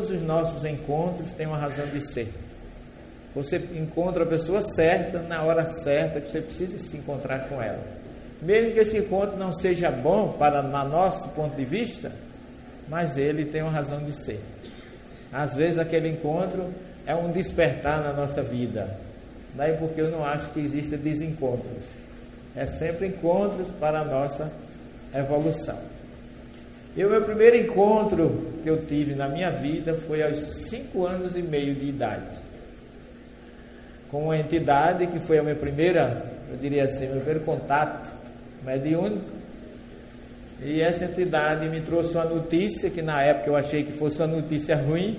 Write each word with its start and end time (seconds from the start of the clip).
todos 0.00 0.10
os 0.10 0.22
nossos 0.22 0.64
encontros 0.64 1.30
têm 1.32 1.46
uma 1.46 1.58
razão 1.58 1.86
de 1.86 2.00
ser. 2.00 2.32
Você 3.34 3.56
encontra 3.74 4.24
a 4.24 4.26
pessoa 4.26 4.62
certa 4.62 5.20
na 5.20 5.42
hora 5.42 5.66
certa 5.66 6.20
que 6.20 6.30
você 6.30 6.40
precisa 6.40 6.78
se 6.78 6.96
encontrar 6.96 7.48
com 7.48 7.60
ela. 7.60 7.82
Mesmo 8.40 8.72
que 8.72 8.80
esse 8.80 8.96
encontro 8.96 9.36
não 9.36 9.52
seja 9.52 9.90
bom 9.90 10.32
para 10.32 10.62
no 10.62 10.88
nosso 10.88 11.28
ponto 11.28 11.54
de 11.54 11.64
vista, 11.64 12.10
mas 12.88 13.18
ele 13.18 13.44
tem 13.44 13.60
uma 13.60 13.70
razão 13.70 13.98
de 13.98 14.14
ser. 14.14 14.40
Às 15.30 15.54
vezes 15.54 15.78
aquele 15.78 16.08
encontro 16.08 16.72
é 17.06 17.14
um 17.14 17.30
despertar 17.30 18.02
na 18.02 18.14
nossa 18.14 18.42
vida. 18.42 18.96
Daí 19.54 19.76
porque 19.76 20.00
eu 20.00 20.10
não 20.10 20.24
acho 20.24 20.50
que 20.52 20.60
exista 20.60 20.96
desencontros. 20.96 21.84
É 22.56 22.64
sempre 22.64 23.08
encontros 23.08 23.68
para 23.78 24.00
a 24.00 24.04
nossa 24.04 24.50
evolução. 25.14 25.78
E 26.96 27.04
o 27.04 27.10
meu 27.10 27.22
primeiro 27.22 27.56
encontro 27.56 28.48
que 28.62 28.68
eu 28.68 28.84
tive 28.84 29.14
na 29.14 29.28
minha 29.28 29.50
vida 29.50 29.94
foi 29.94 30.22
aos 30.22 30.38
cinco 30.38 31.06
anos 31.06 31.36
e 31.36 31.42
meio 31.42 31.74
de 31.74 31.88
idade. 31.88 32.40
Com 34.10 34.24
uma 34.24 34.36
entidade 34.36 35.06
que 35.06 35.20
foi 35.20 35.38
a 35.38 35.42
minha 35.42 35.54
primeira, 35.54 36.24
eu 36.50 36.56
diria 36.56 36.84
assim, 36.84 37.06
meu 37.06 37.16
primeiro 37.16 37.40
contato 37.40 38.12
mediúnico. 38.64 39.30
E 40.62 40.80
essa 40.80 41.04
entidade 41.04 41.68
me 41.68 41.80
trouxe 41.80 42.14
uma 42.14 42.24
notícia 42.24 42.90
que 42.90 43.00
na 43.00 43.22
época 43.22 43.48
eu 43.48 43.56
achei 43.56 43.84
que 43.84 43.92
fosse 43.92 44.18
uma 44.18 44.26
notícia 44.26 44.76
ruim, 44.76 45.18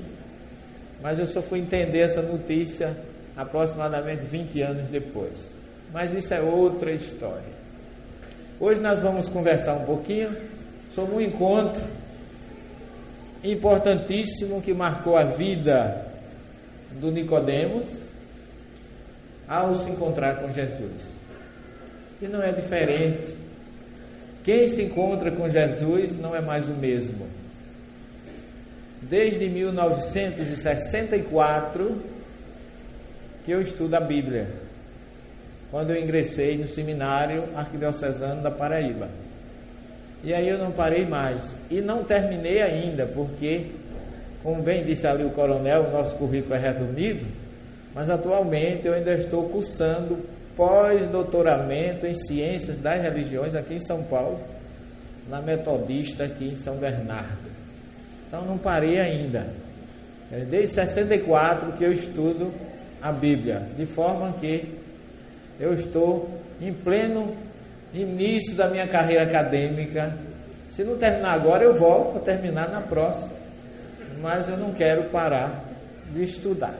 mas 1.01 1.17
eu 1.17 1.25
só 1.25 1.41
fui 1.41 1.59
entender 1.59 1.99
essa 1.99 2.21
notícia 2.21 2.95
aproximadamente 3.35 4.25
20 4.25 4.61
anos 4.61 4.87
depois. 4.87 5.31
Mas 5.91 6.13
isso 6.13 6.33
é 6.33 6.41
outra 6.41 6.91
história. 6.91 7.61
Hoje 8.59 8.79
nós 8.81 8.99
vamos 8.99 9.27
conversar 9.29 9.73
um 9.73 9.85
pouquinho 9.85 10.29
sobre 10.93 11.15
um 11.15 11.21
encontro 11.21 11.81
importantíssimo 13.43 14.61
que 14.61 14.71
marcou 14.73 15.17
a 15.17 15.23
vida 15.23 16.05
do 16.99 17.11
Nicodemos 17.11 17.87
ao 19.47 19.73
se 19.75 19.89
encontrar 19.89 20.35
com 20.37 20.51
Jesus. 20.51 20.91
E 22.21 22.27
não 22.27 22.39
é 22.41 22.51
diferente. 22.51 23.35
Quem 24.43 24.67
se 24.67 24.81
encontra 24.83 25.31
com 25.31 25.47
Jesus 25.49 26.19
não 26.19 26.35
é 26.35 26.41
mais 26.41 26.67
o 26.67 26.73
mesmo. 26.73 27.25
Desde 29.01 29.47
1964 29.49 32.11
que 33.43 33.49
eu 33.51 33.59
estudo 33.61 33.95
a 33.95 33.99
Bíblia. 33.99 34.47
Quando 35.71 35.89
eu 35.91 36.01
ingressei 36.01 36.57
no 36.57 36.67
seminário 36.67 37.45
arquidiocesano 37.55 38.43
da 38.43 38.51
Paraíba. 38.51 39.09
E 40.23 40.33
aí 40.33 40.47
eu 40.47 40.57
não 40.57 40.71
parei 40.71 41.05
mais. 41.05 41.41
E 41.69 41.81
não 41.81 42.03
terminei 42.03 42.61
ainda, 42.61 43.05
porque, 43.05 43.67
como 44.43 44.61
bem 44.61 44.83
disse 44.83 45.07
ali 45.07 45.23
o 45.23 45.31
coronel, 45.31 45.85
o 45.85 45.91
nosso 45.91 46.15
currículo 46.15 46.55
é 46.55 46.59
resumido, 46.59 47.25
mas 47.93 48.09
atualmente 48.09 48.87
eu 48.87 48.93
ainda 48.93 49.13
estou 49.13 49.49
cursando 49.49 50.19
pós-doutoramento 50.55 52.05
em 52.05 52.13
ciências 52.13 52.77
das 52.77 53.01
religiões 53.01 53.55
aqui 53.55 53.75
em 53.75 53.79
São 53.79 54.03
Paulo, 54.03 54.39
na 55.29 55.41
Metodista 55.41 56.25
aqui 56.25 56.45
em 56.45 56.57
São 56.57 56.75
Bernardo. 56.75 57.49
Então 58.27 58.45
não 58.45 58.57
parei 58.57 58.99
ainda. 58.99 59.47
É 60.31 60.39
desde 60.39 60.75
64 60.75 61.73
que 61.73 61.83
eu 61.83 61.91
estudo 61.91 62.53
a 63.01 63.11
Bíblia, 63.11 63.63
de 63.77 63.85
forma 63.85 64.33
que 64.39 64.73
eu 65.59 65.73
estou 65.73 66.29
em 66.61 66.71
pleno 66.71 67.35
início 67.93 68.55
da 68.55 68.69
minha 68.69 68.87
carreira 68.87 69.23
acadêmica. 69.23 70.15
Se 70.69 70.83
não 70.83 70.97
terminar 70.97 71.33
agora, 71.33 71.63
eu 71.63 71.73
volto 71.73 72.13
para 72.13 72.21
terminar 72.21 72.69
na 72.69 72.81
próxima. 72.81 73.31
Mas 74.21 74.47
eu 74.47 74.57
não 74.57 74.73
quero 74.73 75.05
parar 75.05 75.63
de 76.13 76.23
estudar. 76.23 76.75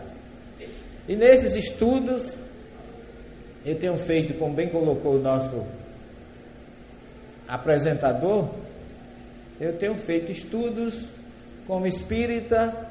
E 1.07 1.15
nesses 1.15 1.55
estudos, 1.55 2.35
eu 3.65 3.75
tenho 3.79 3.97
feito, 3.97 4.33
como 4.35 4.53
bem 4.53 4.69
colocou 4.69 5.15
o 5.15 5.21
nosso 5.21 5.65
apresentador, 7.47 8.49
eu 9.59 9.77
tenho 9.77 9.95
feito 9.95 10.31
estudos 10.31 11.05
como 11.67 11.85
espírita 11.85 12.89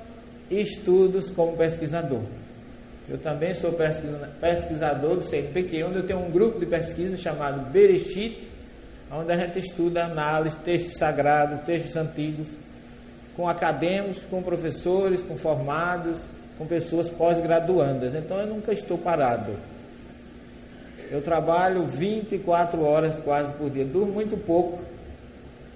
e 0.50 0.60
estudos 0.60 1.30
como 1.30 1.56
pesquisador. 1.56 2.22
Eu 3.10 3.18
também 3.18 3.52
sou 3.54 3.72
pesquisador 4.40 5.16
do 5.16 5.22
CNPq, 5.24 5.82
onde 5.82 5.96
eu 5.96 6.06
tenho 6.06 6.20
um 6.20 6.30
grupo 6.30 6.60
de 6.60 6.66
pesquisa 6.66 7.16
chamado 7.16 7.68
Bereshit, 7.72 8.48
onde 9.10 9.32
a 9.32 9.36
gente 9.36 9.58
estuda 9.58 10.04
análise, 10.04 10.56
textos 10.58 10.96
sagrados, 10.96 11.60
textos 11.62 11.96
antigos, 11.96 12.46
com 13.36 13.48
acadêmicos, 13.48 14.22
com 14.30 14.40
professores, 14.40 15.22
com 15.22 15.36
formados, 15.36 16.18
com 16.56 16.64
pessoas 16.66 17.10
pós-graduandas. 17.10 18.14
Então 18.14 18.38
eu 18.38 18.46
nunca 18.46 18.72
estou 18.72 18.96
parado. 18.96 19.56
Eu 21.10 21.20
trabalho 21.20 21.84
24 21.86 22.80
horas 22.80 23.18
quase 23.18 23.52
por 23.54 23.70
dia, 23.70 23.84
durmo 23.84 24.12
muito 24.12 24.36
pouco, 24.36 24.80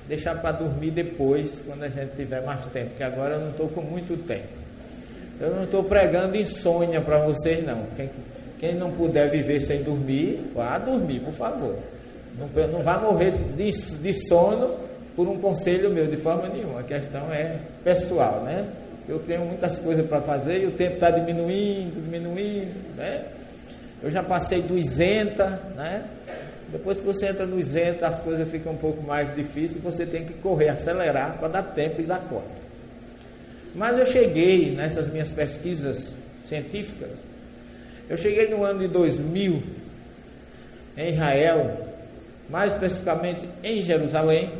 deixar 0.06 0.36
para 0.36 0.52
dormir 0.52 0.92
depois, 0.92 1.60
quando 1.66 1.82
a 1.82 1.88
gente 1.88 2.14
tiver 2.14 2.42
mais 2.42 2.64
tempo, 2.66 2.90
porque 2.90 3.02
agora 3.02 3.34
eu 3.34 3.40
não 3.40 3.50
estou 3.50 3.68
com 3.68 3.80
muito 3.80 4.16
tempo. 4.24 4.63
Eu 5.40 5.50
não 5.54 5.64
estou 5.64 5.82
pregando 5.82 6.36
insônia 6.36 7.00
para 7.00 7.18
vocês, 7.18 7.64
não. 7.64 7.84
Quem, 7.96 8.10
quem, 8.60 8.74
não 8.74 8.92
puder 8.92 9.30
viver 9.30 9.60
sem 9.60 9.82
dormir, 9.82 10.50
vá 10.54 10.78
dormir, 10.78 11.20
por 11.20 11.34
favor. 11.34 11.76
Não, 12.38 12.68
não 12.68 12.82
vá 12.82 12.98
morrer 12.98 13.32
de, 13.56 13.70
de 13.70 14.28
sono 14.28 14.76
por 15.14 15.28
um 15.28 15.38
conselho 15.38 15.90
meu, 15.90 16.06
de 16.06 16.16
forma 16.16 16.48
nenhuma. 16.48 16.80
A 16.80 16.84
questão 16.84 17.32
é 17.32 17.56
pessoal, 17.82 18.42
né? 18.42 18.66
Eu 19.08 19.18
tenho 19.18 19.44
muitas 19.44 19.78
coisas 19.78 20.06
para 20.06 20.20
fazer 20.20 20.62
e 20.62 20.66
o 20.66 20.70
tempo 20.70 20.94
está 20.94 21.10
diminuindo, 21.10 22.00
diminuindo, 22.00 22.96
né? 22.96 23.24
Eu 24.02 24.10
já 24.10 24.22
passei 24.22 24.62
do 24.62 24.78
isenta, 24.78 25.60
né? 25.76 26.04
Depois 26.68 26.98
que 26.98 27.04
você 27.04 27.26
entra 27.26 27.46
no 27.46 27.58
isenta, 27.58 28.08
as 28.08 28.20
coisas 28.20 28.48
ficam 28.48 28.72
um 28.72 28.76
pouco 28.76 29.02
mais 29.02 29.34
difíceis, 29.34 29.82
você 29.82 30.06
tem 30.06 30.24
que 30.24 30.32
correr, 30.34 30.70
acelerar 30.70 31.38
para 31.38 31.48
dar 31.48 31.62
tempo 31.62 32.00
e 32.00 32.04
dar 32.04 32.20
conta. 32.20 32.63
Mas 33.74 33.98
eu 33.98 34.06
cheguei 34.06 34.70
nessas 34.70 35.08
minhas 35.08 35.28
pesquisas 35.28 36.12
científicas, 36.48 37.10
eu 38.08 38.16
cheguei 38.16 38.48
no 38.48 38.62
ano 38.62 38.80
de 38.80 38.88
2000 38.88 39.62
em 40.96 41.14
Israel, 41.14 41.88
mais 42.48 42.72
especificamente 42.72 43.48
em 43.62 43.82
Jerusalém, 43.82 44.52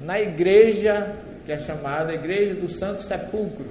na 0.00 0.20
igreja 0.20 1.14
que 1.48 1.52
é 1.52 1.56
chamada 1.56 2.12
Igreja 2.12 2.52
do 2.52 2.68
Santo 2.68 3.02
Sepulcro. 3.02 3.64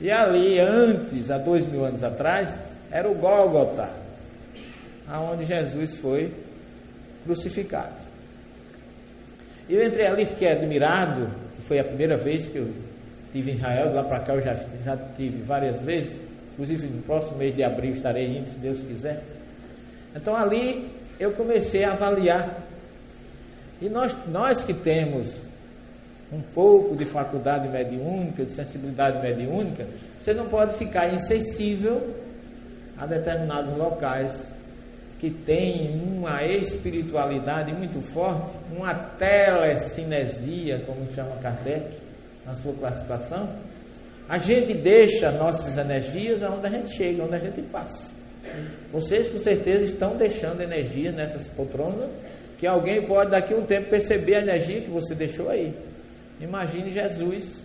E 0.00 0.08
ali, 0.08 0.60
antes, 0.60 1.28
há 1.28 1.36
dois 1.36 1.66
mil 1.66 1.84
anos 1.84 2.04
atrás, 2.04 2.48
era 2.92 3.10
o 3.10 3.14
Gólgota, 3.16 3.90
aonde 5.08 5.46
Jesus 5.46 5.94
foi 5.94 6.32
crucificado. 7.24 7.96
E 9.68 9.74
eu 9.74 9.84
entrei 9.84 10.06
ali 10.06 10.24
fiquei 10.26 10.52
admirado, 10.52 11.28
foi 11.66 11.80
a 11.80 11.84
primeira 11.84 12.16
vez 12.16 12.48
que 12.48 12.58
eu 12.58 12.68
Estive 13.34 13.50
em 13.50 13.56
Israel, 13.56 13.88
de 13.88 13.94
lá 13.94 14.04
para 14.04 14.20
cá 14.20 14.34
eu 14.34 14.40
já, 14.40 14.54
já 14.84 14.96
tive 15.16 15.42
várias 15.42 15.80
vezes. 15.82 16.20
Inclusive 16.52 16.86
no 16.86 17.02
próximo 17.02 17.36
mês 17.36 17.52
de 17.52 17.64
abril 17.64 17.92
estarei 17.92 18.38
indo, 18.38 18.48
se 18.48 18.58
Deus 18.58 18.78
quiser. 18.78 19.24
Então 20.14 20.36
ali 20.36 20.88
eu 21.18 21.32
comecei 21.32 21.82
a 21.82 21.90
avaliar. 21.90 22.62
E 23.82 23.88
nós, 23.88 24.16
nós 24.28 24.62
que 24.62 24.72
temos 24.72 25.42
um 26.32 26.40
pouco 26.40 26.94
de 26.94 27.04
faculdade 27.04 27.66
mediúnica, 27.66 28.44
de 28.44 28.52
sensibilidade 28.52 29.20
mediúnica, 29.20 29.84
você 30.22 30.32
não 30.32 30.46
pode 30.46 30.74
ficar 30.78 31.12
insensível 31.12 32.14
a 32.96 33.04
determinados 33.04 33.76
locais 33.76 34.46
que 35.18 35.28
têm 35.28 36.00
uma 36.00 36.44
espiritualidade 36.44 37.72
muito 37.72 38.00
forte, 38.00 38.56
uma 38.70 38.94
telecinesia, 38.94 40.84
como 40.86 41.12
chama 41.12 41.34
Kardec, 41.42 42.03
na 42.46 42.54
sua 42.54 42.72
classificação, 42.74 43.48
a 44.28 44.38
gente 44.38 44.72
deixa 44.74 45.30
nossas 45.30 45.76
energias 45.76 46.42
aonde 46.42 46.66
a 46.66 46.70
gente 46.70 46.94
chega, 46.94 47.22
onde 47.22 47.34
a 47.34 47.38
gente 47.38 47.60
passa. 47.62 48.12
Vocês 48.92 49.28
com 49.28 49.38
certeza 49.38 49.84
estão 49.84 50.16
deixando 50.16 50.62
energia 50.62 51.12
nessas 51.12 51.46
poltronas, 51.48 52.10
que 52.58 52.66
alguém 52.66 53.02
pode 53.02 53.30
daqui 53.30 53.52
a 53.52 53.56
um 53.56 53.64
tempo 53.64 53.90
perceber 53.90 54.36
a 54.36 54.40
energia 54.40 54.80
que 54.80 54.90
você 54.90 55.14
deixou 55.14 55.48
aí. 55.48 55.74
Imagine 56.40 56.90
Jesus 56.90 57.64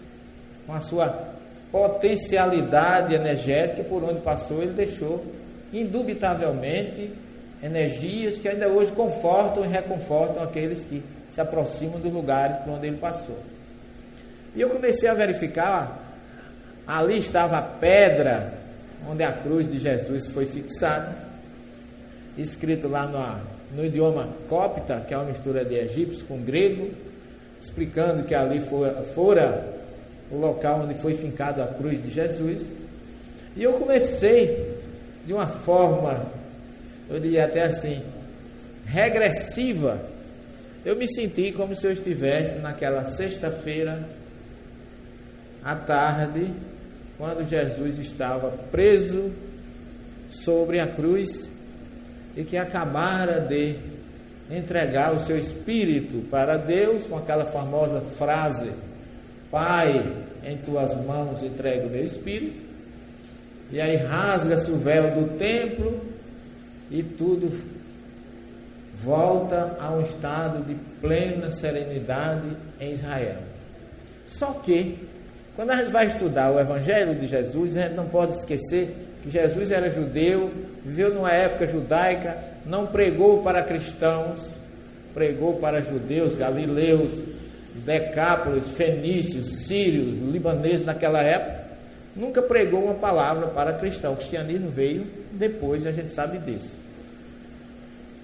com 0.65 0.73
a 0.73 0.81
sua 0.81 1.29
potencialidade 1.71 3.13
energética 3.13 3.83
por 3.83 4.03
onde 4.03 4.21
passou, 4.21 4.61
ele 4.61 4.73
deixou 4.73 5.23
indubitavelmente 5.71 7.11
energias 7.61 8.37
que 8.37 8.47
ainda 8.47 8.67
hoje 8.67 8.91
confortam 8.91 9.65
e 9.65 9.67
reconfortam 9.67 10.41
aqueles 10.41 10.79
que 10.83 11.03
se 11.31 11.39
aproximam 11.39 11.99
dos 11.99 12.11
lugares 12.11 12.57
por 12.57 12.73
onde 12.73 12.87
ele 12.87 12.97
passou. 12.97 13.37
E 14.55 14.61
eu 14.61 14.69
comecei 14.69 15.07
a 15.07 15.13
verificar, 15.13 15.99
ali 16.87 17.19
estava 17.19 17.57
a 17.57 17.61
pedra 17.61 18.53
onde 19.07 19.23
a 19.23 19.31
cruz 19.31 19.71
de 19.71 19.79
Jesus 19.79 20.27
foi 20.27 20.45
fixada, 20.45 21.15
escrito 22.37 22.87
lá 22.87 23.05
no, 23.05 23.77
no 23.77 23.85
idioma 23.85 24.29
copta, 24.47 25.03
que 25.07 25.13
é 25.13 25.17
uma 25.17 25.25
mistura 25.25 25.63
de 25.63 25.75
egípcio 25.75 26.25
com 26.25 26.41
grego, 26.41 26.89
explicando 27.61 28.23
que 28.23 28.33
ali 28.33 28.59
fora, 28.59 29.03
fora 29.03 29.79
o 30.31 30.37
local 30.37 30.81
onde 30.81 30.93
foi 30.95 31.13
fincado 31.13 31.61
a 31.61 31.67
cruz 31.67 32.01
de 32.03 32.09
Jesus. 32.09 32.61
E 33.55 33.63
eu 33.63 33.73
comecei 33.73 34.77
de 35.25 35.33
uma 35.33 35.47
forma, 35.47 36.25
eu 37.09 37.19
diria 37.19 37.45
até 37.45 37.63
assim, 37.63 38.01
regressiva. 38.85 39.99
Eu 40.85 40.95
me 40.95 41.07
senti 41.07 41.51
como 41.51 41.75
se 41.75 41.85
eu 41.85 41.91
estivesse 41.91 42.55
naquela 42.59 43.03
sexta-feira 43.05 44.01
à 45.63 45.75
tarde, 45.75 46.51
quando 47.17 47.47
Jesus 47.47 47.97
estava 47.97 48.49
preso 48.71 49.31
sobre 50.31 50.79
a 50.79 50.87
cruz 50.87 51.47
e 52.35 52.43
que 52.43 52.57
acabara 52.57 53.39
de 53.39 53.75
entregar 54.49 55.13
o 55.13 55.19
seu 55.19 55.37
espírito 55.37 56.27
para 56.29 56.57
Deus 56.57 57.05
com 57.05 57.17
aquela 57.17 57.45
famosa 57.45 58.01
frase: 58.01 58.71
Pai, 59.51 60.05
em 60.43 60.57
tuas 60.57 60.95
mãos 61.05 61.41
entrego 61.43 61.87
o 61.87 61.91
meu 61.91 62.03
espírito. 62.03 62.67
E 63.71 63.79
aí 63.79 63.97
rasga-se 63.97 64.71
o 64.71 64.77
véu 64.77 65.13
do 65.13 65.37
templo 65.37 66.01
e 66.89 67.03
tudo 67.03 67.51
volta 68.97 69.77
a 69.79 69.91
um 69.91 70.01
estado 70.01 70.65
de 70.65 70.75
plena 70.99 71.51
serenidade 71.51 72.49
em 72.79 72.93
Israel. 72.93 73.37
Só 74.27 74.53
que, 74.53 74.97
quando 75.59 75.71
a 75.71 75.75
gente 75.75 75.91
vai 75.91 76.05
estudar 76.05 76.53
o 76.53 76.57
Evangelho 76.57 77.13
de 77.15 77.27
Jesus, 77.27 77.75
a 77.75 77.81
gente 77.81 77.93
não 77.93 78.05
pode 78.05 78.33
esquecer 78.33 78.95
que 79.21 79.29
Jesus 79.29 79.71
era 79.71 79.89
judeu, 79.89 80.49
viveu 80.85 81.13
numa 81.13 81.33
época 81.33 81.67
judaica, 81.67 82.37
não 82.65 82.87
pregou 82.87 83.43
para 83.43 83.61
cristãos, 83.61 84.39
pregou 85.13 85.57
para 85.57 85.81
judeus, 85.81 86.33
galileus, 86.33 87.11
decápolis, 87.75 88.69
fenícios, 88.69 89.65
sírios, 89.65 90.17
libaneses 90.31 90.85
naquela 90.85 91.21
época. 91.21 91.61
Nunca 92.15 92.41
pregou 92.41 92.85
uma 92.85 92.93
palavra 92.93 93.47
para 93.47 93.73
cristão. 93.73 94.13
O 94.13 94.15
cristianismo 94.15 94.69
veio 94.69 95.05
depois, 95.33 95.85
a 95.85 95.91
gente 95.91 96.13
sabe 96.13 96.37
disso. 96.37 96.73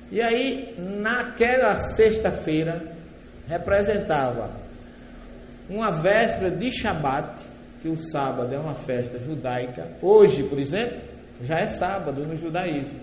E 0.10 0.22
aí, 0.22 0.74
naquela 0.78 1.76
sexta-feira, 1.82 2.82
representava 3.46 4.64
uma 5.70 5.92
véspera 5.92 6.52
de 6.52 6.72
Shabat, 6.72 7.42
que 7.82 7.90
o 7.90 7.98
sábado 7.98 8.54
é 8.54 8.58
uma 8.58 8.74
festa 8.74 9.20
judaica. 9.20 9.88
Hoje, 10.02 10.44
por 10.44 10.60
exemplo, 10.60 10.98
já 11.42 11.60
é 11.60 11.68
sábado 11.68 12.26
no 12.26 12.36
judaísmo. 12.36 13.00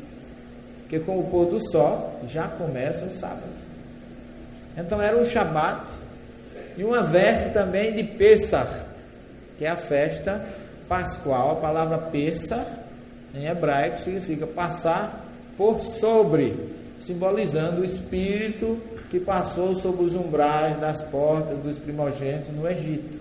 Porque 0.82 0.98
com 1.00 1.18
o 1.18 1.24
pôr 1.24 1.46
do 1.46 1.70
sol 1.70 2.20
já 2.26 2.48
começa 2.48 3.04
o 3.04 3.10
sábado. 3.10 3.52
Então 4.76 5.00
era 5.00 5.16
um 5.16 5.24
Shabat 5.24 5.86
e 6.76 6.84
uma 6.84 7.02
véspera 7.02 7.50
também 7.50 7.92
de 7.92 8.04
Pesach, 8.04 8.70
que 9.58 9.64
é 9.64 9.68
a 9.68 9.76
festa 9.76 10.44
pascual. 10.88 11.52
A 11.52 11.56
palavra 11.56 11.98
Pesach 11.98 12.66
em 13.34 13.46
hebraico 13.46 13.98
significa 13.98 14.46
passar 14.46 15.24
por 15.56 15.80
sobre, 15.80 16.56
simbolizando 17.00 17.82
o 17.82 17.84
espírito 17.84 18.80
que 19.12 19.20
passou 19.20 19.74
sobre 19.74 20.06
os 20.06 20.14
umbrais 20.14 20.80
das 20.80 21.02
portas 21.02 21.58
dos 21.58 21.76
primogênitos 21.76 22.48
no 22.56 22.66
Egito. 22.66 23.20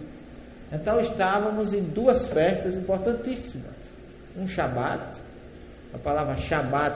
Então 0.71 1.01
estávamos 1.01 1.73
em 1.73 1.81
duas 1.83 2.27
festas 2.27 2.77
importantíssimas. 2.77 3.75
Um 4.37 4.47
Shabat, 4.47 5.17
a 5.93 5.97
palavra 5.97 6.37
Shabat 6.37 6.95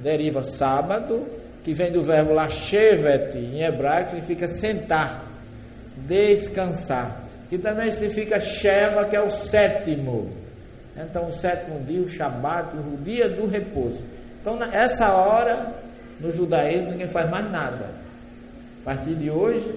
deriva 0.00 0.42
sábado, 0.42 1.24
que 1.62 1.72
vem 1.72 1.92
do 1.92 2.02
verbo 2.02 2.32
lashevet, 2.32 3.38
em 3.38 3.62
hebraico 3.62 4.10
significa 4.10 4.48
sentar, 4.48 5.24
descansar, 5.98 7.22
que 7.48 7.56
também 7.56 7.92
significa 7.92 8.40
Sheva, 8.40 9.04
que 9.04 9.14
é 9.14 9.22
o 9.22 9.30
sétimo. 9.30 10.32
Então, 10.96 11.28
o 11.28 11.32
sétimo 11.32 11.78
dia, 11.84 12.00
o 12.02 12.08
Shabat, 12.08 12.76
o 12.76 12.98
dia 13.04 13.28
do 13.28 13.46
repouso. 13.46 14.02
Então, 14.40 14.56
nessa 14.56 15.12
hora, 15.12 15.72
no 16.18 16.32
judaísmo, 16.32 16.90
ninguém 16.90 17.06
faz 17.06 17.30
mais 17.30 17.48
nada. 17.48 18.01
A 18.82 18.84
partir 18.84 19.14
de 19.14 19.30
hoje, 19.30 19.72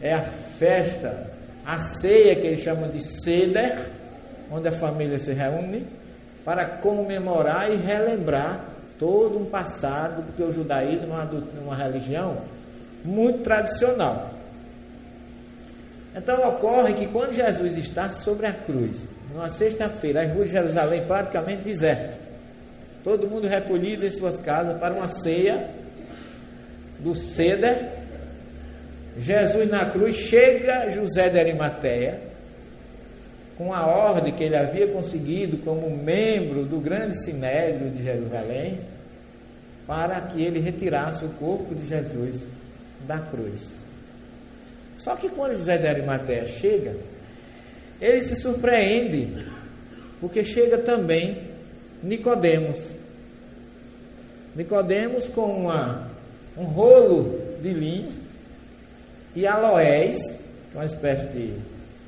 é 0.00 0.12
a 0.12 0.22
festa, 0.22 1.30
a 1.64 1.80
ceia 1.80 2.36
que 2.36 2.46
eles 2.46 2.60
chamam 2.60 2.90
de 2.90 3.00
Seder, 3.02 3.90
onde 4.50 4.68
a 4.68 4.72
família 4.72 5.18
se 5.18 5.32
reúne 5.32 5.86
para 6.44 6.64
comemorar 6.64 7.70
e 7.72 7.76
relembrar 7.76 8.64
todo 8.98 9.38
um 9.38 9.46
passado, 9.46 10.22
porque 10.24 10.42
o 10.42 10.52
judaísmo 10.52 11.14
é 11.14 11.60
uma 11.62 11.74
religião 11.74 12.38
muito 13.04 13.42
tradicional. 13.42 14.30
Então 16.14 16.48
ocorre 16.48 16.94
que 16.94 17.06
quando 17.06 17.32
Jesus 17.32 17.78
está 17.78 18.10
sobre 18.10 18.46
a 18.46 18.52
cruz, 18.52 18.98
numa 19.32 19.48
sexta-feira, 19.48 20.22
as 20.22 20.32
ruas 20.32 20.48
de 20.48 20.52
Jerusalém 20.52 21.06
praticamente 21.06 21.62
desertas, 21.62 22.16
todo 23.02 23.28
mundo 23.28 23.46
recolhido 23.46 24.04
em 24.04 24.10
suas 24.10 24.38
casas 24.40 24.78
para 24.78 24.92
uma 24.92 25.06
ceia 25.06 25.70
do 26.98 27.14
Ceder. 27.14 27.99
Jesus 29.20 29.68
na 29.68 29.84
cruz 29.84 30.16
chega 30.16 30.88
José 30.88 31.28
de 31.28 31.38
Arimateia, 31.38 32.18
com 33.58 33.74
a 33.74 33.86
ordem 33.86 34.32
que 34.32 34.42
ele 34.42 34.56
havia 34.56 34.88
conseguido 34.88 35.58
como 35.58 35.94
membro 35.94 36.64
do 36.64 36.80
grande 36.80 37.22
sinédrio 37.22 37.90
de 37.90 38.02
Jerusalém, 38.02 38.80
para 39.86 40.22
que 40.22 40.42
ele 40.42 40.58
retirasse 40.58 41.24
o 41.26 41.28
corpo 41.30 41.74
de 41.74 41.86
Jesus 41.86 42.40
da 43.06 43.18
cruz. 43.18 43.60
Só 44.96 45.14
que 45.16 45.28
quando 45.28 45.52
José 45.52 45.76
de 45.76 45.86
Arimateia 45.86 46.46
chega, 46.46 46.96
ele 48.00 48.22
se 48.22 48.36
surpreende, 48.36 49.44
porque 50.18 50.42
chega 50.42 50.78
também 50.78 51.42
Nicodemos. 52.02 52.78
Nicodemos 54.56 55.28
com 55.28 55.44
uma, 55.44 56.08
um 56.56 56.64
rolo 56.64 57.38
de 57.60 57.70
linho 57.74 58.19
e 59.34 59.46
aloés, 59.46 60.18
é 60.74 60.76
uma 60.76 60.86
espécie 60.86 61.26
de 61.28 61.54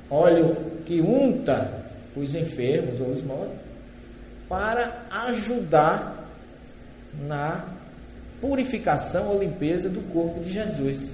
óleo 0.09 0.55
que 0.85 1.01
unta 1.01 1.83
os 2.15 2.35
enfermos 2.35 2.99
ou 3.01 3.07
os 3.07 3.23
mortos, 3.23 3.57
para 4.47 5.05
ajudar 5.27 6.29
na 7.27 7.65
purificação 8.39 9.29
ou 9.29 9.39
limpeza 9.39 9.89
do 9.89 10.01
corpo 10.11 10.41
de 10.41 10.51
Jesus. 10.51 11.09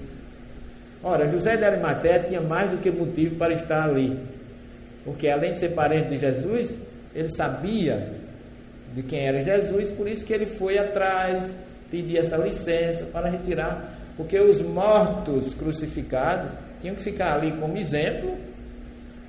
Ora, 1.03 1.29
José 1.29 1.55
de 1.55 1.63
Arimateia 1.63 2.19
tinha 2.19 2.41
mais 2.41 2.71
do 2.71 2.77
que 2.77 2.91
motivo 2.91 3.35
para 3.35 3.53
estar 3.53 3.83
ali, 3.83 4.19
porque 5.05 5.29
além 5.29 5.53
de 5.53 5.59
ser 5.59 5.69
parente 5.69 6.09
de 6.09 6.17
Jesus, 6.17 6.71
ele 7.15 7.29
sabia 7.31 8.13
de 8.93 9.03
quem 9.03 9.25
era 9.25 9.41
Jesus, 9.41 9.91
por 9.91 10.07
isso 10.07 10.25
que 10.25 10.33
ele 10.33 10.45
foi 10.45 10.77
atrás, 10.77 11.53
pedir 11.89 12.17
essa 12.17 12.35
licença 12.35 13.05
para 13.05 13.29
retirar, 13.29 13.98
porque 14.19 14.37
os 14.37 14.61
mortos 14.61 15.53
crucificados 15.53 16.51
tinham 16.81 16.93
que 16.93 17.01
ficar 17.01 17.35
ali 17.35 17.53
como 17.53 17.77
exemplo 17.77 18.35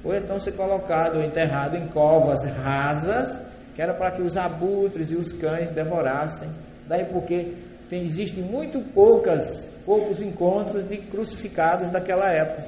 ou 0.02 0.12
então 0.16 0.36
ser 0.40 0.50
colocado 0.50 1.18
ou 1.18 1.22
enterrado 1.22 1.76
em 1.76 1.86
covas 1.86 2.44
rasas, 2.44 3.38
que 3.76 3.80
era 3.80 3.94
para 3.94 4.10
que 4.10 4.20
os 4.20 4.36
abutres 4.36 5.12
e 5.12 5.14
os 5.14 5.32
cães 5.32 5.70
devorassem. 5.70 6.48
Daí 6.88 7.04
porque 7.04 7.52
tem, 7.88 8.04
existem 8.04 8.42
muito 8.42 8.80
poucas, 8.92 9.68
poucos 9.86 10.20
encontros 10.20 10.88
de 10.88 10.96
crucificados 10.96 11.88
daquela 11.90 12.28
época, 12.28 12.64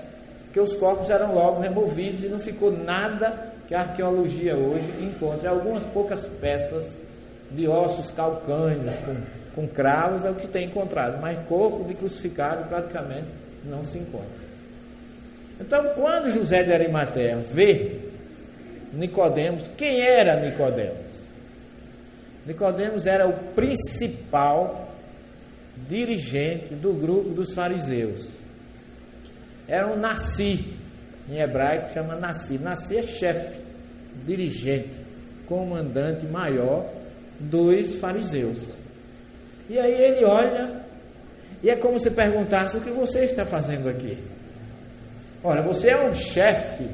que 0.53 0.61
os 0.61 0.77
corpos 0.77 1.11
eram 1.11 1.35
logo 1.35 1.61
removidos 1.61 2.23
e 2.23 2.29
não 2.29 2.39
ficou 2.39 2.71
nada 2.71 3.53
que 3.67 3.75
a 3.75 3.81
arqueologia 3.81 4.55
hoje 4.55 4.85
encontre. 5.01 5.49
Algumas 5.49 5.83
poucas 5.93 6.25
peças 6.41 6.85
de 7.51 7.67
ossos 7.67 8.13
calcâneos 8.13 8.95
com, 8.99 9.42
com 9.55 9.69
cravos 9.69 10.25
é 10.25 10.31
o 10.31 10.35
que 10.35 10.47
tem 10.47 10.67
encontrado, 10.67 11.21
mas 11.21 11.39
corpo 11.47 11.85
de 11.85 11.95
crucificado 11.95 12.69
praticamente 12.69 13.27
não 13.65 13.85
se 13.85 13.99
encontra. 13.99 14.43
Então, 15.61 15.91
quando 15.95 16.31
José 16.31 16.63
de 16.63 16.73
Arimateia 16.73 17.37
vê 17.37 17.99
Nicodemos, 18.93 19.71
quem 19.77 20.01
era 20.01 20.41
Nicodemos? 20.41 21.13
Nicodemos 22.45 23.07
era 23.07 23.29
o 23.29 23.33
principal 23.55 24.93
dirigente 25.89 26.75
do 26.75 26.93
grupo 26.95 27.31
dos 27.31 27.55
fariseus. 27.55 28.27
Era 29.69 29.87
um 29.87 29.97
nasci, 29.97 30.75
em 31.31 31.39
hebraico 31.39 31.93
chama 31.93 32.17
nasci. 32.17 32.59
Nasci 32.59 32.97
é 32.97 33.03
chefe, 33.03 33.61
dirigente, 34.27 34.99
comandante 35.47 36.27
maior 36.27 36.87
dos 37.39 37.95
fariseus. 37.95 38.59
E 39.69 39.79
aí 39.79 39.93
ele 39.93 40.25
olha, 40.25 40.83
e 41.63 41.71
é 41.71 41.77
como 41.77 41.99
se 41.99 42.11
perguntasse: 42.11 42.77
o 42.77 42.81
que 42.81 42.91
você 42.91 43.25
está 43.25 43.47
fazendo 43.47 43.89
aqui? 43.89 44.19
Olha, 45.45 45.63
você 45.63 45.91
é 45.91 46.01
um 46.01 46.15
chefe 46.15 46.87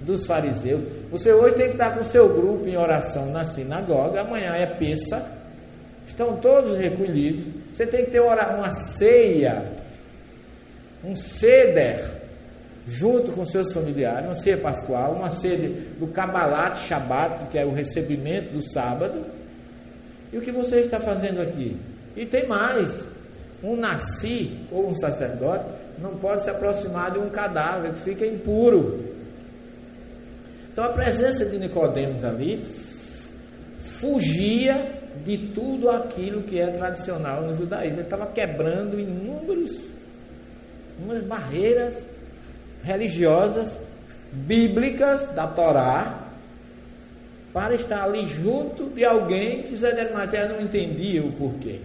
dos 0.00 0.26
fariseus. 0.26 0.82
Você 1.10 1.32
hoje 1.32 1.56
tem 1.56 1.66
que 1.68 1.72
estar 1.72 1.94
com 1.94 2.00
o 2.00 2.04
seu 2.04 2.28
grupo 2.28 2.68
em 2.68 2.76
oração 2.76 3.26
na 3.26 3.44
sinagoga. 3.44 4.20
Amanhã 4.20 4.54
é 4.54 4.66
peça. 4.66 5.24
Estão 6.06 6.36
todos 6.36 6.76
recolhidos. 6.76 7.44
Você 7.74 7.86
tem 7.86 8.04
que 8.04 8.12
ter 8.12 8.20
uma 8.20 8.70
ceia, 8.72 9.72
um 11.02 11.14
ceder, 11.14 12.04
junto 12.86 13.32
com 13.32 13.44
seus 13.44 13.72
familiares, 13.72 14.26
uma 14.26 14.34
ceia 14.34 14.58
pascual, 14.58 15.14
uma 15.14 15.30
ceia 15.30 15.56
do 15.98 16.06
Kabbalat 16.08 16.76
Shabbat, 16.76 17.46
que 17.46 17.58
é 17.58 17.64
o 17.64 17.72
recebimento 17.72 18.52
do 18.52 18.62
sábado. 18.62 19.24
E 20.32 20.38
o 20.38 20.40
que 20.40 20.52
você 20.52 20.80
está 20.80 21.00
fazendo 21.00 21.40
aqui? 21.40 21.76
E 22.16 22.26
tem 22.26 22.46
mais: 22.46 23.04
um 23.62 23.76
nasci 23.76 24.58
ou 24.70 24.88
um 24.88 24.94
sacerdote 24.94 25.64
não 25.98 26.16
pode 26.16 26.42
se 26.42 26.50
aproximar 26.50 27.12
de 27.12 27.18
um 27.18 27.30
cadáver 27.30 27.92
que 27.92 28.00
fica 28.00 28.26
impuro. 28.26 29.14
Então 30.72 30.84
a 30.84 30.88
presença 30.88 31.44
de 31.44 31.58
Nicodemos 31.58 32.24
ali 32.24 32.58
fugia 33.80 34.92
de 35.24 35.38
tudo 35.54 35.88
aquilo 35.88 36.42
que 36.42 36.58
é 36.58 36.66
tradicional 36.66 37.42
no 37.42 37.56
judaísmo. 37.56 37.98
Ele 37.98 38.02
estava 38.02 38.26
quebrando 38.26 38.98
inúmeros, 38.98 39.78
inúmeras 40.98 41.24
barreiras 41.24 42.06
religiosas, 42.82 43.78
bíblicas 44.32 45.26
da 45.28 45.46
Torá, 45.46 46.24
para 47.52 47.74
estar 47.74 48.02
ali 48.02 48.26
junto 48.26 48.90
de 48.90 49.04
alguém 49.04 49.62
que 49.62 49.76
Zé 49.76 49.92
de 49.92 50.00
Arimateia 50.00 50.48
não 50.48 50.60
entendia 50.60 51.24
o 51.24 51.32
porquê. 51.32 51.78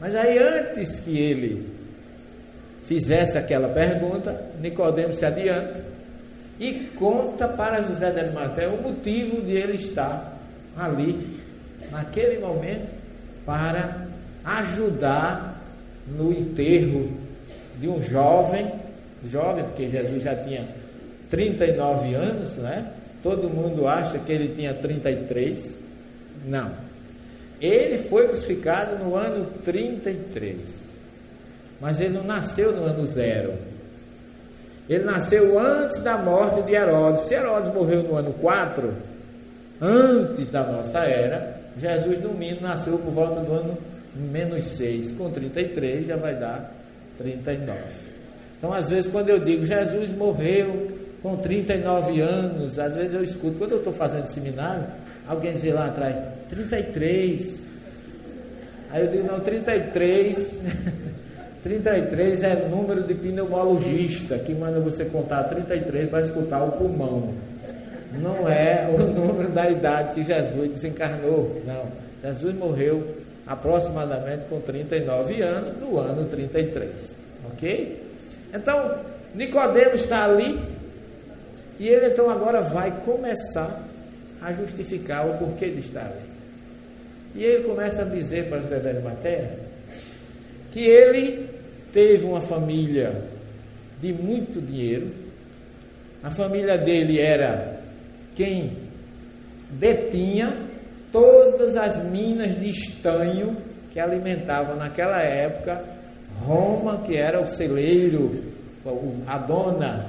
Mas 0.00 0.14
aí 0.14 0.38
antes 0.38 0.98
que 1.00 1.16
ele 1.16 1.68
fizesse 2.84 3.36
aquela 3.36 3.68
pergunta, 3.68 4.40
Nicodemos 4.60 5.18
se 5.18 5.26
adianta 5.26 5.84
e 6.58 6.90
conta 6.96 7.46
para 7.46 7.82
José 7.82 8.10
de 8.10 8.20
Arimateia 8.20 8.70
o 8.70 8.82
motivo 8.82 9.42
de 9.42 9.52
ele 9.52 9.74
estar 9.74 10.36
ali 10.76 11.38
naquele 11.90 12.38
momento 12.38 12.92
para 13.44 14.06
ajudar 14.44 15.62
no 16.06 16.32
enterro 16.32 17.12
de 17.78 17.88
um 17.88 18.00
jovem, 18.02 18.72
jovem 19.30 19.64
porque 19.64 19.88
Jesus 19.88 20.22
já 20.22 20.34
tinha 20.34 20.64
39 21.30 22.14
anos, 22.14 22.56
né? 22.56 22.90
Todo 23.22 23.48
mundo 23.48 23.86
acha 23.86 24.18
que 24.18 24.32
ele 24.32 24.54
tinha 24.54 24.74
33. 24.74 25.74
Não. 26.46 26.89
Ele 27.60 27.98
foi 27.98 28.28
crucificado 28.28 29.02
no 29.04 29.14
ano 29.14 29.46
33. 29.64 30.58
Mas 31.80 32.00
ele 32.00 32.10
não 32.10 32.24
nasceu 32.24 32.72
no 32.72 32.84
ano 32.84 33.06
zero. 33.06 33.54
Ele 34.88 35.04
nasceu 35.04 35.58
antes 35.58 36.00
da 36.00 36.18
morte 36.18 36.62
de 36.62 36.74
Herodes. 36.74 37.22
Se 37.22 37.34
Herodes 37.34 37.72
morreu 37.72 38.02
no 38.02 38.16
ano 38.16 38.32
4, 38.32 38.92
antes 39.80 40.48
da 40.48 40.64
nossa 40.64 40.98
era, 41.00 41.60
Jesus 41.78 42.20
no 42.20 42.34
mínimo 42.34 42.62
nasceu 42.62 42.98
por 42.98 43.12
volta 43.12 43.40
do 43.40 43.52
ano 43.52 43.78
menos 44.14 44.64
6. 44.64 45.12
Com 45.12 45.30
33 45.30 46.06
já 46.06 46.16
vai 46.16 46.34
dar 46.34 46.72
39. 47.18 47.78
Então, 48.58 48.72
às 48.72 48.90
vezes, 48.90 49.10
quando 49.10 49.28
eu 49.28 49.38
digo 49.38 49.64
Jesus 49.64 50.12
morreu 50.12 50.98
com 51.22 51.36
39 51.36 52.20
anos, 52.20 52.78
às 52.78 52.94
vezes 52.94 53.12
eu 53.12 53.22
escuto, 53.22 53.58
quando 53.58 53.72
eu 53.72 53.78
estou 53.78 53.92
fazendo 53.92 54.26
seminário, 54.26 54.84
alguém 55.30 55.52
diz 55.52 55.72
lá 55.72 55.86
atrás, 55.86 56.16
33. 56.50 57.54
Aí 58.90 59.02
eu 59.02 59.10
digo, 59.12 59.24
não, 59.24 59.38
33. 59.38 60.50
33 61.62 62.42
é 62.42 62.68
número 62.68 63.04
de 63.04 63.14
pneumologista 63.14 64.38
que 64.38 64.52
manda 64.52 64.80
você 64.80 65.04
contar 65.04 65.44
33 65.44 66.10
para 66.10 66.20
escutar 66.20 66.64
o 66.64 66.72
pulmão. 66.72 67.32
Não 68.18 68.48
é 68.48 68.88
o 68.92 68.98
número 69.06 69.50
da 69.50 69.70
idade 69.70 70.14
que 70.14 70.24
Jesus 70.24 70.68
desencarnou. 70.70 71.62
Não. 71.64 71.84
Jesus 72.24 72.54
morreu 72.56 73.16
aproximadamente 73.46 74.46
com 74.46 74.60
39 74.60 75.42
anos, 75.42 75.78
no 75.78 75.96
ano 75.96 76.24
33. 76.24 77.14
Ok? 77.52 78.02
Então, 78.52 78.96
Nicodemos 79.32 80.00
está 80.00 80.24
ali 80.24 80.58
e 81.78 81.88
ele 81.88 82.08
então 82.08 82.28
agora 82.28 82.60
vai 82.62 82.90
começar 83.04 83.89
a 84.40 84.52
justificar 84.52 85.28
o 85.28 85.38
porquê 85.38 85.68
de 85.68 85.80
estar 85.80 86.06
ali. 86.06 86.30
E 87.34 87.44
ele 87.44 87.64
começa 87.64 88.02
a 88.02 88.04
dizer 88.04 88.48
para 88.48 88.60
José 88.60 88.78
de 88.78 88.88
Arimateia 88.88 89.58
que 90.72 90.80
ele 90.80 91.48
teve 91.92 92.24
uma 92.24 92.40
família 92.40 93.22
de 94.00 94.12
muito 94.12 94.60
dinheiro, 94.60 95.10
a 96.22 96.30
família 96.30 96.78
dele 96.78 97.18
era 97.18 97.80
quem 98.34 98.76
detinha 99.70 100.56
todas 101.12 101.76
as 101.76 102.02
minas 102.04 102.58
de 102.58 102.70
estanho 102.70 103.56
que 103.92 103.98
alimentavam 103.98 104.76
naquela 104.76 105.20
época 105.20 105.82
Roma, 106.40 107.02
que 107.04 107.16
era 107.16 107.40
o 107.40 107.46
celeiro, 107.46 108.42
a 109.26 109.38
dona 109.38 110.06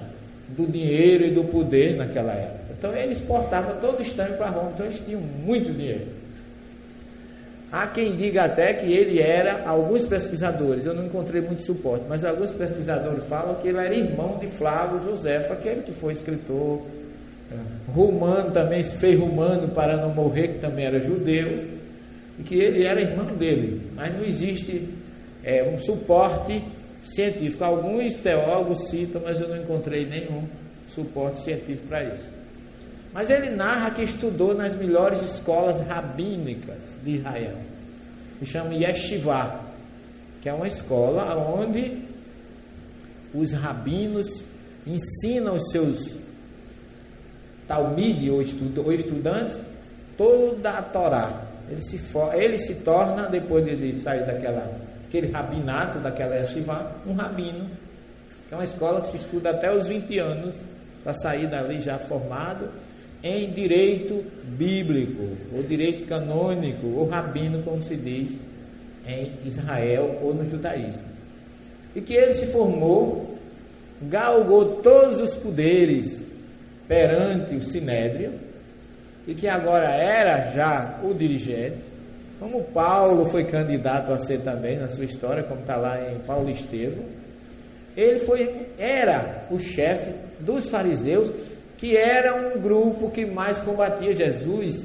do 0.47 0.65
dinheiro 0.65 1.25
e 1.25 1.31
do 1.31 1.43
poder 1.45 1.97
naquela 1.97 2.33
época. 2.33 2.60
Então 2.81 2.95
ele 2.95 3.13
exportava 3.13 3.73
todo 3.75 3.99
o 3.99 4.01
estanho 4.01 4.35
para 4.37 4.49
Roma, 4.49 4.71
então 4.73 4.87
eles 4.87 4.99
tinham 5.05 5.21
muito 5.21 5.71
dinheiro. 5.71 6.07
Há 7.71 7.85
quem 7.85 8.15
diga 8.15 8.45
até 8.45 8.73
que 8.73 8.91
ele 8.91 9.21
era, 9.21 9.67
alguns 9.67 10.07
pesquisadores, 10.07 10.87
eu 10.87 10.95
não 10.95 11.05
encontrei 11.05 11.41
muito 11.41 11.61
suporte, 11.61 12.05
mas 12.09 12.25
alguns 12.25 12.49
pesquisadores 12.49 13.23
falam 13.25 13.53
que 13.61 13.67
ele 13.67 13.77
era 13.77 13.93
irmão 13.93 14.39
de 14.39 14.47
Flávio 14.47 14.99
Josefo, 15.03 15.53
aquele 15.53 15.83
que 15.83 15.91
foi 15.91 16.13
escritor 16.13 16.81
é, 17.51 17.55
romano, 17.93 18.49
também 18.49 18.81
se 18.81 18.97
fez 18.97 19.17
romano 19.17 19.67
para 19.67 19.95
não 19.97 20.09
morrer, 20.09 20.47
que 20.47 20.57
também 20.57 20.85
era 20.85 20.99
judeu, 20.99 21.65
e 22.39 22.43
que 22.43 22.55
ele 22.55 22.83
era 22.83 22.99
irmão 22.99 23.27
dele, 23.27 23.91
mas 23.95 24.11
não 24.11 24.25
existe 24.25 24.89
é, 25.43 25.63
um 25.63 25.77
suporte 25.77 26.63
científico. 27.05 27.63
Alguns 27.63 28.15
teólogos 28.15 28.89
citam, 28.89 29.21
mas 29.23 29.39
eu 29.39 29.47
não 29.47 29.57
encontrei 29.57 30.03
nenhum 30.03 30.45
suporte 30.89 31.41
científico 31.41 31.87
para 31.87 32.03
isso. 32.05 32.40
Mas 33.13 33.29
ele 33.29 33.49
narra 33.49 33.91
que 33.91 34.03
estudou 34.03 34.53
nas 34.53 34.75
melhores 34.75 35.21
escolas 35.21 35.81
rabínicas 35.81 36.77
de 37.03 37.17
Israel, 37.17 37.57
que 38.39 38.45
chama 38.45 38.73
Yeshiva, 38.73 39.59
que 40.41 40.47
é 40.47 40.53
uma 40.53 40.67
escola 40.67 41.35
onde 41.35 42.03
os 43.33 43.51
rabinos 43.51 44.41
ensinam 44.87 45.55
os 45.55 45.71
seus 45.71 46.15
talmide 47.67 48.29
ou, 48.29 48.41
estudantes 48.41 49.57
toda 50.17 50.71
a 50.71 50.81
Torá. 50.81 51.43
Ele 51.69 51.81
se, 51.83 51.97
for, 51.97 52.33
ele 52.33 52.59
se 52.59 52.75
torna, 52.75 53.27
depois 53.27 53.65
de 53.65 53.99
sair 54.01 54.25
daquela, 54.25 54.71
aquele 55.07 55.31
rabinato, 55.31 55.99
daquela 55.99 56.35
Yeshiva, 56.35 56.95
um 57.05 57.13
rabino, 57.13 57.69
que 58.47 58.53
é 58.53 58.57
uma 58.57 58.65
escola 58.65 59.01
que 59.01 59.07
se 59.07 59.17
estuda 59.17 59.51
até 59.51 59.73
os 59.73 59.87
20 59.87 60.17
anos, 60.19 60.55
para 61.03 61.13
sair 61.13 61.47
dali 61.47 61.79
já 61.79 61.97
formado 61.97 62.69
em 63.23 63.51
direito 63.51 64.23
bíblico, 64.43 65.23
ou 65.55 65.63
direito 65.63 66.05
canônico, 66.05 66.87
ou 66.87 67.07
rabino, 67.07 67.61
como 67.63 67.81
se 67.81 67.95
diz 67.95 68.31
em 69.07 69.31
Israel 69.45 70.19
ou 70.21 70.33
no 70.33 70.45
judaísmo. 70.45 71.11
E 71.95 72.01
que 72.01 72.13
ele 72.13 72.35
se 72.35 72.47
formou, 72.47 73.37
galgou 74.01 74.77
todos 74.81 75.19
os 75.19 75.35
poderes 75.35 76.21
perante 76.87 77.55
o 77.55 77.61
sinédrio, 77.61 78.33
e 79.27 79.35
que 79.35 79.47
agora 79.47 79.89
era 79.89 80.51
já 80.51 80.99
o 81.03 81.13
dirigente, 81.13 81.77
como 82.39 82.63
Paulo 82.63 83.27
foi 83.27 83.43
candidato 83.43 84.11
a 84.11 84.17
ser 84.17 84.39
também 84.39 84.79
na 84.79 84.89
sua 84.89 85.05
história, 85.05 85.43
como 85.43 85.61
está 85.61 85.75
lá 85.75 86.11
em 86.11 86.17
Paulo 86.19 86.49
Estevam, 86.49 87.05
ele 87.95 88.19
foi, 88.19 88.67
era 88.79 89.45
o 89.51 89.59
chefe 89.59 90.09
dos 90.39 90.67
fariseus 90.67 91.29
que 91.81 91.97
era 91.97 92.35
um 92.35 92.61
grupo 92.61 93.09
que 93.09 93.25
mais 93.25 93.57
combatia 93.57 94.13
Jesus, 94.13 94.81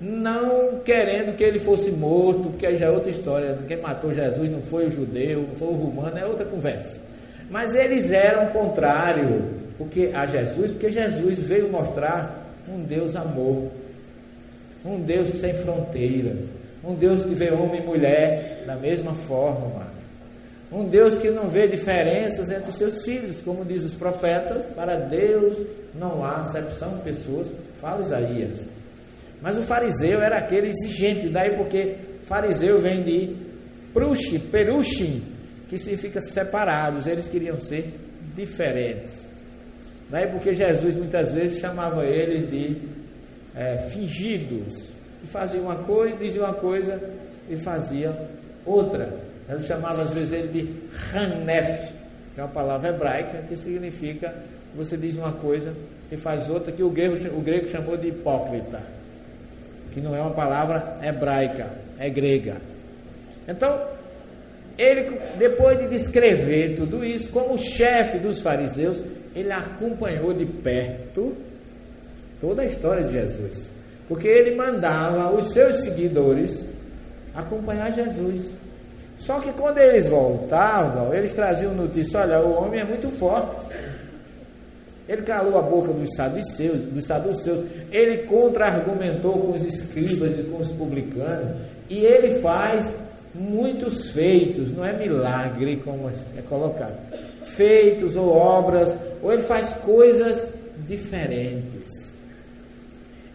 não 0.00 0.80
querendo 0.80 1.36
que 1.36 1.44
ele 1.44 1.60
fosse 1.60 1.92
morto, 1.92 2.50
porque 2.50 2.74
já 2.74 2.86
é 2.86 2.90
outra 2.90 3.08
história. 3.08 3.56
Quem 3.68 3.76
matou 3.76 4.12
Jesus 4.12 4.50
não 4.50 4.60
foi 4.60 4.88
o 4.88 4.90
judeu, 4.90 5.44
não 5.48 5.54
foi 5.54 5.68
o 5.68 5.76
romano, 5.76 6.18
é 6.18 6.26
outra 6.26 6.44
conversa. 6.44 7.00
Mas 7.48 7.72
eles 7.72 8.10
eram 8.10 8.48
contrário 8.48 9.44
porque, 9.78 10.10
a 10.12 10.26
Jesus, 10.26 10.72
porque 10.72 10.90
Jesus 10.90 11.38
veio 11.38 11.70
mostrar 11.70 12.52
um 12.68 12.82
Deus 12.82 13.14
amor, 13.14 13.70
um 14.84 15.00
Deus 15.00 15.28
sem 15.28 15.54
fronteiras, 15.54 16.46
um 16.82 16.94
Deus 16.94 17.22
que 17.22 17.34
vê 17.34 17.52
homem 17.52 17.80
e 17.80 17.86
mulher 17.86 18.64
da 18.66 18.74
mesma 18.74 19.14
forma. 19.14 19.86
Um 20.72 20.84
Deus 20.84 21.16
que 21.16 21.30
não 21.30 21.48
vê 21.48 21.68
diferenças 21.68 22.50
entre 22.50 22.70
os 22.70 22.76
seus 22.76 23.04
filhos, 23.04 23.40
como 23.44 23.64
diz 23.64 23.84
os 23.84 23.94
profetas, 23.94 24.66
para 24.66 24.96
Deus 24.96 25.56
não 25.94 26.24
há 26.24 26.36
acepção 26.36 26.96
de 26.96 27.02
pessoas, 27.02 27.48
fala 27.80 28.02
Isaías. 28.02 28.60
Mas 29.40 29.58
o 29.58 29.62
fariseu 29.62 30.20
era 30.20 30.38
aquele 30.38 30.68
exigente, 30.68 31.28
daí 31.28 31.56
porque 31.56 31.96
fariseu 32.22 32.78
vem 32.78 33.02
de 33.02 33.36
prushi, 33.92 34.38
perushim, 34.38 35.22
que 35.68 35.78
significa 35.78 36.20
separados, 36.20 37.06
eles 37.06 37.26
queriam 37.26 37.58
ser 37.58 37.94
diferentes. 38.34 39.12
Daí 40.10 40.26
porque 40.26 40.52
Jesus 40.52 40.96
muitas 40.96 41.32
vezes 41.32 41.58
chamava 41.58 42.04
eles 42.04 42.50
de 42.50 42.76
é, 43.54 43.78
fingidos, 43.90 44.90
e 45.22 45.26
fazia 45.26 45.60
uma 45.60 45.76
coisa, 45.76 46.16
dizia 46.16 46.42
uma 46.42 46.54
coisa 46.54 47.00
e 47.48 47.56
fazia 47.56 48.16
outra. 48.64 49.12
Ele 49.48 49.62
chamava 49.62 50.02
às 50.02 50.10
vezes 50.10 50.32
ele 50.32 50.48
de 50.48 51.16
Hanef, 51.16 51.92
que 52.34 52.40
é 52.40 52.44
uma 52.44 52.52
palavra 52.52 52.90
hebraica 52.90 53.42
que 53.48 53.56
significa 53.56 54.34
você 54.74 54.96
diz 54.96 55.16
uma 55.16 55.32
coisa 55.32 55.72
e 56.10 56.16
faz 56.16 56.48
outra, 56.48 56.72
que 56.72 56.82
o 56.82 56.90
grego, 56.90 57.16
o 57.36 57.40
grego 57.40 57.68
chamou 57.68 57.96
de 57.96 58.08
hipócrita, 58.08 58.80
que 59.92 60.00
não 60.00 60.14
é 60.14 60.20
uma 60.20 60.32
palavra 60.32 60.98
hebraica, 61.02 61.68
é 61.98 62.08
grega. 62.08 62.56
Então, 63.46 63.80
ele, 64.78 65.18
depois 65.38 65.78
de 65.78 65.88
descrever 65.88 66.76
tudo 66.76 67.04
isso, 67.04 67.28
como 67.30 67.58
chefe 67.58 68.18
dos 68.18 68.40
fariseus, 68.40 68.98
ele 69.34 69.52
acompanhou 69.52 70.32
de 70.32 70.46
perto 70.46 71.36
toda 72.40 72.62
a 72.62 72.64
história 72.64 73.04
de 73.04 73.12
Jesus. 73.12 73.70
Porque 74.08 74.26
ele 74.26 74.56
mandava 74.56 75.30
os 75.32 75.52
seus 75.52 75.76
seguidores 75.84 76.64
acompanhar 77.34 77.92
Jesus. 77.92 78.46
Só 79.20 79.38
que 79.38 79.52
quando 79.52 79.78
eles 79.78 80.08
voltavam, 80.08 81.12
eles 81.14 81.32
traziam 81.32 81.74
notícia: 81.74 82.20
olha, 82.20 82.40
o 82.40 82.54
homem 82.54 82.80
é 82.80 82.84
muito 82.84 83.08
forte. 83.10 83.69
Ele 85.10 85.22
calou 85.22 85.58
a 85.58 85.62
boca 85.62 85.92
dos 85.92 86.14
saduceus, 86.14 86.82
dos 86.82 87.04
saduceus. 87.04 87.64
Ele 87.90 88.18
contra-argumentou 88.18 89.40
com 89.40 89.50
os 89.50 89.64
escribas 89.64 90.38
e 90.38 90.44
com 90.44 90.58
os 90.58 90.70
publicanos. 90.70 91.56
E 91.88 92.04
ele 92.04 92.38
faz 92.38 92.94
muitos 93.34 94.12
feitos, 94.12 94.70
não 94.70 94.84
é 94.84 94.92
milagre 94.92 95.82
como 95.84 96.08
é 96.08 96.42
colocado. 96.42 96.96
Feitos 97.42 98.14
ou 98.14 98.28
obras, 98.28 98.96
ou 99.20 99.32
ele 99.32 99.42
faz 99.42 99.74
coisas 99.84 100.48
diferentes. 100.86 101.90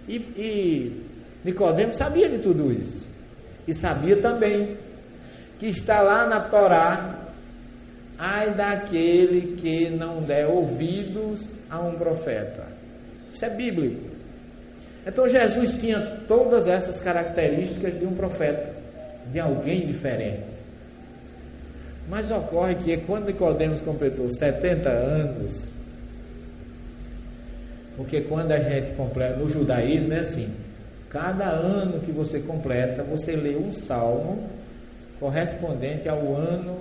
E, 0.08 0.16
e 0.16 1.04
Nicodemos 1.44 1.98
sabia 1.98 2.30
de 2.30 2.38
tudo 2.38 2.72
isso. 2.72 3.04
E 3.68 3.74
sabia 3.74 4.16
também 4.16 4.78
que 5.60 5.66
está 5.66 6.00
lá 6.00 6.26
na 6.26 6.40
Torá, 6.40 7.20
ai 8.18 8.52
daquele 8.52 9.58
que 9.58 9.90
não 9.90 10.22
der 10.22 10.48
ouvidos 10.48 11.54
a 11.70 11.80
um 11.80 11.96
profeta. 11.96 12.68
Isso 13.34 13.46
é 13.46 13.50
bíblico. 13.50 14.10
Então 15.06 15.28
Jesus 15.28 15.74
tinha 15.74 16.20
todas 16.28 16.68
essas 16.68 17.00
características 17.00 18.00
de 18.00 18.06
um 18.06 18.16
profeta, 18.16 18.74
de 19.32 19.40
alguém 19.40 19.86
diferente. 19.86 20.56
Mas 22.10 22.32
ocorre 22.32 22.76
que 22.76 22.98
quando 22.98 23.28
Nicodemos 23.28 23.82
completou 23.82 24.32
70 24.32 24.90
anos, 24.90 25.54
porque 27.98 28.22
quando 28.22 28.52
a 28.52 28.60
gente 28.60 28.94
completa, 28.96 29.38
no 29.38 29.50
judaísmo 29.50 30.14
é 30.14 30.20
assim, 30.20 30.50
cada 31.10 31.46
ano 31.46 32.00
que 32.02 32.12
você 32.12 32.40
completa, 32.40 33.04
você 33.04 33.36
lê 33.36 33.56
um 33.56 33.72
salmo 33.72 34.50
correspondente 35.20 36.10
ao 36.10 36.36
ano 36.36 36.78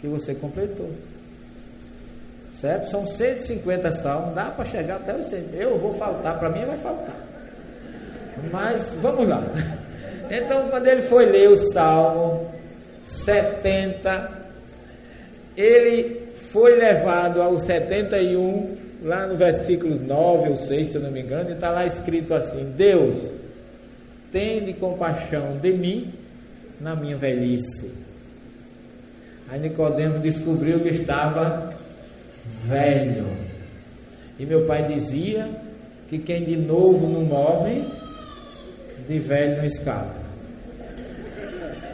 que 0.00 0.06
você 0.06 0.34
completou. 0.34 0.90
Certo? 2.60 2.90
São 2.90 3.04
150 3.04 3.92
salmos, 3.92 4.34
dá 4.34 4.46
para 4.46 4.64
chegar 4.64 4.96
até 4.96 5.14
os 5.14 5.28
100. 5.28 5.44
Eu 5.52 5.78
vou 5.78 5.94
faltar, 5.94 6.38
para 6.38 6.50
mim 6.50 6.64
vai 6.64 6.76
faltar. 6.78 7.16
Mas 8.52 8.94
vamos 9.00 9.28
lá. 9.28 9.42
Então, 10.30 10.68
quando 10.68 10.86
ele 10.86 11.00
foi 11.00 11.24
ler 11.24 11.48
o 11.48 11.56
salmo 11.72 12.50
70, 13.06 14.30
ele 15.56 16.28
foi 16.34 16.76
levado 16.76 17.40
ao 17.40 17.58
71, 17.58 18.76
lá 19.02 19.26
no 19.26 19.38
versículo 19.38 19.98
9 19.98 20.50
ou 20.50 20.56
6, 20.56 20.90
se 20.90 20.96
eu 20.96 21.00
não 21.00 21.10
me 21.10 21.22
engano, 21.22 21.48
e 21.48 21.54
está 21.54 21.70
lá 21.70 21.86
escrito 21.86 22.34
assim: 22.34 22.74
Deus, 22.76 23.16
tende 24.30 24.74
compaixão 24.74 25.56
de 25.56 25.72
mim 25.72 26.12
na 26.78 26.94
minha 26.94 27.16
velhice. 27.16 27.90
Aí 29.48 29.58
Nicodemo 29.58 30.18
descobriu 30.18 30.80
que 30.80 30.90
estava 30.90 31.72
velho. 32.64 33.26
E 34.38 34.46
meu 34.46 34.66
pai 34.66 34.86
dizia 34.86 35.48
que 36.08 36.18
quem 36.18 36.44
de 36.44 36.56
novo 36.56 37.08
não 37.08 37.24
morre, 37.24 37.84
de 39.08 39.18
velho 39.18 39.58
não 39.58 39.64
escapa. 39.64 40.18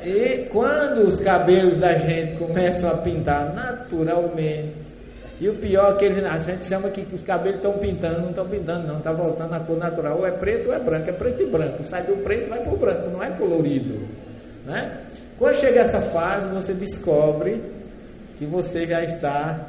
E 0.05 0.47
quando 0.51 1.09
os 1.09 1.19
cabelos 1.19 1.79
da 1.79 1.95
gente 1.95 2.35
começam 2.35 2.91
a 2.91 2.97
pintar 2.99 3.55
naturalmente, 3.55 4.85
e 5.41 5.49
o 5.49 5.55
pior 5.55 5.95
é 5.95 5.99
que 5.99 6.05
a 6.07 6.39
gente 6.39 6.67
chama 6.67 6.91
que 6.91 7.07
os 7.13 7.23
cabelos 7.23 7.57
estão 7.57 7.73
pintando, 7.75 8.21
não 8.21 8.31
estão 8.31 8.47
pintando, 8.47 8.87
não, 8.87 8.99
está 8.99 9.13
voltando 9.13 9.53
à 9.55 9.61
cor 9.61 9.77
natural, 9.77 10.19
ou 10.19 10.27
é 10.27 10.31
preto 10.31 10.69
ou 10.69 10.75
é 10.75 10.79
branco, 10.79 11.11
é 11.11 11.13
preto 11.13 11.43
e 11.43 11.47
branco, 11.47 11.83
sai 11.83 12.03
do 12.03 12.23
preto 12.23 12.49
vai 12.49 12.61
para 12.61 12.73
o 12.73 12.77
branco, 12.77 13.11
não 13.11 13.23
é 13.23 13.31
colorido. 13.31 14.07
Né? 14.65 14.99
Quando 15.39 15.57
chega 15.57 15.81
essa 15.81 16.01
fase, 16.01 16.49
você 16.49 16.73
descobre 16.73 17.61
que 18.39 18.47
você 18.47 18.87
já 18.87 19.03
está 19.03 19.67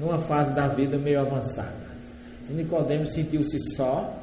numa 0.00 0.18
fase 0.18 0.52
da 0.52 0.66
vida 0.66 0.96
meio 0.96 1.20
avançada. 1.20 1.90
E 2.48 2.52
Nicodemos 2.52 3.12
sentiu-se 3.12 3.58
só 3.76 4.16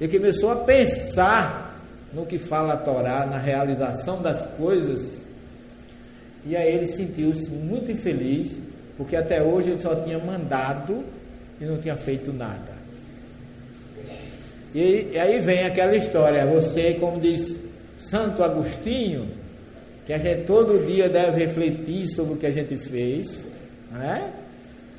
e 0.00 0.06
começou 0.06 0.50
a 0.50 0.56
pensar 0.56 1.76
no 2.14 2.24
que 2.24 2.38
fala 2.38 2.74
a 2.74 2.76
Torá, 2.76 3.26
na 3.26 3.38
realização 3.38 4.22
das 4.22 4.46
coisas. 4.56 5.24
E 6.46 6.56
aí 6.56 6.72
ele 6.72 6.86
sentiu-se 6.86 7.50
muito 7.50 7.90
infeliz, 7.90 8.52
porque 8.96 9.16
até 9.16 9.42
hoje 9.42 9.70
ele 9.70 9.82
só 9.82 9.96
tinha 9.96 10.18
mandado 10.18 11.04
e 11.60 11.64
não 11.64 11.78
tinha 11.78 11.96
feito 11.96 12.32
nada. 12.32 12.76
E, 14.74 15.18
aí 15.18 15.40
vem 15.40 15.64
aquela 15.64 15.96
história, 15.96 16.46
você, 16.46 16.94
como 16.94 17.18
diz 17.18 17.58
Santo 17.98 18.42
Agostinho, 18.44 19.26
que 20.06 20.12
a 20.12 20.18
gente 20.18 20.44
todo 20.44 20.86
dia 20.86 21.08
deve 21.08 21.44
refletir 21.44 22.06
sobre 22.14 22.34
o 22.34 22.36
que 22.36 22.46
a 22.46 22.52
gente 22.52 22.76
fez, 22.76 23.26
né? 23.90 24.30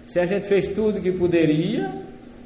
Se 0.08 0.20
a 0.20 0.26
gente 0.26 0.48
fez 0.48 0.70
tudo 0.70 1.02
que 1.02 1.12
poderia, 1.12 1.94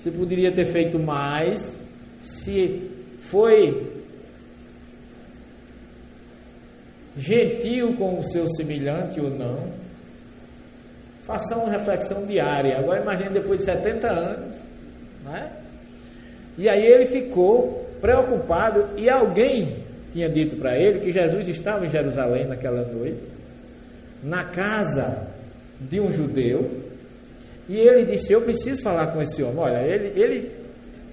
se 0.04 0.10
poderia 0.10 0.52
ter 0.52 0.66
feito 0.66 0.98
mais, 0.98 1.80
se 2.24 2.90
foi 3.20 4.02
gentil 7.16 7.94
com 7.94 8.20
o 8.20 8.24
seu 8.24 8.48
semelhante 8.56 9.22
ou 9.22 9.30
não. 9.30 9.82
Faça 11.24 11.56
uma 11.56 11.70
reflexão 11.70 12.26
diária. 12.26 12.80
Agora 12.80 13.02
imagine 13.02 13.30
depois 13.30 13.60
de 13.60 13.66
70 13.66 14.08
anos. 14.08 14.56
Né? 15.24 15.52
E 16.58 16.68
aí 16.68 16.84
ele 16.84 17.06
ficou 17.06 17.90
preocupado 18.02 18.90
e 18.98 19.08
alguém 19.08 19.78
tinha 20.12 20.28
dito 20.28 20.56
para 20.56 20.78
ele 20.78 21.00
que 21.00 21.12
Jesus 21.12 21.48
estava 21.48 21.86
em 21.86 21.90
Jerusalém 21.90 22.46
naquela 22.46 22.82
noite, 22.84 23.30
na 24.24 24.44
casa 24.44 25.28
de 25.80 26.00
um 26.00 26.12
judeu, 26.12 26.81
e 27.72 27.80
ele 27.80 28.04
disse: 28.04 28.34
Eu 28.34 28.42
preciso 28.42 28.82
falar 28.82 29.08
com 29.08 29.22
esse 29.22 29.42
homem. 29.42 29.60
Olha, 29.60 29.78
ele, 29.78 30.22
ele 30.22 30.52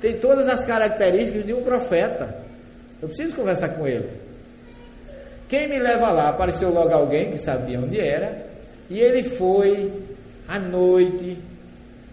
tem 0.00 0.18
todas 0.18 0.48
as 0.48 0.64
características 0.64 1.46
de 1.46 1.54
um 1.54 1.62
profeta. 1.62 2.36
Eu 3.00 3.06
preciso 3.06 3.36
conversar 3.36 3.68
com 3.68 3.86
ele. 3.86 4.08
Quem 5.48 5.68
me 5.68 5.78
leva 5.78 6.10
lá? 6.10 6.30
Apareceu 6.30 6.70
logo 6.70 6.92
alguém 6.92 7.30
que 7.30 7.38
sabia 7.38 7.78
onde 7.78 8.00
era, 8.00 8.44
e 8.90 8.98
ele 8.98 9.22
foi 9.22 9.92
à 10.48 10.58
noite 10.58 11.38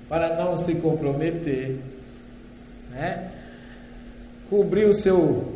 para 0.07 0.35
não 0.35 0.55
se 0.55 0.75
comprometer, 0.75 1.77
né? 2.91 3.31
cobriu 4.47 4.93
seu 4.93 5.53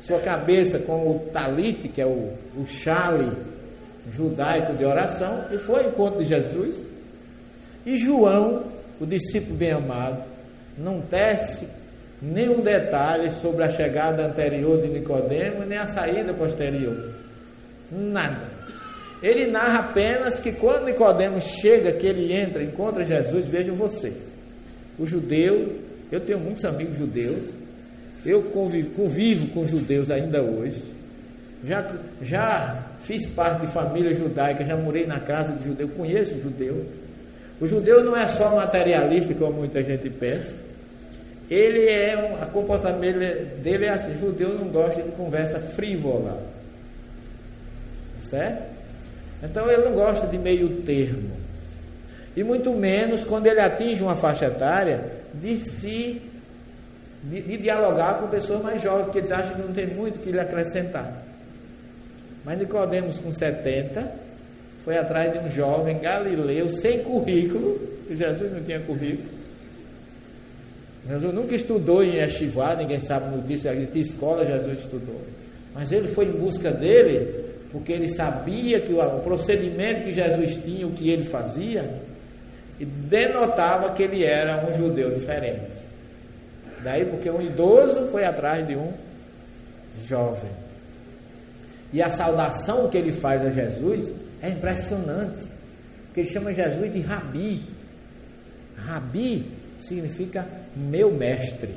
sua 0.00 0.18
cabeça 0.18 0.78
com 0.78 1.10
o 1.10 1.18
talite, 1.30 1.88
que 1.88 2.00
é 2.00 2.06
o, 2.06 2.32
o 2.56 2.64
chale 2.66 3.30
judaico 4.10 4.72
de 4.72 4.86
oração, 4.86 5.44
e 5.52 5.58
foi 5.58 5.80
ao 5.80 5.90
encontro 5.90 6.20
de 6.20 6.24
Jesus. 6.24 6.89
E 7.84 7.96
João, 7.96 8.64
o 9.00 9.06
discípulo 9.06 9.56
bem 9.56 9.72
amado, 9.72 10.22
não 10.76 11.00
tece 11.00 11.66
nenhum 12.20 12.60
detalhe 12.60 13.30
sobre 13.30 13.64
a 13.64 13.70
chegada 13.70 14.26
anterior 14.26 14.80
de 14.80 14.88
Nicodemo, 14.88 15.64
nem 15.64 15.78
a 15.78 15.86
saída 15.86 16.32
posterior. 16.34 17.14
Nada. 17.90 18.48
Ele 19.22 19.46
narra 19.46 19.80
apenas 19.80 20.38
que 20.38 20.52
quando 20.52 20.86
Nicodemo 20.86 21.40
chega, 21.40 21.92
que 21.92 22.06
ele 22.06 22.32
entra, 22.32 22.62
encontra 22.62 23.04
Jesus, 23.04 23.46
vejam 23.46 23.74
vocês. 23.74 24.22
O 24.98 25.06
judeu, 25.06 25.76
eu 26.10 26.20
tenho 26.20 26.38
muitos 26.38 26.64
amigos 26.64 26.96
judeus, 26.96 27.44
eu 28.24 28.42
convivo, 28.44 28.90
convivo 28.90 29.48
com 29.48 29.66
judeus 29.66 30.10
ainda 30.10 30.42
hoje. 30.42 30.82
Já, 31.64 31.90
já 32.22 32.86
fiz 33.00 33.26
parte 33.26 33.66
de 33.66 33.72
família 33.72 34.14
judaica, 34.14 34.64
já 34.64 34.76
morei 34.76 35.06
na 35.06 35.20
casa 35.20 35.52
de 35.52 35.64
judeu, 35.64 35.88
conheço 35.88 36.40
judeu. 36.40 36.86
O 37.60 37.66
judeu 37.66 38.02
não 38.02 38.16
é 38.16 38.26
só 38.26 38.54
materialista, 38.56 39.34
como 39.34 39.52
muita 39.52 39.82
gente 39.82 40.08
pensa. 40.08 40.58
Ele 41.50 41.88
é 41.88 42.16
um, 42.16 42.42
a 42.42 42.46
comportamento 42.46 43.18
dele 43.60 43.84
é 43.84 43.90
assim, 43.90 44.16
judeu 44.16 44.54
não 44.54 44.68
gosta 44.68 45.02
de 45.02 45.10
conversa 45.10 45.60
frívola. 45.60 46.40
Certo? 48.22 48.62
Então 49.42 49.70
ele 49.70 49.84
não 49.84 49.92
gosta 49.92 50.26
de 50.26 50.38
meio 50.38 50.82
termo. 50.82 51.30
E 52.36 52.44
muito 52.44 52.70
menos 52.72 53.24
quando 53.24 53.46
ele 53.46 53.60
atinge 53.60 54.02
uma 54.02 54.14
faixa 54.14 54.46
etária 54.46 55.04
de 55.34 55.56
se 55.56 56.22
de, 57.22 57.42
de 57.42 57.56
dialogar 57.58 58.14
com 58.14 58.28
pessoas 58.28 58.62
mais 58.62 58.80
jovens, 58.80 59.04
porque 59.04 59.18
eles 59.18 59.30
acham 59.30 59.56
que 59.56 59.62
não 59.62 59.72
tem 59.72 59.86
muito 59.86 60.20
que 60.20 60.30
lhe 60.30 60.40
acrescentar. 60.40 61.22
Mas 62.44 62.58
Nicodemos 62.58 63.18
com 63.18 63.30
70 63.30 64.08
foi 64.90 64.98
atrás 64.98 65.32
de 65.32 65.38
um 65.38 65.48
jovem 65.48 66.00
galileu 66.00 66.68
sem 66.68 66.98
currículo, 67.04 67.80
Jesus 68.10 68.50
não 68.50 68.60
tinha 68.64 68.80
currículo. 68.80 69.28
Jesus 71.08 71.32
nunca 71.32 71.54
estudou 71.54 72.02
em 72.02 72.16
Yeshivá, 72.16 72.74
ninguém 72.74 72.98
sabe 72.98 73.36
notícia, 73.36 73.72
de 73.72 74.00
escola 74.00 74.44
Jesus 74.44 74.80
estudou. 74.80 75.20
Mas 75.72 75.92
ele 75.92 76.08
foi 76.08 76.24
em 76.24 76.32
busca 76.32 76.72
dele, 76.72 77.32
porque 77.70 77.92
ele 77.92 78.08
sabia 78.08 78.80
que 78.80 78.92
o 78.92 79.20
procedimento 79.20 80.02
que 80.02 80.12
Jesus 80.12 80.58
tinha, 80.64 80.84
o 80.88 80.90
que 80.90 81.08
ele 81.08 81.22
fazia, 81.22 81.88
denotava 82.80 83.92
que 83.92 84.02
ele 84.02 84.24
era 84.24 84.66
um 84.68 84.76
judeu 84.76 85.14
diferente. 85.14 85.70
Daí 86.82 87.04
porque 87.04 87.30
um 87.30 87.40
idoso 87.40 88.08
foi 88.10 88.24
atrás 88.24 88.66
de 88.66 88.74
um 88.74 88.92
jovem. 90.04 90.50
E 91.92 92.02
a 92.02 92.10
saudação 92.10 92.88
que 92.88 92.98
ele 92.98 93.12
faz 93.12 93.40
a 93.46 93.50
Jesus 93.50 94.18
é 94.42 94.48
impressionante. 94.48 95.46
Porque 96.06 96.20
ele 96.20 96.30
chama 96.30 96.52
Jesus 96.52 96.92
de 96.92 97.00
Rabi. 97.00 97.62
Rabi 98.76 99.46
significa 99.80 100.46
meu 100.76 101.12
mestre. 101.12 101.74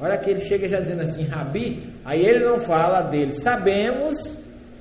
Olha 0.00 0.18
que 0.18 0.30
ele 0.30 0.40
chega 0.40 0.68
já 0.68 0.80
dizendo 0.80 1.02
assim, 1.02 1.24
Rabi, 1.24 1.92
aí 2.04 2.24
ele 2.24 2.44
não 2.44 2.58
fala 2.58 3.02
dele. 3.02 3.32
Sabemos, 3.32 4.18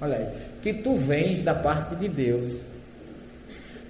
olha 0.01 0.17
aí, 0.17 0.27
que 0.61 0.73
tu 0.73 0.95
vens 0.95 1.39
da 1.41 1.53
parte 1.53 1.95
de 1.95 2.07
Deus. 2.07 2.55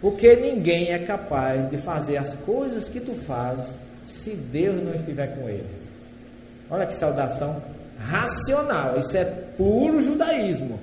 Porque 0.01 0.35
ninguém 0.35 0.91
é 0.91 0.99
capaz 0.99 1.69
de 1.69 1.77
fazer 1.77 2.17
as 2.17 2.35
coisas 2.35 2.89
que 2.89 2.99
tu 2.99 3.15
fazes 3.15 3.73
se 4.05 4.31
Deus 4.31 4.83
não 4.83 4.93
estiver 4.93 5.27
com 5.27 5.47
ele. 5.47 5.65
Olha 6.69 6.85
que 6.85 6.93
saudação 6.93 7.63
racional. 7.99 8.99
Isso 8.99 9.15
é 9.15 9.23
puro 9.23 10.01
judaísmo. 10.01 10.77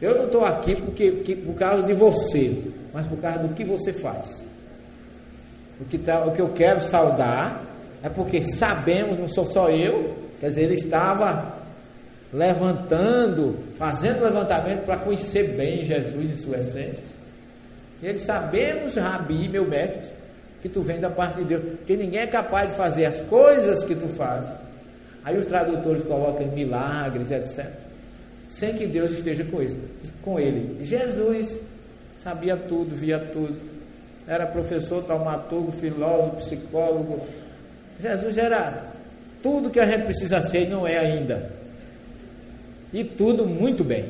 Eu 0.00 0.16
não 0.16 0.24
estou 0.26 0.44
aqui 0.44 0.76
porque, 0.76 1.10
que, 1.10 1.36
por 1.36 1.54
causa 1.54 1.82
de 1.82 1.92
você, 1.92 2.56
mas 2.92 3.06
por 3.06 3.18
causa 3.18 3.40
do 3.40 3.54
que 3.54 3.64
você 3.64 3.92
faz. 3.92 4.44
O 5.80 5.84
que, 5.84 5.98
tá, 5.98 6.24
o 6.24 6.32
que 6.32 6.40
eu 6.40 6.50
quero 6.50 6.80
saudar 6.80 7.62
é 8.02 8.08
porque 8.08 8.42
sabemos, 8.42 9.18
não 9.18 9.28
sou 9.28 9.46
só 9.46 9.68
eu, 9.70 10.14
quer 10.40 10.48
dizer, 10.48 10.62
ele 10.62 10.74
estava 10.74 11.58
levantando, 12.32 13.58
fazendo 13.74 14.22
levantamento 14.22 14.84
para 14.84 14.96
conhecer 14.96 15.54
bem 15.56 15.84
Jesus 15.84 16.30
em 16.30 16.36
sua 16.36 16.58
essência. 16.58 17.10
E 18.02 18.06
ele 18.06 18.18
sabemos, 18.18 18.94
Rabi, 18.94 19.48
meu 19.48 19.66
mestre, 19.66 20.08
que 20.62 20.68
tu 20.68 20.80
vem 20.80 21.00
da 21.00 21.10
parte 21.10 21.38
de 21.38 21.44
Deus, 21.44 21.62
que 21.86 21.96
ninguém 21.96 22.20
é 22.20 22.26
capaz 22.26 22.70
de 22.70 22.76
fazer 22.76 23.04
as 23.04 23.20
coisas 23.22 23.84
que 23.84 23.94
tu 23.94 24.08
fazes. 24.08 24.50
Aí 25.24 25.36
os 25.36 25.44
tradutores 25.44 26.02
colocam 26.04 26.46
milagres, 26.48 27.30
etc. 27.30 27.89
Sem 28.50 28.74
que 28.74 28.86
Deus 28.86 29.12
esteja 29.12 29.44
com, 29.44 29.62
isso, 29.62 29.78
com 30.22 30.38
ele. 30.38 30.84
Jesus 30.84 31.56
sabia 32.22 32.56
tudo, 32.56 32.94
via 32.94 33.18
tudo. 33.18 33.56
Era 34.26 34.44
professor, 34.46 35.04
taumaturgo, 35.04 35.72
filósofo, 35.72 36.36
psicólogo. 36.36 37.20
Jesus 37.98 38.36
era 38.36 38.90
tudo 39.42 39.70
que 39.70 39.78
a 39.78 39.86
gente 39.86 40.04
precisa 40.04 40.42
ser 40.42 40.64
e 40.64 40.68
não 40.68 40.86
é 40.86 40.98
ainda. 40.98 41.50
E 42.92 43.04
tudo 43.04 43.46
muito 43.46 43.84
bem. 43.84 44.04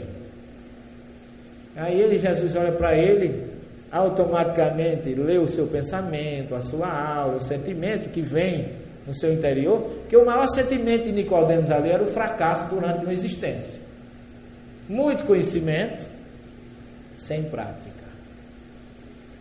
Aí 1.77 2.01
ele, 2.01 2.19
Jesus 2.19 2.57
olha 2.57 2.73
para 2.73 2.97
ele 2.97 3.51
automaticamente 3.93 5.15
lê 5.15 5.37
o 5.37 5.49
seu 5.49 5.67
pensamento, 5.67 6.55
a 6.55 6.63
sua 6.63 6.89
aura, 6.89 7.37
o 7.37 7.41
sentimento 7.41 8.09
que 8.11 8.21
vem 8.21 8.69
no 9.07 9.13
seu 9.13 9.33
interior, 9.33 9.91
que 10.09 10.17
o 10.17 10.25
maior 10.25 10.47
sentimento 10.49 11.05
de 11.05 11.13
Nicodemos 11.13 11.71
ali 11.71 11.91
era 11.91 12.03
o 12.03 12.07
fracasso 12.07 12.69
durante 12.69 13.05
uma 13.05 13.13
existência. 13.13 13.80
Muito 14.91 15.25
conhecimento 15.25 16.05
sem 17.17 17.45
prática. 17.45 17.95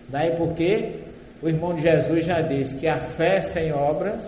Daí 0.07 0.35
porque 0.35 0.99
o 1.41 1.49
irmão 1.49 1.73
de 1.73 1.81
Jesus 1.81 2.23
já 2.23 2.39
disse 2.39 2.75
que 2.75 2.87
a 2.87 2.99
fé 2.99 3.41
sem 3.41 3.71
obras 3.71 4.21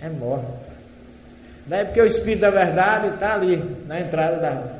é 0.00 0.08
morta. 0.08 0.72
Daí 1.66 1.84
porque 1.84 2.00
o 2.00 2.06
Espírito 2.06 2.40
da 2.40 2.50
Verdade 2.50 3.08
está 3.08 3.34
ali, 3.34 3.62
na 3.86 4.00
entrada 4.00 4.38
da, 4.38 4.78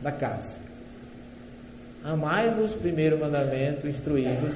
da 0.00 0.12
casa. 0.12 0.58
Amai-vos, 2.02 2.72
primeiro 2.72 3.18
mandamento, 3.18 3.86
instruí-vos. 3.86 4.54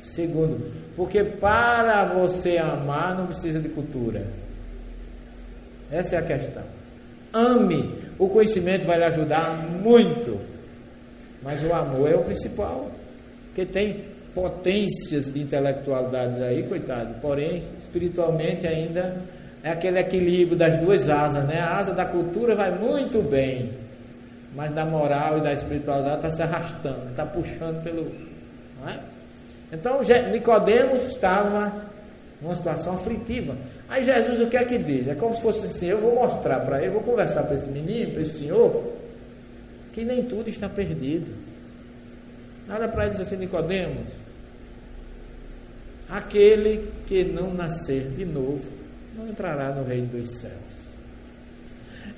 Segundo, 0.00 0.72
porque 0.94 1.24
para 1.24 2.04
você 2.04 2.58
amar 2.58 3.16
não 3.16 3.26
precisa 3.26 3.58
de 3.58 3.70
cultura. 3.70 4.24
Essa 5.90 6.14
é 6.14 6.18
a 6.20 6.22
questão. 6.22 6.83
Ame. 7.34 7.90
O 8.18 8.28
conhecimento 8.28 8.86
vai 8.86 8.96
lhe 8.96 9.04
ajudar 9.04 9.66
muito. 9.82 10.40
Mas 11.42 11.62
o 11.62 11.72
amor 11.72 12.10
é 12.10 12.14
o 12.14 12.22
principal. 12.22 12.90
Porque 13.46 13.66
tem 13.66 14.04
potências 14.34 15.32
de 15.32 15.40
intelectualidade 15.40 16.42
aí, 16.42 16.62
coitado. 16.62 17.14
Porém, 17.20 17.62
espiritualmente 17.82 18.66
ainda 18.66 19.16
é 19.62 19.70
aquele 19.70 19.98
equilíbrio 19.98 20.56
das 20.56 20.78
duas 20.78 21.08
asas, 21.08 21.44
né? 21.44 21.60
A 21.60 21.76
asa 21.76 21.92
da 21.92 22.04
cultura 22.04 22.54
vai 22.54 22.70
muito 22.70 23.20
bem 23.20 23.84
mas 24.54 24.72
da 24.72 24.84
moral 24.84 25.38
e 25.38 25.40
da 25.40 25.52
espiritualidade 25.52 26.16
está 26.16 26.30
se 26.30 26.42
arrastando, 26.42 27.10
está 27.10 27.26
puxando 27.26 27.82
pelo. 27.82 28.10
É? 28.86 28.98
Então 29.72 30.00
Nicodemos 30.30 31.02
estava 31.02 31.72
numa 32.40 32.54
situação 32.54 32.94
aflitiva. 32.94 33.54
Aí 33.88 34.02
Jesus 34.02 34.40
o 34.40 34.46
que 34.46 34.56
é 34.56 34.64
que 34.64 34.78
diz? 34.78 35.08
É 35.08 35.14
como 35.14 35.34
se 35.34 35.42
fosse 35.42 35.66
assim, 35.66 35.86
eu 35.86 35.98
vou 35.98 36.14
mostrar 36.14 36.60
para 36.60 36.80
ele, 36.80 36.90
vou 36.90 37.02
conversar 37.02 37.42
para 37.42 37.56
esse 37.56 37.68
menino, 37.68 38.12
para 38.12 38.22
esse 38.22 38.38
senhor, 38.38 38.92
que 39.92 40.04
nem 40.04 40.22
tudo 40.24 40.48
está 40.48 40.68
perdido. 40.68 41.32
Olha 42.68 42.88
para 42.88 43.04
ele 43.04 43.14
e 43.14 43.18
diz 43.18 43.26
assim, 43.26 43.36
Nicodemos, 43.36 44.08
aquele 46.08 46.90
que 47.06 47.24
não 47.24 47.52
nascer 47.52 48.08
de 48.16 48.24
novo, 48.24 48.64
não 49.16 49.28
entrará 49.28 49.70
no 49.70 49.84
reino 49.84 50.06
dos 50.06 50.30
céus. 50.40 50.52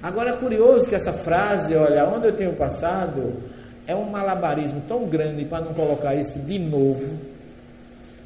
Agora 0.02 0.31
é 0.31 0.33
curioso 0.35 0.88
que 0.88 0.94
essa 0.94 1.12
frase, 1.12 1.74
olha, 1.74 2.07
onde 2.07 2.29
eu 2.29 2.33
tenho 2.33 2.52
passado, 2.52 3.42
é 3.87 3.94
um 3.94 4.05
malabarismo 4.05 4.83
tão 4.87 5.07
grande 5.07 5.44
para 5.44 5.64
não 5.64 5.74
colocar 5.74 6.14
isso 6.14 6.38
de 6.38 6.59
novo, 6.59 7.18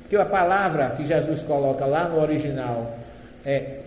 que 0.09 0.17
a 0.17 0.27
palavra 0.27 0.91
que 0.91 1.05
Jesus 1.05 1.43
coloca 1.43 1.87
lá 1.87 2.09
no 2.09 2.21
original 2.21 3.00
é 3.45 3.81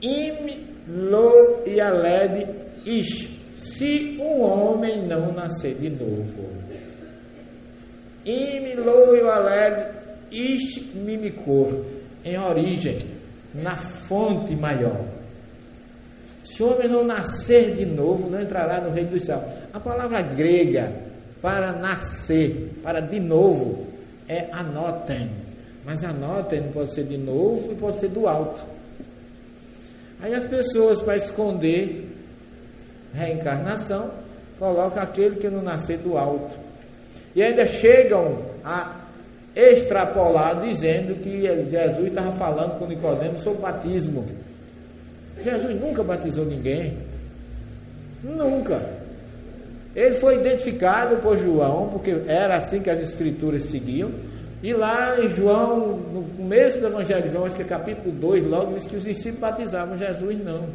im 0.00 0.66
lo 0.88 1.62
yaled 1.66 2.48
ish, 2.84 3.28
se 3.58 4.16
um 4.20 4.40
homem 4.40 5.06
não 5.06 5.32
nascer 5.32 5.74
de 5.74 5.90
novo. 5.90 6.50
Im 8.24 8.84
lo 8.84 9.14
yaled 9.16 9.94
ish 10.30 10.82
mimikor, 10.94 11.84
em 12.24 12.38
origem, 12.38 12.98
na 13.54 13.76
fonte 13.76 14.54
maior. 14.54 15.04
Se 16.44 16.62
o 16.62 16.72
homem 16.72 16.88
não 16.88 17.04
nascer 17.04 17.74
de 17.74 17.84
novo, 17.84 18.30
não 18.30 18.40
entrará 18.40 18.80
no 18.80 18.90
reino 18.90 19.10
dos 19.10 19.24
céus. 19.24 19.42
A 19.72 19.80
palavra 19.80 20.22
grega 20.22 20.92
para 21.42 21.72
nascer, 21.72 22.72
para 22.82 23.00
de 23.00 23.18
novo, 23.18 23.86
é 24.28 24.48
anotem. 24.52 25.45
Mas 25.86 26.02
anotem 26.02 26.64
pode 26.74 26.92
ser 26.92 27.04
de 27.04 27.16
novo 27.16 27.70
e 27.70 27.76
pode 27.76 28.00
ser 28.00 28.08
do 28.08 28.26
alto. 28.26 28.60
Aí 30.20 30.34
as 30.34 30.44
pessoas, 30.44 31.00
para 31.00 31.16
esconder 31.16 32.12
reencarnação, 33.14 34.10
colocam 34.58 35.00
aquele 35.00 35.36
que 35.36 35.48
não 35.48 35.62
nascer 35.62 35.98
do 35.98 36.18
alto. 36.18 36.56
E 37.36 37.42
ainda 37.42 37.64
chegam 37.66 38.38
a 38.64 38.96
extrapolar 39.54 40.60
dizendo 40.60 41.22
que 41.22 41.42
Jesus 41.70 42.08
estava 42.08 42.32
falando 42.32 42.78
com 42.78 42.86
Nicodemo 42.86 43.38
sobre 43.38 43.62
batismo. 43.62 44.26
Jesus 45.42 45.80
nunca 45.80 46.02
batizou 46.02 46.44
ninguém. 46.44 46.98
Nunca. 48.24 48.82
Ele 49.94 50.14
foi 50.16 50.40
identificado 50.40 51.18
por 51.18 51.38
João, 51.38 51.88
porque 51.90 52.22
era 52.26 52.56
assim 52.56 52.80
que 52.80 52.90
as 52.90 52.98
escrituras 52.98 53.64
seguiam. 53.64 54.10
E 54.62 54.72
lá 54.72 55.20
em 55.20 55.28
João, 55.28 55.96
no 55.96 56.22
começo 56.36 56.78
do 56.78 56.86
Evangelho 56.86 57.24
de 57.24 57.28
João, 57.30 57.44
acho 57.44 57.56
que 57.56 57.62
é 57.62 57.66
capítulo 57.66 58.12
2, 58.12 58.46
logo 58.46 58.74
diz 58.74 58.86
que 58.86 58.96
os 58.96 59.04
discípulos 59.04 59.40
batizavam 59.40 59.96
Jesus, 59.96 60.42
não. 60.42 60.66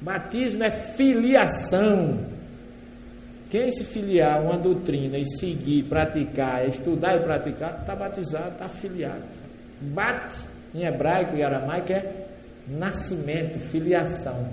Batismo 0.00 0.64
é 0.64 0.70
filiação. 0.70 2.18
Quem 3.50 3.70
se 3.70 3.84
filiar 3.84 4.38
a 4.38 4.40
uma 4.40 4.56
doutrina 4.56 5.18
e 5.18 5.26
seguir, 5.38 5.84
praticar, 5.84 6.66
estudar 6.68 7.16
e 7.16 7.20
praticar, 7.20 7.80
está 7.80 7.94
batizado, 7.94 8.52
está 8.52 8.68
filiado. 8.68 9.22
Bate, 9.80 10.38
em 10.74 10.84
hebraico 10.84 11.36
e 11.36 11.42
aramaico, 11.42 11.92
é 11.92 12.26
nascimento, 12.68 13.58
filiação. 13.58 14.48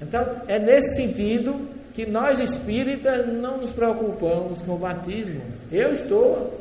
Então, 0.00 0.36
é 0.46 0.58
nesse 0.58 0.96
sentido 0.96 1.68
que 1.94 2.04
nós 2.04 2.40
espíritas 2.40 3.26
não 3.26 3.58
nos 3.58 3.70
preocupamos 3.70 4.60
com 4.62 4.74
o 4.74 4.78
batismo. 4.78 5.40
Eu 5.74 5.92
estou 5.92 6.60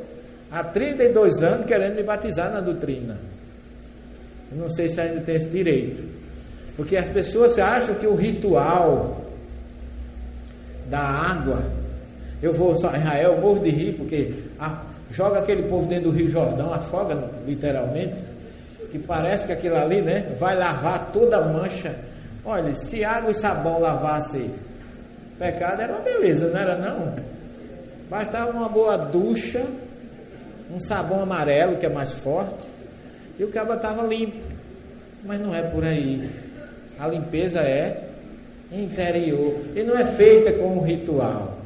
há 0.52 0.64
32 0.64 1.44
anos 1.44 1.68
querendo 1.68 1.96
me 1.96 2.04
batizar 2.04 2.52
na 2.52 2.60
doutrina. 2.60 3.18
Eu 4.52 4.58
não 4.58 4.70
sei 4.70 4.90
se 4.90 5.00
ainda 5.00 5.22
tem 5.22 5.36
esse 5.36 5.48
direito. 5.48 6.04
Porque 6.76 6.98
as 6.98 7.08
pessoas 7.10 7.58
acham 7.60 7.94
que 7.96 8.08
o 8.08 8.16
ritual 8.16 9.22
da 10.90 11.00
água. 11.00 11.64
Eu 12.42 12.52
vou 12.52 12.72
a 12.72 12.76
Israel, 12.76 13.38
morro 13.40 13.60
de 13.60 13.70
rir, 13.70 13.94
porque 13.94 14.34
a, 14.60 14.82
joga 15.12 15.40
aquele 15.40 15.64
povo 15.64 15.88
dentro 15.88 16.12
do 16.12 16.18
Rio 16.18 16.30
Jordão, 16.30 16.74
afoga 16.74 17.30
literalmente, 17.48 18.22
que 18.92 19.00
parece 19.00 19.46
que 19.46 19.54
aquilo 19.54 19.78
ali, 19.78 20.02
né, 20.02 20.36
vai 20.40 20.56
lavar 20.56 21.12
toda 21.12 21.38
a 21.38 21.42
mancha. 21.42 21.96
Olha, 22.44 22.76
se 22.76 23.04
água 23.04 23.32
e 23.32 23.36
sabão 23.36 23.80
lavasse 23.80 24.50
pecado, 25.40 25.82
era 25.82 25.94
uma 25.94 26.02
beleza, 26.02 26.50
não 26.50 26.60
era 26.60 26.76
não? 26.76 27.33
Bastava 28.10 28.52
uma 28.52 28.70
boa 28.70 28.98
ducha, 28.98 29.66
um 30.74 30.80
sabão 30.80 31.22
amarelo, 31.22 31.78
que 31.78 31.86
é 31.86 31.90
mais 31.90 32.14
forte, 32.14 32.68
e 33.38 33.44
o 33.44 33.50
cabo 33.50 33.74
estava 33.74 34.06
limpo. 34.06 34.44
Mas 35.26 35.40
não 35.40 35.56
é 35.56 35.62
por 35.62 35.84
aí. 35.84 36.30
A 37.00 37.08
limpeza 37.08 37.60
é 37.60 38.10
interior. 38.72 39.62
E 39.76 39.84
não 39.84 39.98
é 39.98 40.06
feita 40.06 40.52
com 40.54 40.78
um 40.78 40.82
ritual. 40.82 41.58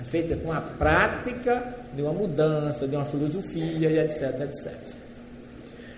É 0.00 0.04
feita 0.04 0.36
com 0.36 0.52
a 0.52 0.60
prática 0.60 1.62
de 1.94 2.02
uma 2.02 2.12
mudança, 2.12 2.86
de 2.86 2.94
uma 2.94 3.04
filosofia 3.04 3.90
e 3.90 3.98
etc, 3.98 4.40
etc. 4.42 4.72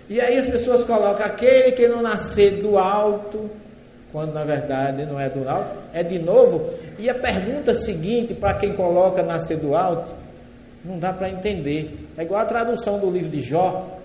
E 0.09 0.21
aí 0.21 0.37
as 0.37 0.47
pessoas 0.47 0.83
colocam 0.83 1.25
aquele 1.25 1.73
que 1.73 1.87
não 1.87 2.01
nascer 2.01 2.61
do 2.61 2.77
alto, 2.77 3.49
quando 4.11 4.33
na 4.33 4.43
verdade 4.43 5.05
não 5.05 5.19
é 5.19 5.29
do 5.29 5.47
alto, 5.47 5.75
é 5.93 6.01
de 6.01 6.19
novo. 6.19 6.71
E 6.97 7.09
a 7.09 7.15
pergunta 7.15 7.75
seguinte, 7.75 8.33
para 8.33 8.53
quem 8.53 8.73
coloca 8.73 9.21
nascer 9.21 9.57
do 9.57 9.75
alto, 9.75 10.13
não 10.83 10.97
dá 10.97 11.11
para 11.13 11.29
entender. 11.29 12.07
É 12.17 12.23
igual 12.23 12.41
a 12.41 12.45
tradução 12.45 12.99
do 12.99 13.09
livro 13.09 13.29
de 13.29 13.41
Jó, 13.41 13.99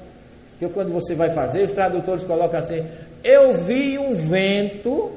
que 0.59 0.69
quando 0.69 0.93
você 0.93 1.15
vai 1.15 1.31
fazer, 1.31 1.63
os 1.63 1.73
tradutores 1.73 2.25
colocam 2.25 2.61
assim: 2.61 2.85
Eu 3.23 3.55
vi 3.55 3.99
um 3.99 4.15
vento 4.15 5.13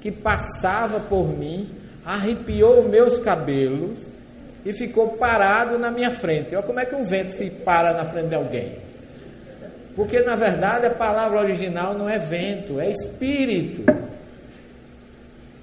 que 0.00 0.10
passava 0.10 1.00
por 1.00 1.26
mim, 1.26 1.68
arrepiou 2.04 2.88
meus 2.88 3.18
cabelos 3.18 3.96
e 4.64 4.72
ficou 4.72 5.10
parado 5.10 5.78
na 5.78 5.90
minha 5.90 6.10
frente. 6.10 6.54
Olha 6.54 6.64
como 6.64 6.78
é 6.78 6.84
que 6.84 6.94
um 6.94 7.04
vento 7.04 7.34
para 7.64 7.92
na 7.92 8.04
frente 8.04 8.28
de 8.28 8.34
alguém. 8.34 8.72
Porque 9.94 10.20
na 10.20 10.34
verdade 10.36 10.86
a 10.86 10.90
palavra 10.90 11.40
original 11.40 11.92
não 11.94 12.08
é 12.08 12.18
vento, 12.18 12.80
é 12.80 12.90
espírito. 12.90 13.84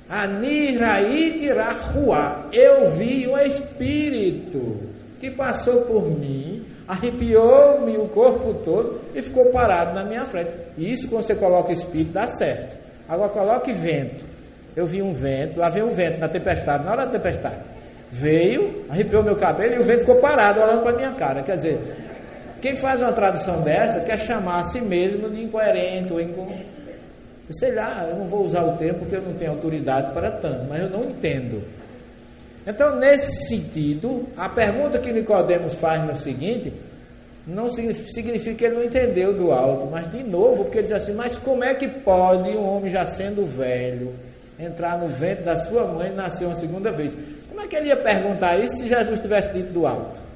Aniraitirahua. 0.10 2.50
Eu 2.52 2.92
vi 2.92 3.28
um 3.28 3.38
espírito 3.38 4.78
que 5.20 5.32
passou 5.32 5.82
por 5.82 6.10
mim, 6.10 6.66
arrepiou-me 6.88 7.98
o 7.98 8.08
corpo 8.08 8.54
todo 8.66 9.02
e 9.14 9.22
ficou 9.22 9.48
parado 9.48 9.94
na 9.94 10.04
minha 10.04 10.26
frente. 10.26 10.50
E 10.78 10.92
isso 10.92 11.08
quando 11.08 11.24
você 11.24 11.36
coloca 11.36 11.72
espírito 11.72 12.14
dá 12.14 12.28
certo. 12.28 12.78
Agora 13.08 13.30
coloque 13.30 13.72
vento. 13.74 14.26
Eu 14.76 14.86
vi 14.86 15.02
um 15.02 15.14
vento, 15.14 15.58
lá 15.60 15.70
vem 15.70 15.84
um 15.84 15.90
vento 15.90 16.20
na 16.20 16.28
tempestade, 16.28 16.86
na 16.86 16.92
hora 16.92 17.06
da 17.06 17.14
tempestade. 17.14 17.58
Veio, 18.12 18.86
arrepiou 18.90 19.24
meu 19.24 19.36
cabelo 19.36 19.76
e 19.76 19.80
o 19.80 19.84
vento 19.84 20.02
ficou 20.02 20.16
parado 20.16 20.62
olhando 20.62 20.84
para 20.84 20.94
minha 20.94 21.12
cara. 21.12 21.44
Quer 21.44 21.58
dizer, 21.58 21.80
quem 22.62 22.76
faz 22.76 23.02
uma 23.02 23.12
tradução 23.12 23.62
dessa 23.62 24.00
quer 24.02 24.20
chamar 24.20 24.60
a 24.60 24.64
si 24.66 24.82
mesmo 24.82 25.30
de 25.30 25.44
incoerente 25.44 26.14
ou 26.14 26.22
incom... 26.22 26.52
Sei 27.52 27.74
lá, 27.74 28.08
eu 28.10 28.18
não 28.18 28.28
vou 28.28 28.46
usar 28.46 28.64
o 28.64 28.78
termo 28.78 29.00
porque 29.00 29.16
eu 29.16 29.22
não 29.22 29.34
tenho 29.34 29.52
autoridade 29.52 30.14
para 30.14 30.30
tanto, 30.30 30.66
mas 30.70 30.82
eu 30.82 30.90
não 30.90 31.06
entendo. 31.06 31.64
Então, 32.66 32.96
nesse 32.96 33.48
sentido, 33.48 34.28
a 34.38 34.48
pergunta 34.48 35.00
que 35.00 35.12
Nicodemos 35.12 35.74
faz 35.74 36.04
no 36.04 36.16
seguinte, 36.16 36.72
não 37.48 37.68
significa 37.68 38.56
que 38.56 38.66
ele 38.66 38.76
não 38.76 38.84
entendeu 38.84 39.34
do 39.34 39.52
alto, 39.52 39.88
mas 39.88 40.12
de 40.12 40.22
novo, 40.24 40.66
porque 40.66 40.78
ele 40.78 40.88
diz 40.88 40.96
assim, 40.96 41.14
mas 41.14 41.38
como 41.38 41.64
é 41.64 41.74
que 41.74 41.88
pode 41.88 42.50
um 42.50 42.70
homem 42.70 42.92
já 42.92 43.06
sendo 43.08 43.44
velho 43.46 44.14
entrar 44.60 44.98
no 45.00 45.08
ventre 45.08 45.44
da 45.44 45.58
sua 45.58 45.86
mãe 45.86 46.10
e 46.10 46.14
nascer 46.14 46.46
uma 46.46 46.56
segunda 46.56 46.92
vez. 46.92 47.16
Como 47.50 47.62
é 47.62 47.68
que 47.68 47.76
ele 47.76 47.88
ia 47.88 47.98
perguntar 47.98 48.58
isso 48.58 48.78
se 48.78 48.88
Jesus 48.88 49.20
tivesse 49.20 49.52
dito 49.54 49.72
do 49.72 49.88
alto? 49.88 50.29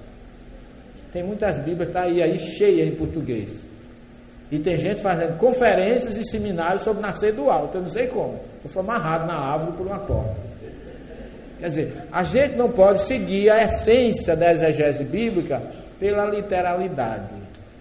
Tem 1.14 1.22
muitas 1.24 1.60
Bíblias, 1.60 1.90
está 1.90 2.02
aí, 2.02 2.22
aí 2.22 2.40
cheia 2.40 2.84
em 2.84 2.96
português. 2.96 3.50
E 4.52 4.58
tem 4.58 4.78
gente 4.78 5.02
fazendo 5.02 5.38
conferências 5.38 6.18
e 6.18 6.24
seminários 6.24 6.82
sobre 6.82 7.02
nascer 7.02 7.34
do 7.34 7.50
alto. 7.50 7.78
Eu 7.78 7.84
não 7.84 7.90
sei 7.90 8.08
como. 8.08 8.40
Eu 8.64 8.70
fui 8.70 8.82
amarrado 8.82 9.28
na 9.28 9.36
árvore 9.36 9.78
por 9.78 9.86
uma 9.86 10.00
corda. 10.00 10.36
Quer 11.60 11.70
dizer, 11.70 11.94
a 12.12 12.24
gente 12.24 12.56
não 12.56 12.70
pode 12.70 13.02
seguir 13.02 13.50
a 13.50 13.64
essência 13.64 14.36
da 14.36 14.52
exegese 14.52 15.04
bíblica 15.04 15.62
pela 16.00 16.26
literalidade. 16.26 17.30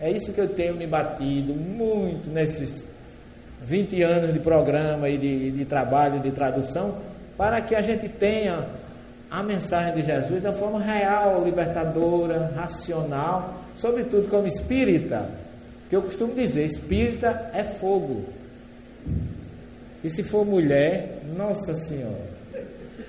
É 0.00 0.10
isso 0.10 0.32
que 0.32 0.40
eu 0.40 0.48
tenho 0.48 0.74
me 0.74 0.86
batido 0.86 1.54
muito 1.54 2.30
nesses 2.30 2.84
20 3.64 4.02
anos 4.02 4.32
de 4.32 4.40
programa 4.40 5.08
e 5.08 5.16
de, 5.16 5.50
de 5.52 5.64
trabalho 5.64 6.20
de 6.20 6.30
tradução, 6.30 6.98
para 7.36 7.60
que 7.60 7.74
a 7.74 7.82
gente 7.82 8.08
tenha 8.08 8.66
a 9.32 9.42
mensagem 9.42 9.94
de 9.94 10.02
Jesus 10.02 10.42
da 10.42 10.52
forma 10.52 10.78
real, 10.78 11.42
libertadora, 11.42 12.52
racional, 12.54 13.54
sobretudo 13.78 14.28
como 14.28 14.46
espírita. 14.46 15.26
Que 15.88 15.96
eu 15.96 16.02
costumo 16.02 16.34
dizer, 16.34 16.66
espírita 16.66 17.50
é 17.54 17.64
fogo. 17.64 18.26
E 20.04 20.10
se 20.10 20.22
for 20.22 20.44
mulher, 20.44 21.22
nossa 21.34 21.72
senhora. 21.74 22.30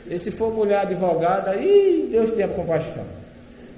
E 0.08 0.18
se 0.18 0.32
for 0.32 0.54
mulher 0.54 0.80
advogada, 0.80 1.52
aí 1.52 2.08
Deus 2.10 2.32
tenha 2.32 2.48
compaixão. 2.48 3.06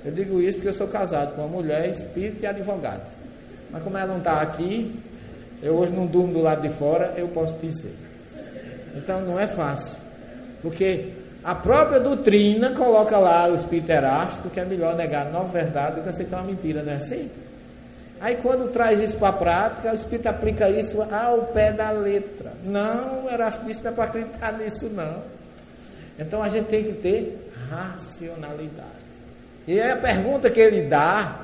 Eu 0.05 0.11
digo 0.11 0.39
isso 0.39 0.57
porque 0.57 0.69
eu 0.69 0.73
sou 0.73 0.87
casado 0.87 1.33
com 1.33 1.41
uma 1.41 1.47
mulher, 1.47 1.89
espírita 1.89 2.43
e 2.43 2.47
advogada. 2.47 3.01
Mas 3.71 3.81
como 3.81 3.97
ela 3.97 4.07
não 4.07 4.19
está 4.19 4.41
aqui, 4.41 4.93
eu 5.63 5.73
hoje 5.73 5.93
não 5.93 6.05
durmo 6.05 6.33
do 6.33 6.41
lado 6.41 6.61
de 6.61 6.69
fora, 6.69 7.11
eu 7.17 7.27
posso 7.29 7.57
dizer. 7.57 7.95
Então 8.95 9.21
não 9.21 9.39
é 9.39 9.47
fácil. 9.47 9.97
Porque 10.61 11.24
a 11.45 11.53
própria 11.53 11.99
doutrina 11.99 12.71
coloca 12.71 13.19
lá 13.19 13.47
o 13.47 13.55
espírito 13.55 13.91
erasto, 13.91 14.49
que 14.49 14.59
é 14.59 14.65
melhor 14.65 14.95
negar 14.95 15.31
nova 15.31 15.47
verdade 15.49 15.97
do 15.97 16.01
que 16.01 16.09
aceitar 16.09 16.37
uma 16.37 16.47
mentira, 16.47 16.81
não 16.81 16.91
é 16.91 16.95
assim? 16.95 17.29
Aí 18.19 18.37
quando 18.41 18.71
traz 18.71 18.99
isso 18.99 19.15
para 19.17 19.27
a 19.27 19.33
prática, 19.33 19.91
o 19.91 19.95
espírito 19.95 20.25
aplica 20.27 20.67
isso 20.71 20.99
ao 21.03 21.43
pé 21.47 21.71
da 21.71 21.91
letra. 21.91 22.51
Não, 22.63 23.25
o 23.25 23.29
Erasto 23.29 23.63
disse 23.63 23.83
não 23.83 23.91
é 23.91 23.93
para 23.93 24.05
acreditar 24.05 24.53
nisso, 24.53 24.89
não. 24.89 25.21
Então 26.17 26.41
a 26.41 26.49
gente 26.49 26.65
tem 26.65 26.83
que 26.83 26.93
ter 26.93 27.51
racionalidade. 27.69 28.89
E 29.67 29.79
a 29.79 29.97
pergunta 29.97 30.49
que 30.49 30.59
ele 30.59 30.81
dá 30.83 31.41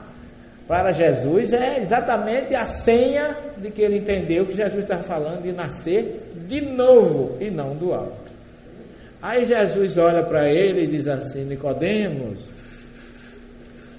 para 0.67 0.91
Jesus 0.91 1.53
é 1.53 1.77
exatamente 1.79 2.55
a 2.55 2.65
senha 2.65 3.37
de 3.55 3.69
que 3.69 3.83
ele 3.83 3.97
entendeu 3.97 4.47
que 4.47 4.55
Jesus 4.55 4.81
estava 4.81 5.03
falando 5.03 5.43
de 5.43 5.51
nascer 5.51 6.31
de 6.47 6.59
novo 6.61 7.37
e 7.39 7.51
não 7.51 7.75
do 7.75 7.93
alto. 7.93 8.20
Aí 9.21 9.45
Jesus 9.45 9.97
olha 9.97 10.23
para 10.23 10.49
ele 10.49 10.83
e 10.83 10.87
diz 10.87 11.07
assim: 11.07 11.45
Nicodemos, 11.45 12.39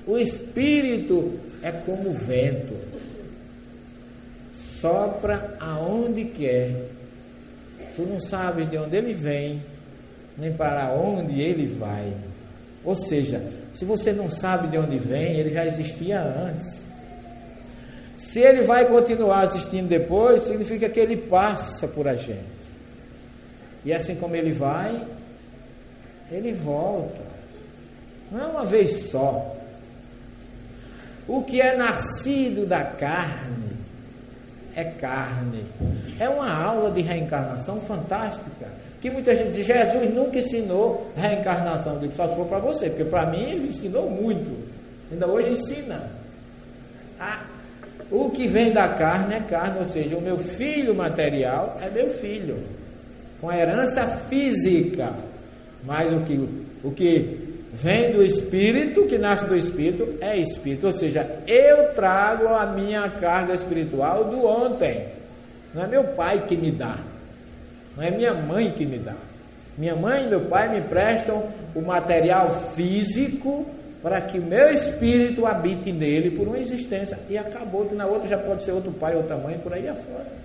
o 0.06 0.18
espírito 0.18 1.38
é 1.62 1.70
como 1.70 2.10
o 2.10 2.14
vento, 2.14 2.74
sopra 4.54 5.56
aonde 5.60 6.24
quer. 6.24 6.74
Tu 7.94 8.02
não 8.02 8.18
sabes 8.18 8.68
de 8.68 8.76
onde 8.78 8.96
ele 8.96 9.12
vem, 9.12 9.62
nem 10.36 10.52
para 10.52 10.92
onde 10.92 11.40
ele 11.40 11.66
vai. 11.78 12.12
Ou 12.84 12.96
seja, 12.96 13.40
se 13.74 13.84
você 13.84 14.12
não 14.12 14.28
sabe 14.28 14.68
de 14.68 14.78
onde 14.78 14.98
vem, 14.98 15.36
ele 15.36 15.50
já 15.50 15.64
existia 15.66 16.20
antes. 16.20 16.80
Se 18.16 18.40
ele 18.40 18.62
vai 18.62 18.86
continuar 18.86 19.46
existindo 19.46 19.88
depois, 19.88 20.42
significa 20.42 20.88
que 20.88 20.98
ele 20.98 21.16
passa 21.16 21.86
por 21.86 22.08
a 22.08 22.14
gente. 22.14 22.61
E 23.84 23.92
assim 23.92 24.14
como 24.14 24.36
ele 24.36 24.52
vai, 24.52 25.06
ele 26.30 26.52
volta. 26.52 27.22
Não 28.30 28.40
é 28.40 28.46
uma 28.46 28.64
vez 28.64 29.10
só. 29.10 29.56
O 31.28 31.42
que 31.42 31.60
é 31.60 31.76
nascido 31.76 32.66
da 32.66 32.82
carne 32.82 33.72
é 34.74 34.84
carne. 34.84 35.66
É 36.18 36.28
uma 36.28 36.52
aula 36.52 36.90
de 36.90 37.02
reencarnação 37.02 37.80
fantástica 37.80 38.82
que 39.02 39.10
muita 39.10 39.34
gente 39.34 39.50
diz, 39.50 39.66
Jesus 39.66 40.14
nunca 40.14 40.38
ensinou 40.38 41.10
reencarnação. 41.16 41.94
Eu 41.94 42.00
digo, 42.02 42.14
só 42.14 42.28
se 42.28 42.36
for 42.36 42.46
para 42.46 42.60
você, 42.60 42.88
porque 42.88 43.04
para 43.04 43.26
mim 43.26 43.42
ele 43.42 43.68
ensinou 43.70 44.08
muito. 44.08 44.56
Ainda 45.10 45.26
hoje 45.26 45.50
ensina. 45.50 46.08
Ah, 47.18 47.42
o 48.08 48.30
que 48.30 48.46
vem 48.46 48.72
da 48.72 48.86
carne 48.90 49.34
é 49.34 49.40
carne, 49.40 49.80
ou 49.80 49.86
seja, 49.86 50.16
o 50.16 50.20
meu 50.20 50.38
filho 50.38 50.94
material 50.94 51.76
é 51.82 51.90
meu 51.90 52.10
filho, 52.10 52.62
com 53.42 53.52
herança 53.52 54.06
física. 54.30 55.12
Mas 55.84 56.12
o 56.12 56.20
que, 56.20 56.48
o 56.84 56.92
que 56.92 57.58
vem 57.72 58.12
do 58.12 58.22
espírito, 58.22 59.04
que 59.06 59.18
nasce 59.18 59.44
do 59.44 59.56
espírito, 59.56 60.14
é 60.20 60.38
espírito. 60.38 60.86
Ou 60.86 60.92
seja, 60.92 61.28
eu 61.48 61.92
trago 61.92 62.46
a 62.46 62.66
minha 62.66 63.10
carga 63.10 63.54
espiritual 63.54 64.24
do 64.26 64.46
ontem. 64.46 65.08
Não 65.74 65.82
é 65.82 65.88
meu 65.88 66.04
pai 66.04 66.44
que 66.46 66.56
me 66.56 66.70
dá. 66.70 66.98
Não 67.96 68.04
é 68.04 68.12
minha 68.12 68.32
mãe 68.32 68.70
que 68.70 68.86
me 68.86 68.98
dá. 68.98 69.16
Minha 69.76 69.96
mãe 69.96 70.24
e 70.24 70.28
meu 70.28 70.42
pai 70.42 70.68
me 70.68 70.80
prestam 70.82 71.48
o 71.74 71.82
material 71.82 72.54
físico 72.74 73.66
para 74.02 74.20
que 74.20 74.38
o 74.38 74.42
meu 74.42 74.70
espírito 74.72 75.46
habite 75.46 75.90
nele 75.90 76.30
por 76.30 76.46
uma 76.46 76.58
existência. 76.58 77.18
E 77.28 77.36
acabou, 77.36 77.86
que 77.86 77.94
na 77.94 78.06
outra 78.06 78.28
já 78.28 78.38
pode 78.38 78.62
ser 78.62 78.70
outro 78.70 78.92
pai, 78.92 79.16
outra 79.16 79.36
mãe, 79.36 79.58
por 79.58 79.72
aí 79.72 79.88
afora. 79.88 80.41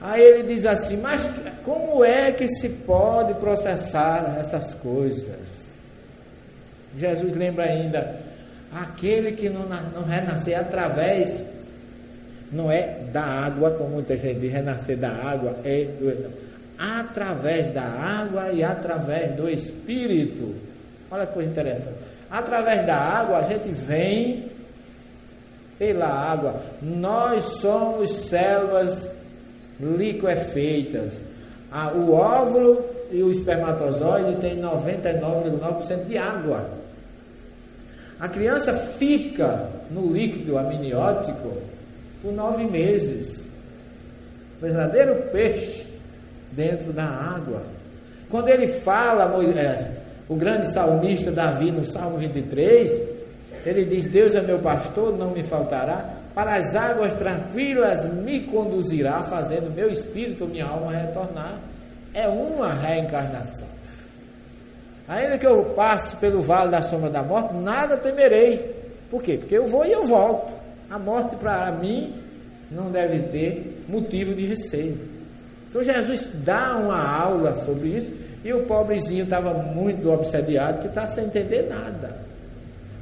Aí 0.00 0.22
ele 0.22 0.54
diz 0.54 0.66
assim: 0.66 0.96
Mas 0.96 1.22
como 1.64 2.04
é 2.04 2.32
que 2.32 2.48
se 2.48 2.68
pode 2.68 3.34
processar 3.34 4.36
essas 4.38 4.74
coisas? 4.74 5.56
Jesus 6.96 7.34
lembra 7.34 7.64
ainda: 7.64 8.20
aquele 8.72 9.32
que 9.32 9.48
não, 9.48 9.66
não 9.66 10.04
renascer 10.04 10.58
através, 10.58 11.40
não 12.52 12.70
é 12.70 12.98
da 13.12 13.22
água, 13.22 13.72
como 13.72 13.90
muita 13.90 14.16
gente 14.16 14.40
diz, 14.40 14.52
renascer 14.52 14.96
da 14.96 15.10
água, 15.10 15.56
é 15.64 15.84
do, 15.84 16.32
através 16.78 17.72
da 17.72 17.82
água 17.82 18.50
e 18.52 18.62
através 18.62 19.34
do 19.34 19.48
Espírito. 19.48 20.54
Olha 21.10 21.26
que 21.26 21.34
coisa 21.34 21.50
interessante. 21.50 21.96
Através 22.30 22.84
da 22.84 22.96
água 22.96 23.38
a 23.38 23.42
gente 23.44 23.70
vem 23.70 24.50
pela 25.78 26.06
água. 26.06 26.60
Nós 26.82 27.44
somos 27.60 28.10
células 28.28 29.10
liquefeitas. 29.80 31.14
Ah, 31.70 31.92
o 31.92 32.12
óvulo 32.12 32.84
e 33.10 33.22
o 33.22 33.30
espermatozoide 33.30 34.36
têm 34.40 34.60
99,9% 34.60 36.06
de 36.06 36.16
água. 36.16 36.68
A 38.18 38.28
criança 38.28 38.72
fica 38.72 39.68
no 39.90 40.12
líquido 40.12 40.56
amniótico 40.56 41.52
por 42.22 42.32
nove 42.32 42.64
meses. 42.64 43.42
Verdadeiro 44.60 45.30
peixe 45.30 45.86
dentro 46.52 46.92
da 46.92 47.04
água. 47.04 47.62
Quando 48.30 48.48
ele 48.48 48.66
fala, 48.66 49.28
Moisés, 49.28 49.86
o 50.28 50.34
grande 50.34 50.72
salmista 50.72 51.30
Davi, 51.30 51.70
no 51.70 51.84
Salmo 51.84 52.16
23, 52.16 52.90
ele 53.64 53.84
diz: 53.84 54.06
Deus 54.06 54.34
é 54.34 54.40
meu 54.40 54.58
pastor, 54.58 55.16
não 55.16 55.30
me 55.30 55.42
faltará. 55.42 56.14
Para 56.36 56.56
as 56.56 56.76
águas 56.76 57.14
tranquilas 57.14 58.04
me 58.12 58.42
conduzirá, 58.42 59.22
fazendo 59.22 59.74
meu 59.74 59.90
espírito, 59.90 60.44
minha 60.44 60.66
alma 60.66 60.92
retornar. 60.92 61.54
É 62.12 62.28
uma 62.28 62.74
reencarnação. 62.74 63.66
Ainda 65.08 65.38
que 65.38 65.46
eu 65.46 65.64
passe 65.74 66.14
pelo 66.16 66.42
vale 66.42 66.70
da 66.70 66.82
sombra 66.82 67.08
da 67.08 67.22
morte, 67.22 67.54
nada 67.54 67.96
temerei. 67.96 68.70
Por 69.10 69.22
quê? 69.22 69.38
Porque 69.38 69.56
eu 69.56 69.66
vou 69.66 69.86
e 69.86 69.92
eu 69.92 70.04
volto. 70.04 70.52
A 70.90 70.98
morte 70.98 71.36
para 71.36 71.72
mim 71.72 72.12
não 72.70 72.90
deve 72.90 73.20
ter 73.28 73.84
motivo 73.88 74.34
de 74.34 74.44
receio. 74.44 75.00
Então 75.70 75.82
Jesus 75.82 76.28
dá 76.44 76.76
uma 76.76 77.02
aula 77.18 77.64
sobre 77.64 77.88
isso 77.88 78.12
e 78.44 78.52
o 78.52 78.64
pobrezinho 78.64 79.24
estava 79.24 79.54
muito 79.54 80.10
obsediado 80.10 80.82
que 80.82 80.88
está 80.88 81.08
sem 81.08 81.24
entender 81.24 81.62
nada. 81.62 82.25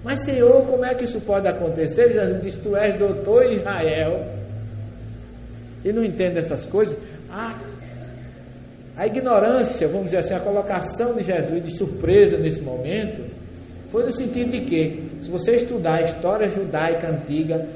Mas 0.04 0.22
Senhor, 0.22 0.66
como 0.66 0.84
é 0.84 0.94
que 0.94 1.04
isso 1.04 1.20
pode 1.22 1.48
acontecer? 1.48 2.12
Jesus 2.12 2.42
diz: 2.42 2.56
Tu 2.56 2.76
és 2.76 2.96
doutor 2.98 3.42
em 3.44 3.56
Israel 3.56 4.26
e 5.82 5.92
não 5.92 6.04
entende 6.04 6.38
essas 6.38 6.66
coisas. 6.66 6.96
Ah, 7.30 7.56
a 8.96 9.06
ignorância, 9.06 9.88
vamos 9.88 10.06
dizer 10.06 10.18
assim, 10.18 10.34
a 10.34 10.40
colocação 10.40 11.14
de 11.14 11.24
Jesus 11.24 11.64
de 11.64 11.76
surpresa 11.76 12.36
nesse 12.36 12.60
momento, 12.60 13.24
foi 13.90 14.04
no 14.04 14.12
sentido 14.12 14.52
de 14.52 14.60
que, 14.60 15.10
se 15.22 15.30
você 15.30 15.56
estudar 15.56 15.94
a 15.94 16.02
história 16.02 16.48
judaica 16.48 17.08
antiga, 17.08 17.66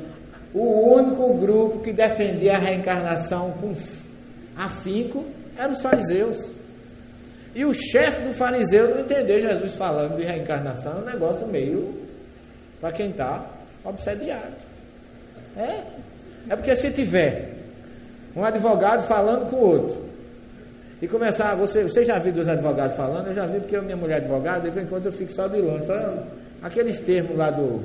o 0.55 0.95
único 0.95 1.35
grupo 1.35 1.81
que 1.81 1.93
defendia 1.93 2.57
a 2.57 2.59
reencarnação 2.59 3.53
com 3.61 3.75
afinco 4.57 5.25
eram 5.57 5.73
os 5.73 5.81
fariseus. 5.81 6.47
E 7.55 7.65
o 7.65 7.73
chefe 7.75 8.23
do 8.23 8.35
fariseu 8.35 8.95
não 8.95 9.01
entendeu 9.01 9.41
Jesus 9.41 9.73
falando 9.75 10.17
de 10.17 10.25
reencarnação, 10.25 10.99
é 10.99 11.01
um 11.01 11.05
negócio 11.05 11.47
meio 11.47 12.08
para 12.81 12.93
quem 12.93 13.11
está 13.11 13.45
obsediado. 13.85 14.55
É, 15.57 15.81
é 16.51 16.57
porque 16.57 16.75
se 16.77 16.91
tiver 16.91 17.55
um 18.37 18.45
advogado 18.45 19.07
falando 19.07 19.51
com 19.51 19.57
o 19.57 19.61
outro, 19.61 20.09
e 21.01 21.07
começar, 21.07 21.55
você, 21.55 21.85
você 21.85 22.05
já 22.05 22.19
viu 22.19 22.33
dos 22.33 22.49
advogados 22.49 22.97
falando? 22.97 23.29
Eu 23.29 23.35
já 23.35 23.47
vi 23.47 23.61
porque 23.61 23.77
a 23.77 23.83
minha 23.83 23.97
mulher 23.97 24.15
é 24.15 24.17
advogada, 24.19 24.63
de 24.63 24.71
vez 24.71 24.85
em 24.85 24.89
quando 24.89 25.07
eu 25.07 25.13
fico 25.13 25.33
só 25.33 25.47
de 25.47 25.61
longe. 25.61 25.85
Então, 25.85 26.25
aqueles 26.61 26.99
termos 26.99 27.37
lá 27.37 27.51
do, 27.51 27.85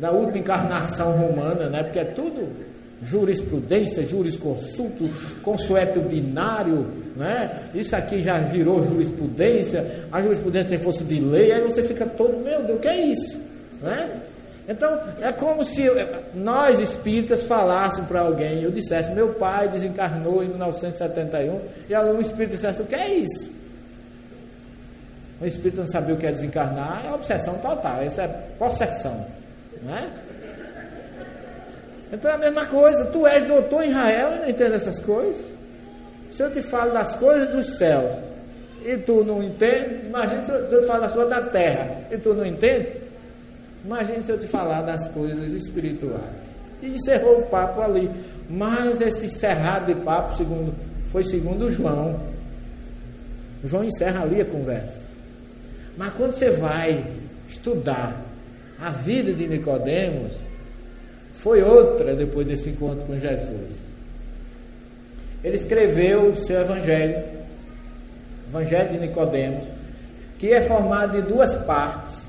da 0.00 0.10
última 0.10 0.38
encarnação 0.38 1.12
romana, 1.12 1.68
né? 1.68 1.84
Porque 1.84 2.00
é 2.00 2.04
tudo 2.04 2.48
jurisprudência, 3.04 4.04
jurisconsulto, 4.04 5.08
consueto 5.42 6.00
binário, 6.00 6.86
né? 7.16 7.60
Isso 7.74 7.94
aqui 7.94 8.20
já 8.20 8.38
virou 8.40 8.84
jurisprudência, 8.84 10.06
a 10.10 10.20
jurisprudência 10.20 10.70
tem 10.70 10.78
força 10.78 11.04
de 11.04 11.20
lei, 11.20 11.52
aí 11.52 11.62
você 11.62 11.82
fica 11.84 12.06
todo, 12.06 12.42
meu 12.42 12.64
Deus, 12.64 12.78
o 12.78 12.80
que 12.80 12.88
é 12.88 13.06
isso? 13.06 13.38
Né? 13.82 14.20
Então, 14.68 15.00
é 15.20 15.32
como 15.32 15.64
se 15.64 15.82
nós 16.34 16.80
espíritas 16.80 17.42
falássemos 17.42 18.08
para 18.08 18.20
alguém, 18.20 18.62
eu 18.62 18.70
dissesse, 18.70 19.10
meu 19.10 19.34
pai 19.34 19.68
desencarnou 19.68 20.42
em 20.42 20.48
1971, 20.48 21.60
e 21.88 21.94
algum 21.94 22.20
espírito 22.20 22.52
dissesse, 22.52 22.80
o 22.80 22.86
que 22.86 22.94
é 22.94 23.08
isso? 23.08 23.50
O 25.40 25.46
espírito 25.46 25.80
não 25.80 25.88
sabia 25.88 26.14
o 26.14 26.18
que 26.18 26.26
é 26.26 26.30
desencarnar, 26.30 27.02
é 27.04 27.12
obsessão 27.12 27.54
total, 27.54 28.04
isso 28.04 28.20
é 28.20 28.28
possessão. 28.58 29.26
Né? 29.82 30.08
Então 32.12 32.30
é 32.30 32.34
a 32.34 32.38
mesma 32.38 32.66
coisa, 32.66 33.06
tu 33.06 33.26
és 33.26 33.42
doutor 33.42 33.82
em 33.82 33.90
Israel 33.90 34.34
e 34.34 34.38
não 34.40 34.48
entende 34.48 34.74
essas 34.74 35.00
coisas. 35.00 35.44
Se 36.32 36.42
eu 36.42 36.52
te 36.52 36.62
falo 36.62 36.92
das 36.92 37.16
coisas 37.16 37.48
dos 37.50 37.76
céus 37.76 38.12
e 38.84 38.96
tu 38.98 39.24
não 39.24 39.42
entende, 39.42 40.06
imagina 40.06 40.44
se 40.44 40.52
eu 40.52 40.82
te 40.82 40.86
falo 40.86 41.00
das 41.00 41.12
coisas 41.12 41.30
da 41.30 41.42
terra 41.42 42.02
e 42.10 42.18
tu 42.18 42.34
não 42.34 42.46
entende. 42.46 43.01
Imagine 43.84 44.22
se 44.22 44.30
eu 44.30 44.38
te 44.38 44.46
falar 44.46 44.82
das 44.82 45.08
coisas 45.08 45.52
espirituais. 45.52 46.52
E 46.82 46.88
encerrou 46.88 47.40
o 47.40 47.46
papo 47.46 47.80
ali. 47.80 48.10
Mas 48.48 49.00
esse 49.00 49.26
encerrado 49.26 49.86
de 49.86 50.00
papo 50.00 50.36
segundo, 50.36 50.74
foi 51.10 51.24
segundo 51.24 51.70
João. 51.70 52.20
João 53.64 53.84
encerra 53.84 54.22
ali 54.22 54.40
a 54.40 54.44
conversa. 54.44 55.04
Mas 55.96 56.12
quando 56.14 56.34
você 56.34 56.50
vai 56.50 57.04
estudar 57.48 58.16
a 58.80 58.90
vida 58.90 59.32
de 59.32 59.46
Nicodemos, 59.46 60.34
foi 61.34 61.62
outra 61.62 62.14
depois 62.14 62.46
desse 62.46 62.70
encontro 62.70 63.04
com 63.06 63.18
Jesus. 63.18 63.70
Ele 65.42 65.56
escreveu 65.56 66.30
o 66.30 66.36
seu 66.36 66.60
evangelho, 66.60 67.22
Evangelho 68.48 68.92
de 68.92 68.98
Nicodemos, 68.98 69.66
que 70.38 70.52
é 70.52 70.60
formado 70.60 71.20
de 71.20 71.26
duas 71.26 71.54
partes. 71.64 72.21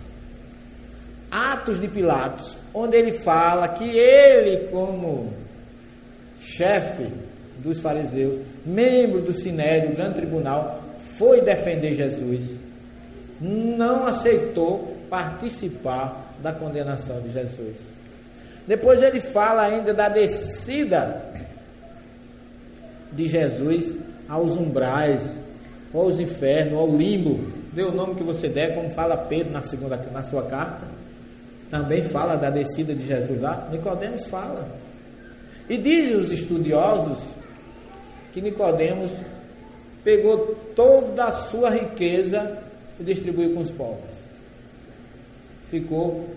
Atos 1.34 1.82
de 1.82 1.88
Pilatos, 1.88 2.56
onde 2.72 2.96
ele 2.96 3.12
fala 3.12 3.68
que 3.70 3.90
ele, 3.90 4.68
como 4.68 5.34
chefe 6.40 7.08
dos 7.58 7.80
fariseus, 7.80 8.40
membro 8.64 9.20
do 9.20 9.34
Sinédrio, 9.34 9.96
grande 9.96 10.18
tribunal, 10.18 10.84
foi 11.00 11.42
defender 11.42 11.96
Jesus, 11.96 12.46
não 13.42 14.06
aceitou 14.06 14.96
participar 15.10 16.36
da 16.40 16.54
condenação 16.54 17.20
de 17.22 17.32
Jesus. 17.32 17.78
Depois 18.68 19.02
ele 19.02 19.20
fala 19.20 19.64
ainda 19.64 19.92
da 19.92 20.10
descida 20.10 21.20
de 23.12 23.26
Jesus 23.28 23.92
aos 24.30 24.56
umbrais, 24.56 25.24
aos 25.92 26.20
infernos, 26.20 26.80
ao 26.80 26.96
limbo, 26.96 27.52
dê 27.72 27.82
o 27.82 27.92
nome 27.92 28.14
que 28.14 28.24
você 28.24 28.48
der, 28.48 28.76
como 28.76 28.92
fala 28.92 29.18
Pedro 29.18 29.52
na, 29.52 29.64
segunda, 29.64 29.98
na 30.12 30.22
sua 30.22 30.44
carta 30.44 31.03
também 31.74 32.04
fala 32.04 32.36
da 32.36 32.52
descida 32.52 32.94
de 32.94 33.04
Jesus 33.04 33.42
lá. 33.42 33.68
Nicodemos 33.72 34.28
fala. 34.28 34.68
E 35.68 35.76
dizem 35.76 36.18
os 36.18 36.32
estudiosos 36.32 37.18
que 38.32 38.40
Nicodemos 38.40 39.12
pegou 40.04 40.56
toda 40.76 41.26
a 41.26 41.32
sua 41.32 41.72
riqueza 41.72 42.60
e 43.00 43.04
distribuiu 43.04 43.56
com 43.56 43.62
os 43.62 43.72
pobres. 43.72 44.14
Ficou 45.66 46.30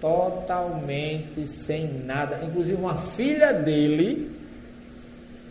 totalmente 0.00 1.44
sem 1.48 1.92
nada. 2.04 2.44
Inclusive 2.44 2.76
uma 2.76 2.94
filha 2.94 3.52
dele 3.52 4.30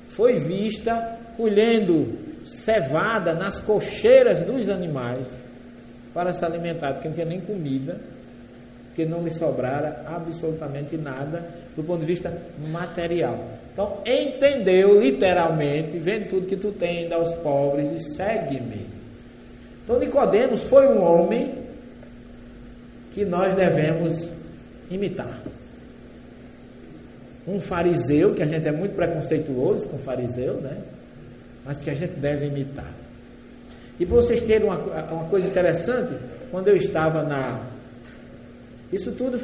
foi 0.08 0.38
vista 0.38 1.20
colhendo 1.36 2.18
cevada 2.46 3.34
nas 3.34 3.60
cocheiras 3.60 4.42
dos 4.46 4.70
animais 4.70 5.28
para 6.14 6.32
se 6.32 6.46
alimentar, 6.46 6.94
porque 6.94 7.10
não 7.10 7.16
tinha 7.16 7.26
nem 7.26 7.42
comida 7.42 8.13
que 8.96 9.06
não 9.06 9.24
lhe 9.24 9.32
sobrara 9.32 10.04
absolutamente 10.08 10.96
nada 10.98 11.46
do 11.76 11.84
ponto 11.84 12.02
de 12.02 12.06
vista 12.06 12.32
material. 12.72 13.40
Então, 13.74 13.98
entendeu 14.06 15.02
literalmente, 15.02 15.98
vende 15.98 16.30
tudo 16.30 16.46
que 16.46 16.56
tu 16.56 16.72
tem, 16.72 17.10
dá 17.10 17.16
aos 17.16 17.34
pobres 17.36 17.90
e 17.92 18.00
segue-me. 18.14 18.86
Então, 19.84 20.00
Nicodemos 20.00 20.64
foi 20.64 20.88
um 20.88 21.02
homem 21.02 21.56
que 23.14 23.26
nós 23.26 23.54
devemos 23.56 24.28
imitar. 24.92 25.40
Um 27.48 27.60
fariseu, 27.60 28.34
que 28.34 28.44
a 28.44 28.46
gente 28.46 28.68
é 28.68 28.72
muito 28.72 28.96
preconceituoso 28.96 29.90
com 29.90 29.98
fariseu, 29.98 30.56
né? 30.56 30.78
Mas 31.66 31.78
que 31.78 31.90
a 31.90 31.94
gente 31.96 32.14
deve 32.14 32.46
imitar. 32.46 32.92
E 34.00 34.06
para 34.06 34.16
vocês 34.16 34.42
terem 34.42 34.68
uma, 34.68 34.78
uma 34.78 35.26
coisa 35.26 35.48
interessante, 35.48 36.14
quando 36.52 36.68
eu 36.68 36.76
estava 36.76 37.24
na 37.24 37.60
isso 38.94 39.12
tudo 39.12 39.40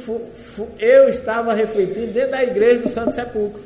eu 0.78 1.08
estava 1.08 1.52
refletindo 1.54 2.12
dentro 2.12 2.30
da 2.30 2.44
igreja 2.44 2.82
do 2.82 2.88
Santo 2.88 3.14
Sepulcro, 3.14 3.60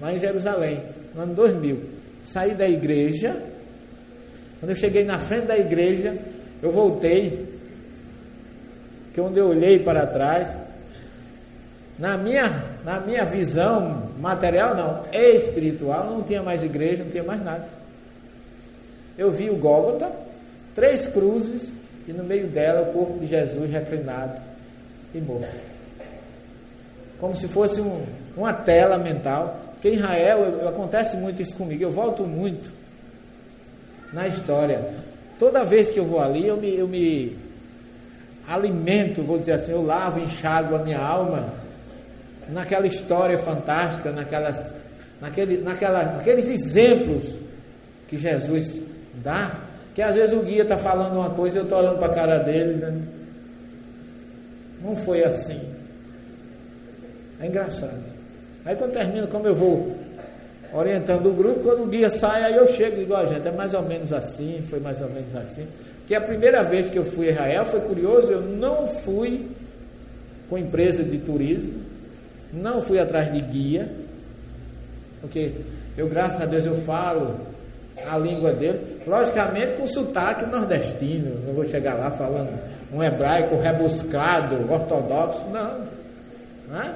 lá 0.00 0.12
em 0.12 0.18
Jerusalém. 0.18 0.82
no 1.14 1.22
ano 1.22 1.34
2000. 1.34 1.80
Saí 2.26 2.54
da 2.54 2.68
igreja. 2.68 3.40
Quando 4.58 4.70
eu 4.70 4.76
cheguei 4.76 5.04
na 5.04 5.18
frente 5.18 5.46
da 5.46 5.56
igreja, 5.56 6.16
eu 6.60 6.72
voltei. 6.72 7.46
Que 9.14 9.20
onde 9.20 9.38
eu 9.38 9.48
olhei 9.48 9.78
para 9.78 10.06
trás, 10.06 10.50
na 11.96 12.18
minha, 12.18 12.64
na 12.84 13.00
minha 13.00 13.24
visão 13.24 14.10
material, 14.18 14.74
não, 14.74 15.04
espiritual, 15.12 16.10
não 16.10 16.22
tinha 16.22 16.42
mais 16.42 16.64
igreja, 16.64 17.04
não 17.04 17.10
tinha 17.10 17.22
mais 17.22 17.42
nada. 17.42 17.68
Eu 19.16 19.30
vi 19.30 19.48
o 19.48 19.56
Gólgota, 19.56 20.10
três 20.74 21.06
cruzes, 21.06 21.70
e 22.06 22.12
no 22.12 22.24
meio 22.24 22.46
dela 22.46 22.88
o 22.88 22.92
corpo 22.92 23.18
de 23.18 23.26
Jesus 23.26 23.70
reclinado 23.70 24.40
e 25.14 25.18
morto. 25.18 25.48
Como 27.18 27.34
se 27.34 27.48
fosse 27.48 27.80
um, 27.80 28.04
uma 28.36 28.52
tela 28.52 28.98
mental. 28.98 29.62
Porque 29.74 29.88
em 29.88 29.94
Israel 29.94 30.38
eu, 30.38 30.60
eu, 30.60 30.68
acontece 30.68 31.16
muito 31.16 31.40
isso 31.42 31.54
comigo, 31.54 31.82
eu 31.82 31.90
volto 31.90 32.24
muito 32.24 32.70
na 34.12 34.26
história. 34.26 34.94
Toda 35.38 35.64
vez 35.64 35.90
que 35.90 35.98
eu 35.98 36.04
vou 36.04 36.20
ali, 36.20 36.46
eu 36.46 36.56
me, 36.56 36.74
eu 36.74 36.88
me 36.88 37.36
alimento, 38.48 39.22
vou 39.22 39.38
dizer 39.38 39.52
assim, 39.52 39.72
eu 39.72 39.82
lavo, 39.82 40.20
enxago 40.20 40.76
a 40.76 40.78
minha 40.78 40.98
alma 40.98 41.52
naquela 42.48 42.86
história 42.86 43.36
fantástica, 43.38 44.12
naquelas, 44.12 44.72
naquele, 45.20 45.58
naquela, 45.58 46.04
naqueles 46.04 46.48
exemplos 46.48 47.26
que 48.08 48.18
Jesus 48.18 48.80
dá, 49.14 49.65
que 49.96 50.02
às 50.02 50.14
vezes 50.14 50.34
o 50.34 50.42
guia 50.42 50.62
está 50.62 50.76
falando 50.76 51.14
uma 51.14 51.30
coisa 51.30 51.56
e 51.56 51.60
eu 51.60 51.64
estou 51.64 51.78
olhando 51.78 51.98
para 51.98 52.12
a 52.12 52.14
cara 52.14 52.38
dele 52.40 52.74
dizendo, 52.74 53.02
não 54.84 54.94
foi 54.94 55.24
assim. 55.24 55.58
É 57.40 57.46
engraçado. 57.46 58.04
Aí 58.66 58.76
quando 58.76 58.92
termina, 58.92 59.26
como 59.26 59.46
eu 59.46 59.54
vou 59.54 59.96
orientando 60.74 61.30
o 61.30 61.32
grupo, 61.32 61.60
quando 61.60 61.84
o 61.84 61.86
guia 61.86 62.10
sai, 62.10 62.42
aí 62.42 62.56
eu 62.56 62.68
chego 62.68 62.96
e 62.96 62.98
digo, 63.00 63.14
oh, 63.16 63.26
gente, 63.26 63.48
é 63.48 63.50
mais 63.50 63.72
ou 63.72 63.80
menos 63.80 64.12
assim, 64.12 64.62
foi 64.68 64.80
mais 64.80 65.00
ou 65.00 65.08
menos 65.08 65.34
assim. 65.34 65.66
Que 66.06 66.14
a 66.14 66.20
primeira 66.20 66.62
vez 66.62 66.90
que 66.90 66.98
eu 66.98 67.04
fui 67.04 67.30
a 67.30 67.32
Israel 67.32 67.64
foi 67.64 67.80
curioso, 67.80 68.30
eu 68.30 68.42
não 68.42 68.86
fui 68.86 69.46
com 70.50 70.58
empresa 70.58 71.02
de 71.02 71.16
turismo, 71.16 71.80
não 72.52 72.82
fui 72.82 72.98
atrás 72.98 73.32
de 73.32 73.40
guia, 73.40 73.88
porque 75.22 75.52
eu, 75.96 76.06
graças 76.06 76.38
a 76.38 76.44
Deus, 76.44 76.66
eu 76.66 76.76
falo 76.82 77.55
a 78.04 78.18
língua 78.18 78.52
dele, 78.52 79.00
logicamente 79.06 79.76
com 79.76 79.86
sotaque 79.86 80.44
nordestino, 80.46 81.40
não 81.46 81.54
vou 81.54 81.64
chegar 81.64 81.94
lá 81.94 82.10
falando 82.10 82.50
um 82.92 83.02
hebraico 83.02 83.56
rebuscado, 83.56 84.70
ortodoxo, 84.70 85.44
não. 85.50 85.86
não 86.68 86.80
é? 86.80 86.94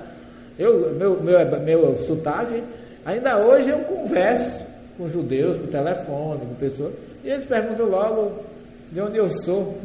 eu, 0.58 0.94
meu, 0.94 1.20
meu, 1.22 1.60
meu 1.60 1.98
sotaque, 2.00 2.62
ainda 3.04 3.38
hoje 3.38 3.70
eu 3.70 3.78
converso 3.80 4.62
com 4.98 5.08
judeus 5.08 5.56
por 5.56 5.68
telefone, 5.68 6.40
com 6.40 6.54
pessoas, 6.56 6.92
e 7.24 7.30
eles 7.30 7.46
perguntam 7.46 7.86
logo 7.86 8.32
de 8.92 9.00
onde 9.00 9.16
eu 9.16 9.30
sou. 9.40 9.78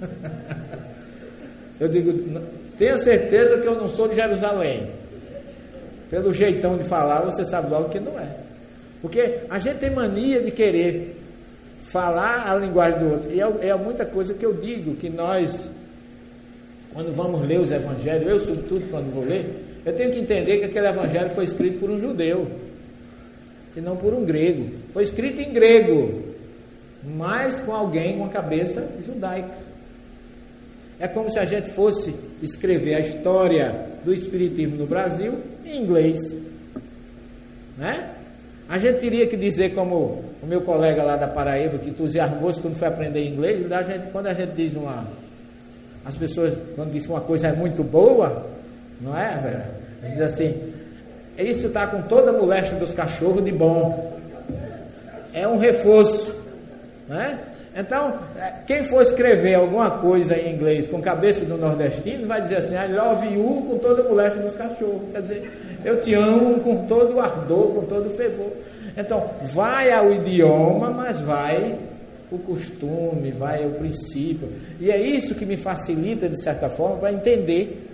eu 1.78 1.88
digo, 1.88 2.40
tenha 2.76 2.98
certeza 2.98 3.58
que 3.58 3.66
eu 3.68 3.76
não 3.76 3.88
sou 3.88 4.08
de 4.08 4.16
Jerusalém. 4.16 4.90
Pelo 6.10 6.32
jeitão 6.32 6.76
de 6.76 6.84
falar, 6.84 7.22
você 7.22 7.44
sabe 7.44 7.70
logo 7.70 7.88
que 7.88 8.00
não 8.00 8.18
é. 8.18 8.45
Porque 9.06 9.38
a 9.48 9.60
gente 9.60 9.78
tem 9.78 9.88
mania 9.88 10.42
de 10.42 10.50
querer 10.50 11.16
falar 11.80 12.50
a 12.50 12.56
linguagem 12.56 12.98
do 12.98 13.12
outro. 13.12 13.30
E 13.32 13.40
é, 13.40 13.68
é 13.68 13.76
muita 13.76 14.04
coisa 14.04 14.34
que 14.34 14.44
eu 14.44 14.52
digo, 14.52 14.96
que 14.96 15.08
nós, 15.08 15.60
quando 16.92 17.14
vamos 17.14 17.46
ler 17.46 17.60
os 17.60 17.70
evangelhos, 17.70 18.26
eu 18.26 18.40
sobretudo 18.40 18.90
quando 18.90 19.14
vou 19.14 19.24
ler, 19.24 19.46
eu 19.84 19.92
tenho 19.92 20.10
que 20.10 20.18
entender 20.18 20.58
que 20.58 20.64
aquele 20.64 20.88
evangelho 20.88 21.30
foi 21.30 21.44
escrito 21.44 21.78
por 21.78 21.88
um 21.88 22.00
judeu, 22.00 22.48
e 23.76 23.80
não 23.80 23.96
por 23.96 24.12
um 24.12 24.24
grego. 24.24 24.70
Foi 24.92 25.04
escrito 25.04 25.40
em 25.40 25.52
grego, 25.52 26.24
mas 27.04 27.60
com 27.60 27.72
alguém 27.72 28.18
com 28.18 28.24
a 28.24 28.28
cabeça 28.28 28.88
judaica. 29.06 29.54
É 30.98 31.06
como 31.06 31.30
se 31.30 31.38
a 31.38 31.44
gente 31.44 31.70
fosse 31.70 32.12
escrever 32.42 32.96
a 32.96 33.00
história 33.00 33.86
do 34.04 34.12
Espiritismo 34.12 34.74
no 34.74 34.86
Brasil 34.86 35.34
em 35.64 35.80
inglês. 35.80 36.18
Né? 37.78 38.15
A 38.68 38.78
gente 38.78 38.98
teria 38.98 39.26
que 39.26 39.36
dizer, 39.36 39.74
como 39.74 40.24
o 40.42 40.46
meu 40.46 40.60
colega 40.62 41.02
lá 41.02 41.16
da 41.16 41.28
Paraíba, 41.28 41.78
que 41.78 41.90
entusiasmou-se 41.90 42.60
quando 42.60 42.74
foi 42.74 42.88
aprender 42.88 43.24
inglês, 43.24 43.70
a 43.70 43.82
gente, 43.82 44.08
quando 44.08 44.26
a 44.26 44.34
gente 44.34 44.52
diz 44.52 44.74
uma. 44.74 45.06
As 46.04 46.16
pessoas, 46.16 46.54
quando 46.74 46.92
diz 46.92 47.04
que 47.04 47.12
uma 47.12 47.20
coisa 47.20 47.48
é 47.48 47.52
muito 47.52 47.82
boa, 47.82 48.46
não 49.00 49.16
é? 49.16 49.66
A 50.02 50.06
gente 50.06 50.16
diz 50.16 50.22
assim: 50.22 50.72
isso 51.38 51.66
está 51.66 51.86
com 51.86 52.02
toda 52.02 52.30
a 52.30 52.32
moléstia 52.32 52.76
dos 52.78 52.92
cachorros 52.92 53.44
de 53.44 53.52
bom. 53.52 54.16
É 55.32 55.46
um 55.46 55.58
reforço. 55.58 56.34
Né? 57.08 57.38
Então, 57.76 58.18
é, 58.38 58.52
quem 58.66 58.82
for 58.84 59.02
escrever 59.02 59.54
alguma 59.54 59.90
coisa 59.90 60.34
em 60.34 60.54
inglês 60.54 60.86
com 60.86 61.00
cabeça 61.02 61.44
do 61.44 61.58
nordestino, 61.58 62.26
vai 62.26 62.40
dizer 62.40 62.56
assim, 62.56 62.74
I 62.74 62.90
love 62.92 63.26
you 63.26 63.66
com 63.68 63.78
toda 63.78 64.02
a 64.02 64.08
moléstia 64.08 64.40
dos 64.40 64.56
cachorros. 64.56 65.02
Quer 65.12 65.20
dizer, 65.20 65.52
eu 65.86 66.00
te 66.00 66.12
amo 66.14 66.58
com 66.60 66.84
todo 66.86 67.14
o 67.14 67.20
ardor, 67.20 67.74
com 67.74 67.82
todo 67.84 68.08
o 68.08 68.10
fervor. 68.10 68.50
Então, 68.96 69.30
vai 69.54 69.92
ao 69.92 70.12
idioma, 70.12 70.90
mas 70.90 71.20
vai 71.20 71.78
o 72.28 72.38
costume, 72.38 73.30
vai 73.30 73.64
o 73.64 73.74
princípio. 73.74 74.48
E 74.80 74.90
é 74.90 75.00
isso 75.00 75.36
que 75.36 75.46
me 75.46 75.56
facilita, 75.56 76.28
de 76.28 76.42
certa 76.42 76.68
forma, 76.68 76.96
para 76.96 77.12
entender 77.12 77.88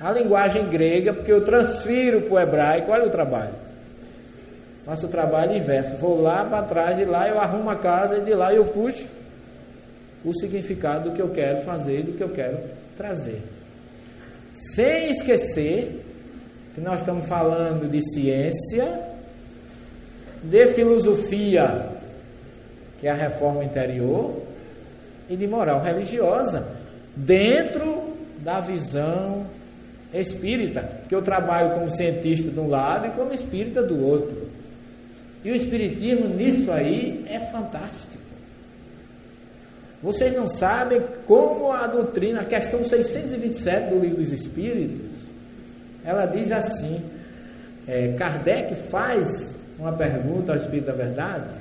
a 0.00 0.12
linguagem 0.12 0.68
grega, 0.68 1.12
porque 1.12 1.32
eu 1.32 1.44
transfiro 1.44 2.22
para 2.22 2.34
o 2.34 2.38
hebraico, 2.38 2.92
olha 2.92 3.06
o 3.06 3.10
trabalho. 3.10 3.54
Faço 4.84 5.06
o 5.06 5.08
trabalho 5.08 5.56
inverso. 5.56 5.96
Vou 5.96 6.22
lá 6.22 6.44
para 6.44 6.62
trás, 6.62 7.00
e 7.00 7.04
lá 7.04 7.28
eu 7.28 7.40
arrumo 7.40 7.70
a 7.70 7.76
casa, 7.76 8.18
e 8.18 8.20
de 8.20 8.34
lá 8.34 8.54
eu 8.54 8.66
puxo 8.66 9.08
o 10.24 10.32
significado 10.32 11.10
do 11.10 11.16
que 11.16 11.22
eu 11.22 11.30
quero 11.30 11.62
fazer, 11.62 12.04
do 12.04 12.12
que 12.12 12.22
eu 12.22 12.28
quero 12.28 12.58
trazer. 12.96 13.42
Sem 14.54 15.10
esquecer 15.10 16.01
que 16.74 16.80
nós 16.80 17.00
estamos 17.00 17.26
falando 17.26 17.90
de 17.90 18.02
ciência, 18.12 19.00
de 20.42 20.66
filosofia, 20.68 21.90
que 23.00 23.06
é 23.06 23.10
a 23.10 23.14
reforma 23.14 23.64
interior, 23.64 24.42
e 25.28 25.36
de 25.36 25.46
moral 25.46 25.82
religiosa, 25.82 26.66
dentro 27.14 28.14
da 28.38 28.60
visão 28.60 29.46
espírita, 30.12 31.00
que 31.08 31.14
eu 31.14 31.22
trabalho 31.22 31.74
como 31.74 31.90
cientista 31.90 32.50
de 32.50 32.58
um 32.58 32.68
lado 32.68 33.06
e 33.06 33.10
como 33.10 33.32
espírita 33.32 33.82
do 33.82 34.04
outro. 34.04 34.48
E 35.44 35.50
o 35.50 35.56
espiritismo 35.56 36.28
nisso 36.28 36.70
aí 36.70 37.24
é 37.28 37.38
fantástico. 37.38 38.22
Vocês 40.02 40.34
não 40.34 40.48
sabem 40.48 41.02
como 41.26 41.70
a 41.70 41.86
doutrina, 41.86 42.40
a 42.40 42.44
questão 42.44 42.82
627 42.82 43.90
do 43.90 44.00
Livro 44.00 44.16
dos 44.16 44.32
Espíritos, 44.32 45.21
ela 46.04 46.26
diz 46.26 46.50
assim: 46.50 47.00
é, 47.86 48.14
Kardec 48.18 48.74
faz 48.90 49.52
uma 49.78 49.92
pergunta 49.92 50.52
ao 50.52 50.58
Espírito 50.58 50.86
da 50.86 50.92
Verdade. 50.92 51.54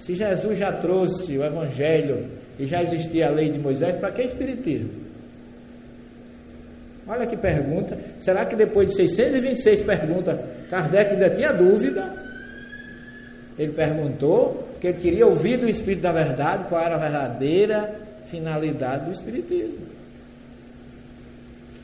Se 0.00 0.14
Jesus 0.14 0.58
já 0.58 0.72
trouxe 0.72 1.38
o 1.38 1.44
Evangelho 1.44 2.26
e 2.58 2.66
já 2.66 2.82
existia 2.82 3.28
a 3.28 3.30
lei 3.30 3.50
de 3.50 3.58
Moisés, 3.58 3.96
para 3.96 4.10
que 4.10 4.22
Espiritismo? 4.22 5.02
Olha 7.06 7.26
que 7.26 7.36
pergunta. 7.36 7.98
Será 8.20 8.44
que 8.44 8.54
depois 8.54 8.88
de 8.88 8.94
626 8.94 9.82
perguntas, 9.82 10.38
Kardec 10.70 11.12
ainda 11.12 11.30
tinha 11.30 11.52
dúvida? 11.52 12.12
Ele 13.58 13.72
perguntou 13.72 14.68
que 14.80 14.88
ele 14.88 14.98
queria 14.98 15.26
ouvir 15.26 15.58
do 15.58 15.68
Espírito 15.68 16.02
da 16.02 16.12
Verdade 16.12 16.64
qual 16.68 16.82
era 16.82 16.94
a 16.94 16.98
verdadeira 16.98 17.94
finalidade 18.26 19.06
do 19.06 19.12
Espiritismo. 19.12 20.01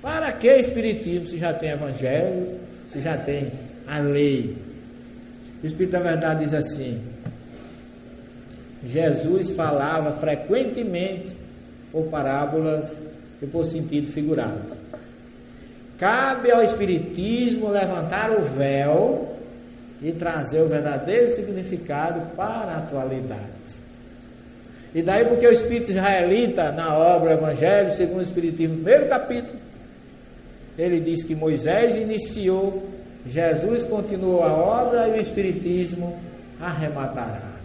Para 0.00 0.32
que 0.32 0.48
Espiritismo 0.48 1.26
se 1.26 1.38
já 1.38 1.52
tem 1.52 1.70
Evangelho, 1.70 2.58
se 2.92 3.00
já 3.00 3.16
tem 3.16 3.50
a 3.86 3.98
lei? 3.98 4.56
O 5.62 5.66
Espírito 5.66 5.92
da 5.92 6.00
Verdade 6.00 6.44
diz 6.44 6.54
assim: 6.54 7.00
Jesus 8.86 9.50
falava 9.50 10.12
frequentemente 10.12 11.36
por 11.90 12.04
parábolas 12.04 12.84
e 13.42 13.46
por 13.46 13.66
sentido 13.66 14.06
figurado. 14.06 14.76
Cabe 15.98 16.52
ao 16.52 16.62
Espiritismo 16.62 17.68
levantar 17.68 18.30
o 18.30 18.42
véu 18.42 19.36
e 20.00 20.12
trazer 20.12 20.60
o 20.62 20.68
verdadeiro 20.68 21.34
significado 21.34 22.36
para 22.36 22.72
a 22.72 22.78
atualidade. 22.78 23.58
E 24.94 25.02
daí 25.02 25.24
porque 25.24 25.46
o 25.46 25.52
Espírito 25.52 25.90
Israelita, 25.90 26.70
na 26.70 26.96
obra 26.96 27.32
Evangelho, 27.32 27.90
segundo 27.96 28.20
o 28.20 28.22
Espiritismo, 28.22 28.76
primeiro 28.76 29.06
capítulo, 29.08 29.58
ele 30.78 31.00
diz 31.00 31.24
que 31.24 31.34
Moisés 31.34 31.96
iniciou, 31.96 32.88
Jesus 33.26 33.82
continuou 33.84 34.44
a 34.44 34.52
obra 34.52 35.08
e 35.08 35.18
o 35.18 35.20
Espiritismo 35.20 36.16
arrematará. 36.60 37.56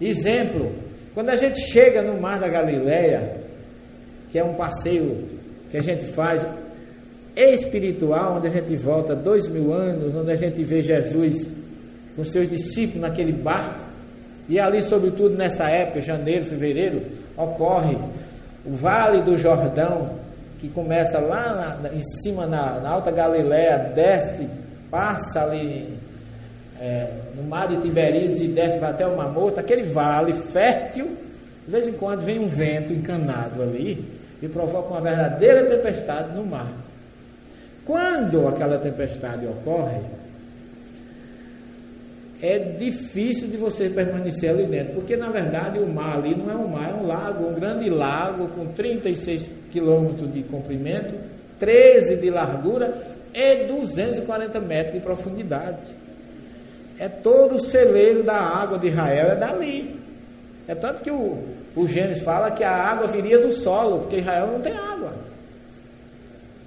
Exemplo, 0.00 0.72
quando 1.14 1.28
a 1.30 1.36
gente 1.36 1.60
chega 1.60 2.02
no 2.02 2.20
Mar 2.20 2.40
da 2.40 2.48
Galileia, 2.48 3.36
que 4.32 4.38
é 4.38 4.44
um 4.44 4.54
passeio 4.54 5.24
que 5.70 5.76
a 5.76 5.82
gente 5.82 6.06
faz 6.06 6.46
espiritual, 7.36 8.36
onde 8.36 8.48
a 8.48 8.50
gente 8.50 8.74
volta 8.76 9.14
dois 9.14 9.46
mil 9.46 9.72
anos, 9.72 10.14
onde 10.14 10.32
a 10.32 10.36
gente 10.36 10.62
vê 10.62 10.82
Jesus 10.82 11.50
com 12.16 12.24
seus 12.24 12.48
discípulos 12.48 13.02
naquele 13.02 13.32
barco. 13.32 13.80
E 14.48 14.58
ali, 14.58 14.82
sobretudo 14.82 15.36
nessa 15.36 15.68
época, 15.68 16.00
janeiro, 16.00 16.44
fevereiro, 16.46 17.02
ocorre 17.36 17.96
o 18.64 18.70
Vale 18.70 19.22
do 19.22 19.36
Jordão, 19.36 20.18
que 20.58 20.68
começa 20.68 21.18
lá 21.18 21.78
na, 21.82 21.92
em 21.92 22.02
cima 22.20 22.46
na, 22.46 22.80
na, 22.80 22.90
Alta 22.90 23.10
Galiléia, 23.10 23.78
desce, 23.94 24.48
passa 24.90 25.42
ali 25.42 25.96
é, 26.80 27.08
no 27.36 27.44
mar 27.44 27.68
de 27.68 27.76
Tiberíades 27.80 28.40
e 28.40 28.48
desce 28.48 28.84
até 28.84 29.06
o 29.06 29.16
Mar 29.16 29.28
Morto, 29.28 29.60
aquele 29.60 29.84
vale 29.84 30.32
fértil, 30.32 31.16
de 31.64 31.70
vez 31.70 31.86
em 31.86 31.92
quando 31.92 32.22
vem 32.22 32.38
um 32.38 32.48
vento 32.48 32.92
encanado 32.92 33.62
ali 33.62 34.04
e 34.42 34.48
provoca 34.48 34.88
uma 34.88 35.00
verdadeira 35.00 35.64
tempestade 35.64 36.34
no 36.34 36.44
mar. 36.44 36.72
Quando 37.84 38.46
aquela 38.48 38.78
tempestade 38.78 39.46
ocorre, 39.46 40.00
é 42.40 42.58
difícil 42.58 43.48
de 43.48 43.56
você 43.56 43.88
permanecer 43.88 44.50
ali 44.50 44.64
dentro, 44.64 44.94
porque 44.94 45.16
na 45.16 45.28
verdade 45.28 45.78
o 45.78 45.86
mar 45.86 46.18
ali 46.18 46.36
não 46.36 46.50
é 46.50 46.54
um 46.54 46.68
mar, 46.68 46.90
é 46.90 46.94
um 46.94 47.06
lago, 47.06 47.48
um 47.48 47.54
grande 47.54 47.90
lago 47.90 48.48
com 48.48 48.66
36 48.66 49.42
quilômetros 49.72 50.32
de 50.32 50.42
comprimento, 50.44 51.14
13 51.58 52.16
de 52.16 52.30
largura 52.30 52.96
e 53.34 53.64
240 53.64 54.60
metros 54.60 54.94
de 54.94 55.00
profundidade. 55.00 55.78
É 56.98 57.08
todo 57.08 57.56
o 57.56 57.60
celeiro 57.60 58.22
da 58.22 58.36
água 58.36 58.78
de 58.78 58.88
Israel 58.88 59.32
é 59.32 59.36
dali. 59.36 59.96
É 60.68 60.74
tanto 60.74 61.02
que 61.02 61.10
o, 61.10 61.38
o 61.74 61.86
Gênesis 61.88 62.22
fala 62.22 62.52
que 62.52 62.62
a 62.62 62.72
água 62.72 63.08
viria 63.08 63.38
do 63.38 63.52
solo, 63.52 64.00
porque 64.00 64.16
Israel 64.16 64.48
não 64.52 64.60
tem 64.60 64.76
água. 64.76 65.14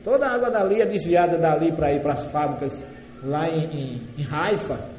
Toda 0.03 0.25
a 0.25 0.33
água 0.33 0.49
dali 0.49 0.81
é 0.81 0.85
desviada 0.85 1.37
dali 1.37 1.71
para 1.71 1.93
ir 1.93 2.01
para 2.01 2.13
as 2.13 2.23
fábricas 2.23 2.73
lá 3.23 3.49
em, 3.49 3.65
em, 3.65 4.01
em 4.17 4.27
Haifa 4.29 4.90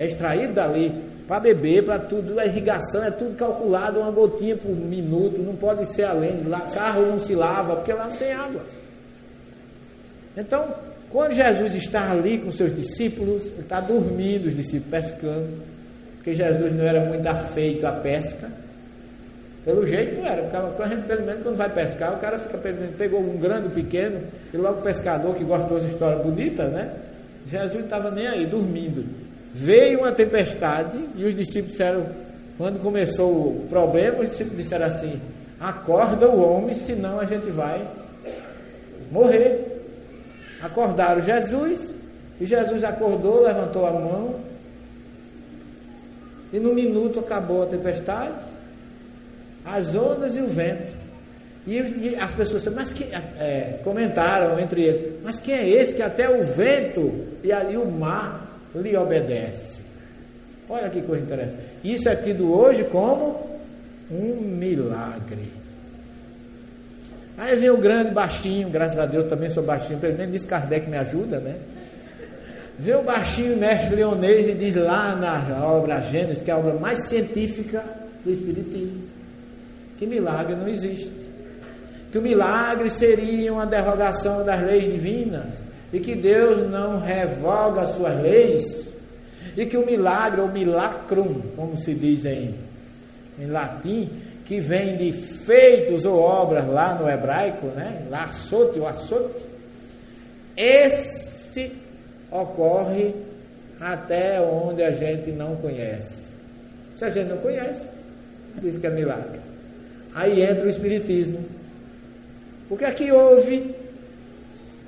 é 0.00 0.06
extraído 0.06 0.54
dali 0.54 0.92
para 1.28 1.38
beber, 1.38 1.84
para 1.84 1.98
tudo, 1.98 2.40
a 2.40 2.46
irrigação 2.46 3.04
é 3.04 3.10
tudo 3.10 3.36
calculado, 3.36 4.00
uma 4.00 4.10
gotinha 4.10 4.56
por 4.56 4.74
minuto, 4.74 5.40
não 5.40 5.54
pode 5.54 5.86
ser 5.94 6.02
além. 6.02 6.42
Lá 6.44 6.60
carro 6.62 7.06
não 7.06 7.20
se 7.20 7.36
lava, 7.36 7.76
porque 7.76 7.92
lá 7.92 8.06
não 8.06 8.16
tem 8.16 8.32
água. 8.32 8.62
Então, 10.36 10.74
quando 11.10 11.32
Jesus 11.32 11.74
está 11.74 12.10
ali 12.10 12.38
com 12.38 12.50
seus 12.50 12.74
discípulos, 12.74 13.44
ele 13.44 13.60
está 13.60 13.80
dormindo, 13.80 14.46
os 14.46 14.56
discípulos 14.56 14.90
pescando, 14.90 15.62
porque 16.16 16.34
Jesus 16.34 16.74
não 16.74 16.84
era 16.84 17.04
muito 17.04 17.26
afeito 17.26 17.86
à 17.86 17.92
pesca. 17.92 18.50
Pelo 19.64 19.86
jeito 19.86 20.16
não 20.16 20.26
era, 20.26 20.42
porque 20.42 20.82
a 20.82 20.88
gente, 20.88 21.06
pelo 21.06 21.26
menos 21.26 21.42
quando 21.42 21.56
vai 21.56 21.68
pescar, 21.68 22.14
o 22.14 22.18
cara 22.18 22.38
fica 22.38 22.58
pegou 22.96 23.20
um 23.20 23.36
grande, 23.36 23.68
um 23.68 23.70
pequeno, 23.70 24.20
e 24.52 24.56
logo 24.56 24.80
o 24.80 24.82
pescador 24.82 25.34
que 25.36 25.44
gostou 25.44 25.78
dessa 25.78 25.92
história 25.92 26.18
bonita, 26.18 26.66
né? 26.68 26.90
Jesus 27.46 27.84
estava 27.84 28.10
nem 28.10 28.26
aí, 28.26 28.46
dormindo. 28.46 29.29
Veio 29.52 30.00
uma 30.00 30.12
tempestade 30.12 30.98
e 31.16 31.24
os 31.24 31.34
discípulos 31.34 31.72
disseram, 31.72 32.06
quando 32.56 32.80
começou 32.80 33.30
o 33.32 33.66
problema, 33.68 34.20
os 34.20 34.28
discípulos 34.28 34.58
disseram 34.58 34.86
assim: 34.86 35.20
acorda 35.58 36.28
o 36.28 36.40
homem, 36.40 36.74
senão 36.74 37.18
a 37.18 37.24
gente 37.24 37.50
vai 37.50 37.86
morrer. 39.10 39.66
Acordaram 40.62 41.20
Jesus, 41.20 41.80
e 42.40 42.46
Jesus 42.46 42.84
acordou, 42.84 43.42
levantou 43.42 43.86
a 43.86 43.92
mão, 43.92 44.40
e 46.52 46.60
no 46.60 46.74
minuto 46.74 47.18
acabou 47.18 47.62
a 47.62 47.66
tempestade, 47.66 48.34
as 49.64 49.94
ondas 49.94 50.36
e 50.36 50.40
o 50.40 50.46
vento. 50.46 51.00
E, 51.66 52.16
as 52.18 52.32
pessoas 52.32 52.66
mas 52.68 52.92
que, 52.92 53.04
é, 53.04 53.78
comentaram 53.84 54.58
entre 54.58 54.82
eles, 54.82 55.12
mas 55.22 55.38
quem 55.38 55.54
é 55.54 55.68
esse 55.68 55.92
que 55.92 56.02
até 56.02 56.28
o 56.28 56.42
vento 56.42 57.26
e, 57.44 57.48
e 57.48 57.76
o 57.76 57.86
mar 57.86 58.39
lhe 58.74 58.96
obedece. 58.96 59.78
Olha 60.68 60.88
que 60.88 61.02
coisa 61.02 61.24
interessante. 61.24 61.62
Isso 61.82 62.08
é 62.08 62.14
tido 62.14 62.52
hoje 62.52 62.84
como 62.84 63.58
um 64.10 64.40
milagre. 64.40 65.52
Aí 67.36 67.56
vem 67.56 67.70
o 67.70 67.78
grande 67.78 68.10
baixinho, 68.12 68.68
graças 68.68 68.98
a 68.98 69.06
Deus 69.06 69.28
também 69.28 69.48
sou 69.48 69.62
baixinho, 69.62 69.98
pelo 69.98 70.16
menos 70.16 70.32
diz 70.32 70.44
Kardec 70.44 70.88
me 70.88 70.96
ajuda, 70.96 71.40
né? 71.40 71.56
Vê 72.78 72.94
o 72.94 73.02
baixinho 73.02 73.56
mestre 73.56 73.96
leonês 73.96 74.46
e 74.46 74.52
diz 74.52 74.74
lá 74.74 75.14
na 75.16 75.66
obra 75.66 76.00
Gênesis, 76.00 76.42
que 76.42 76.50
é 76.50 76.54
a 76.54 76.58
obra 76.58 76.74
mais 76.74 77.08
científica 77.08 77.82
do 78.24 78.30
Espiritismo, 78.30 79.02
que 79.98 80.06
milagre 80.06 80.54
não 80.54 80.68
existe. 80.68 81.10
Que 82.12 82.18
o 82.18 82.22
milagre 82.22 82.90
seria 82.90 83.52
uma 83.52 83.66
derrogação 83.66 84.44
das 84.44 84.60
leis 84.62 84.84
divinas 84.84 85.69
e 85.92 86.00
que 86.00 86.14
Deus 86.14 86.70
não 86.70 87.00
revoga 87.00 87.82
as 87.82 87.92
suas 87.92 88.20
leis, 88.20 88.90
e 89.56 89.66
que 89.66 89.76
o 89.76 89.84
milagre, 89.84 90.40
ou 90.40 90.48
milacrum, 90.48 91.40
como 91.56 91.76
se 91.76 91.94
diz 91.94 92.24
em, 92.24 92.54
em 93.38 93.46
latim, 93.46 94.08
que 94.44 94.60
vem 94.60 94.96
de 94.96 95.12
feitos 95.12 96.04
ou 96.04 96.18
obras 96.18 96.66
lá 96.68 96.94
no 96.94 97.08
hebraico, 97.08 97.66
né? 97.68 98.06
Laçote 98.10 98.78
ou 98.78 98.86
açote, 98.86 99.42
este 100.56 101.72
ocorre 102.30 103.14
até 103.80 104.40
onde 104.40 104.82
a 104.82 104.90
gente 104.90 105.30
não 105.30 105.56
conhece. 105.56 106.24
Se 106.96 107.04
a 107.04 107.10
gente 107.10 107.28
não 107.28 107.38
conhece, 107.38 107.86
diz 108.60 108.76
que 108.76 108.86
é 108.86 108.90
milagre. 108.90 109.40
Aí 110.14 110.42
entra 110.42 110.66
o 110.66 110.68
Espiritismo. 110.68 111.44
Porque 112.68 112.84
aqui 112.84 113.10
houve 113.10 113.74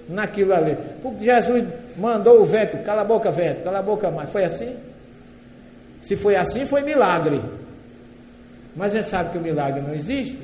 naquilo 0.08 0.52
ali. 0.52 0.76
Porque 1.02 1.24
Jesus 1.24 1.64
mandou 1.96 2.40
o 2.40 2.44
vento, 2.44 2.78
cala 2.84 3.02
a 3.02 3.04
boca, 3.04 3.30
vento, 3.30 3.62
cala 3.62 3.78
a 3.78 3.82
boca, 3.82 4.10
mais. 4.10 4.30
Foi 4.30 4.44
assim? 4.44 4.76
Se 6.02 6.16
foi 6.16 6.36
assim, 6.36 6.64
foi 6.64 6.82
milagre. 6.82 7.40
Mas 8.74 8.92
a 8.92 8.96
gente 8.96 9.08
sabe 9.08 9.30
que 9.30 9.38
o 9.38 9.40
milagre 9.40 9.80
não 9.80 9.94
existe. 9.94 10.38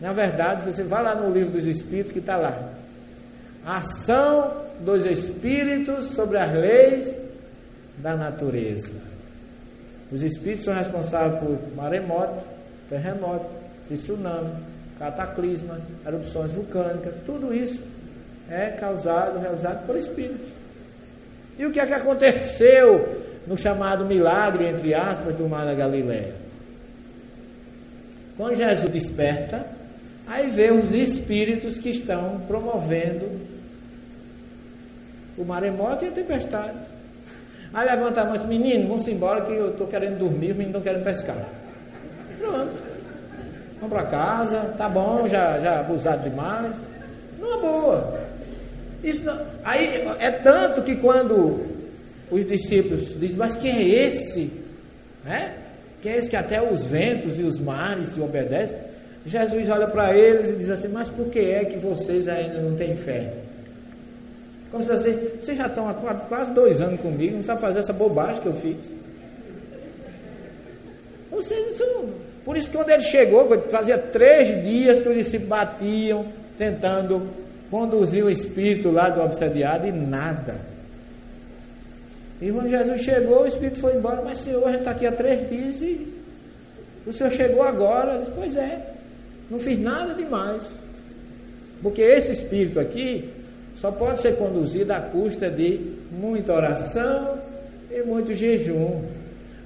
Na 0.00 0.12
verdade, 0.12 0.62
você 0.62 0.82
vai 0.82 1.02
lá 1.02 1.14
no 1.14 1.32
livro 1.32 1.52
dos 1.52 1.66
Espíritos 1.66 2.12
que 2.12 2.18
está 2.18 2.36
lá. 2.36 2.70
A 3.64 3.78
ação 3.78 4.52
dos 4.80 5.04
Espíritos 5.06 6.06
sobre 6.06 6.38
as 6.38 6.52
leis 6.52 7.10
da 7.98 8.16
natureza. 8.16 8.92
Os 10.12 10.22
Espíritos 10.22 10.64
são 10.64 10.74
responsáveis 10.74 11.40
por 11.40 11.58
maremoto, 11.74 12.44
terremoto, 12.88 13.46
tsunami, 13.90 14.52
cataclismas, 14.98 15.82
erupções 16.06 16.52
vulcânicas, 16.52 17.14
tudo 17.24 17.54
isso 17.54 17.80
é 18.50 18.70
causado, 18.70 19.38
realizado 19.38 19.86
por 19.86 19.96
espíritos. 19.96 20.48
E 21.58 21.64
o 21.66 21.72
que 21.72 21.80
é 21.80 21.86
que 21.86 21.94
aconteceu 21.94 23.22
no 23.46 23.56
chamado 23.56 24.04
milagre, 24.04 24.66
entre 24.66 24.94
aspas, 24.94 25.34
do 25.34 25.48
mar 25.48 25.64
da 25.64 25.74
Galileia? 25.74 26.34
Quando 28.36 28.56
Jesus 28.56 28.90
desperta, 28.90 29.64
aí 30.26 30.50
vê 30.50 30.70
os 30.70 30.90
espíritos 30.92 31.78
que 31.78 31.90
estão 31.90 32.40
promovendo 32.46 33.40
o 35.38 35.44
maremoto 35.44 36.04
e 36.04 36.08
a 36.08 36.12
tempestade. 36.12 36.78
Aí 37.72 37.86
levanta 37.86 38.22
a 38.22 38.24
mão 38.24 38.36
e 38.36 38.38
diz, 38.38 38.48
menino, 38.48 38.88
vamos 38.88 39.06
embora 39.08 39.42
que 39.42 39.52
eu 39.52 39.70
estou 39.70 39.86
querendo 39.86 40.18
dormir, 40.18 40.52
os 40.52 40.56
meninos 40.56 40.76
estão 40.76 40.82
querendo 40.82 41.04
pescar. 41.04 41.36
Pronto. 42.38 42.72
Vamos 43.80 43.90
para 43.90 44.04
casa, 44.04 44.74
tá 44.78 44.88
bom, 44.88 45.28
já, 45.28 45.58
já 45.58 45.80
abusado 45.80 46.22
demais. 46.22 46.72
Numa 47.38 47.58
boa. 47.58 48.18
Isso 49.06 49.22
não, 49.22 49.40
aí 49.64 50.04
é 50.18 50.32
tanto 50.32 50.82
que 50.82 50.96
quando 50.96 51.64
os 52.28 52.44
discípulos 52.44 53.18
dizem, 53.20 53.36
mas 53.36 53.54
quem 53.54 53.70
é 53.70 54.08
esse? 54.08 54.50
Né? 55.24 55.54
Quem 56.02 56.10
é 56.10 56.16
esse 56.16 56.28
que 56.28 56.34
até 56.34 56.60
os 56.60 56.84
ventos 56.84 57.38
e 57.38 57.42
os 57.42 57.56
mares 57.60 58.08
se 58.08 58.20
obedecem? 58.20 58.80
Jesus 59.24 59.68
olha 59.68 59.86
para 59.86 60.16
eles 60.16 60.50
e 60.50 60.54
diz 60.54 60.70
assim, 60.70 60.88
mas 60.88 61.08
por 61.08 61.26
que 61.28 61.38
é 61.38 61.64
que 61.64 61.78
vocês 61.78 62.26
ainda 62.26 62.60
não 62.60 62.76
têm 62.76 62.96
fé? 62.96 63.32
Como 64.72 64.82
se 64.84 64.90
assim, 64.90 65.16
vocês 65.40 65.56
já 65.56 65.68
estão 65.68 65.88
há 65.88 65.94
quase 65.94 66.50
dois 66.50 66.80
anos 66.80 67.00
comigo, 67.00 67.36
não 67.36 67.44
sabem 67.44 67.62
fazer 67.62 67.78
essa 67.78 67.92
bobagem 67.92 68.42
que 68.42 68.46
eu 68.48 68.54
fiz. 68.54 68.76
Vocês 71.30 71.76
são. 71.76 72.10
Por 72.44 72.56
isso 72.56 72.68
que 72.68 72.76
quando 72.76 72.90
ele 72.90 73.02
chegou, 73.02 73.48
fazia 73.70 73.98
três 73.98 74.48
dias 74.64 75.00
que 75.00 75.08
os 75.08 75.14
discípulos 75.14 75.48
batiam, 75.48 76.26
tentando 76.58 77.45
conduziu 77.70 78.26
o 78.26 78.30
espírito 78.30 78.90
lá 78.90 79.08
do 79.08 79.20
obsediado 79.20 79.86
e 79.86 79.92
nada. 79.92 80.56
E 82.40 82.50
quando 82.52 82.68
Jesus 82.68 83.00
chegou, 83.00 83.42
o 83.42 83.46
espírito 83.46 83.80
foi 83.80 83.96
embora, 83.96 84.22
mas 84.22 84.40
Senhor, 84.40 84.64
a 84.64 84.70
gente 84.70 84.80
está 84.80 84.90
aqui 84.90 85.06
há 85.06 85.12
três 85.12 85.48
dias 85.48 85.80
e 85.80 86.06
o 87.06 87.12
Senhor 87.12 87.30
chegou 87.30 87.62
agora. 87.62 88.18
Disse, 88.18 88.32
pois 88.34 88.56
é, 88.56 88.94
não 89.50 89.58
fiz 89.58 89.78
nada 89.78 90.12
demais. 90.14 90.62
Porque 91.82 92.02
esse 92.02 92.32
espírito 92.32 92.78
aqui 92.78 93.30
só 93.76 93.90
pode 93.90 94.20
ser 94.20 94.36
conduzido 94.36 94.92
à 94.92 95.00
custa 95.00 95.50
de 95.50 95.80
muita 96.10 96.52
oração 96.52 97.38
e 97.90 98.02
muito 98.02 98.34
jejum. 98.34 99.02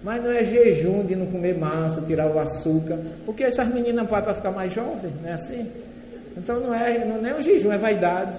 Mas 0.02 0.22
não 0.22 0.30
é 0.30 0.42
jejum 0.42 1.04
de 1.04 1.14
não 1.14 1.26
comer 1.26 1.58
massa, 1.58 2.00
tirar 2.02 2.26
o 2.30 2.38
açúcar, 2.38 2.98
porque 3.26 3.44
essas 3.44 3.68
meninas 3.68 4.08
podem 4.08 4.24
para 4.24 4.34
ficar 4.34 4.50
mais 4.50 4.72
jovens, 4.72 5.12
não 5.20 5.28
é 5.28 5.34
assim? 5.34 5.70
Então 6.42 6.58
não 6.58 6.74
é, 6.74 7.04
não 7.04 7.26
é 7.26 7.34
um 7.34 7.40
jejum, 7.40 7.70
é 7.70 7.76
vaidade. 7.76 8.32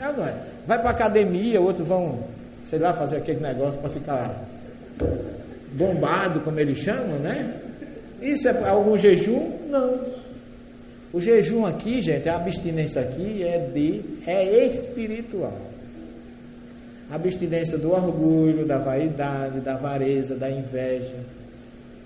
É 0.00 0.12
não 0.12 0.24
é? 0.24 0.34
Vai 0.66 0.80
para 0.80 0.90
academia, 0.90 1.60
outros 1.60 1.86
vão, 1.86 2.20
sei 2.70 2.78
lá, 2.78 2.92
fazer 2.92 3.16
aquele 3.16 3.40
negócio 3.40 3.78
para 3.80 3.90
ficar 3.90 4.34
bombado, 5.72 6.40
como 6.40 6.60
eles 6.60 6.78
chamam, 6.78 7.18
né? 7.18 7.54
Isso 8.22 8.48
é 8.48 8.68
algum 8.68 8.96
jejum? 8.96 9.58
Não. 9.68 10.00
O 11.12 11.20
jejum 11.20 11.66
aqui, 11.66 12.00
gente, 12.00 12.28
a 12.28 12.36
abstinência 12.36 13.02
aqui 13.02 13.42
é 13.42 13.58
de 13.58 14.00
é 14.26 14.66
espiritual. 14.66 15.52
A 17.10 17.16
abstinência 17.16 17.76
do 17.76 17.92
orgulho, 17.92 18.64
da 18.64 18.78
vaidade, 18.78 19.60
da 19.60 19.74
avareza, 19.74 20.36
da 20.36 20.48
inveja. 20.48 21.16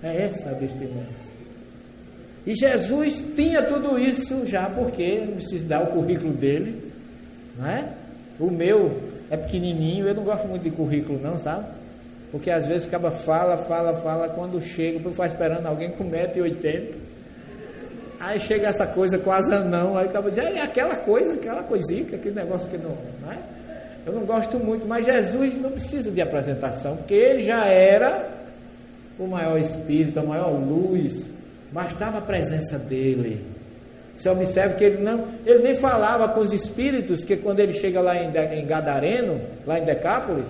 É 0.03 0.23
essa 0.23 0.49
a 0.49 0.51
abstinência. 0.51 1.28
E 2.49 2.55
Jesus 2.55 3.23
tinha 3.35 3.61
tudo 3.61 3.99
isso 3.99 4.43
já, 4.43 4.67
porque 4.67 5.23
não 5.23 5.35
precisa 5.35 5.63
dar 5.65 5.83
o 5.83 5.87
currículo 5.91 6.33
dele, 6.33 6.81
não 7.55 7.69
é? 7.69 7.85
O 8.39 8.49
meu 8.49 9.03
é 9.29 9.37
pequenininho, 9.37 10.07
eu 10.07 10.15
não 10.15 10.23
gosto 10.23 10.47
muito 10.47 10.63
de 10.63 10.71
currículo 10.71 11.19
não, 11.21 11.37
sabe? 11.37 11.67
Porque 12.31 12.49
às 12.49 12.65
vezes 12.65 12.87
acaba 12.87 13.11
fala, 13.11 13.55
fala, 13.55 13.93
fala, 13.97 14.29
quando 14.29 14.59
chega, 14.63 14.99
eu 14.99 15.11
ficar 15.11 15.27
esperando 15.27 15.67
alguém 15.67 15.91
com 15.91 16.03
1,80m. 16.05 16.95
Aí 18.19 18.39
chega 18.39 18.69
essa 18.69 18.87
coisa 18.87 19.19
quase 19.19 19.51
não, 19.65 19.95
aí 19.95 20.07
acaba 20.07 20.31
dizendo, 20.31 20.47
é 20.47 20.61
aquela 20.61 20.95
coisa, 20.95 21.33
aquela 21.33 21.61
coisinha, 21.61 22.01
aquele 22.01 22.33
negócio 22.33 22.67
que 22.67 22.77
não, 22.79 22.97
não 23.21 23.31
é? 23.31 23.37
Eu 24.07 24.13
não 24.13 24.25
gosto 24.25 24.57
muito, 24.57 24.87
mas 24.87 25.05
Jesus 25.05 25.55
não 25.55 25.69
precisa 25.69 26.09
de 26.09 26.19
apresentação, 26.19 26.97
porque 26.97 27.13
ele 27.13 27.43
já 27.43 27.67
era 27.67 28.27
o 29.19 29.27
maior 29.27 29.59
espírito, 29.59 30.19
a 30.19 30.23
maior 30.23 30.49
luz, 30.49 31.23
bastava 31.71 32.17
a 32.17 32.21
presença 32.21 32.77
dele. 32.77 33.45
Você 34.17 34.29
observa 34.29 34.73
que 34.75 34.83
ele 34.83 34.97
não, 34.97 35.25
ele 35.45 35.63
nem 35.63 35.73
falava 35.73 36.27
com 36.27 36.41
os 36.41 36.51
espíritos, 36.51 37.23
que 37.23 37.37
quando 37.37 37.61
ele 37.61 37.73
chega 37.73 38.01
lá 38.01 38.15
em, 38.17 38.27
em 38.27 38.65
Gadareno, 38.65 39.39
lá 39.65 39.79
em 39.79 39.85
Decápolis, 39.85 40.47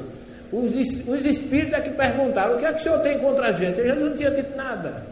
os, 0.51 0.71
os 1.07 1.25
espíritos 1.25 1.77
é 1.77 1.81
que 1.81 1.91
perguntaram: 1.91 2.55
o 2.55 2.59
que 2.59 2.65
é 2.65 2.73
que 2.73 2.79
o 2.79 2.83
senhor 2.83 2.99
tem 2.99 3.19
contra 3.19 3.49
a 3.49 3.51
gente? 3.51 3.85
Já 3.85 3.95
não 3.95 4.17
tinha 4.17 4.31
dito 4.31 4.57
nada. 4.57 5.03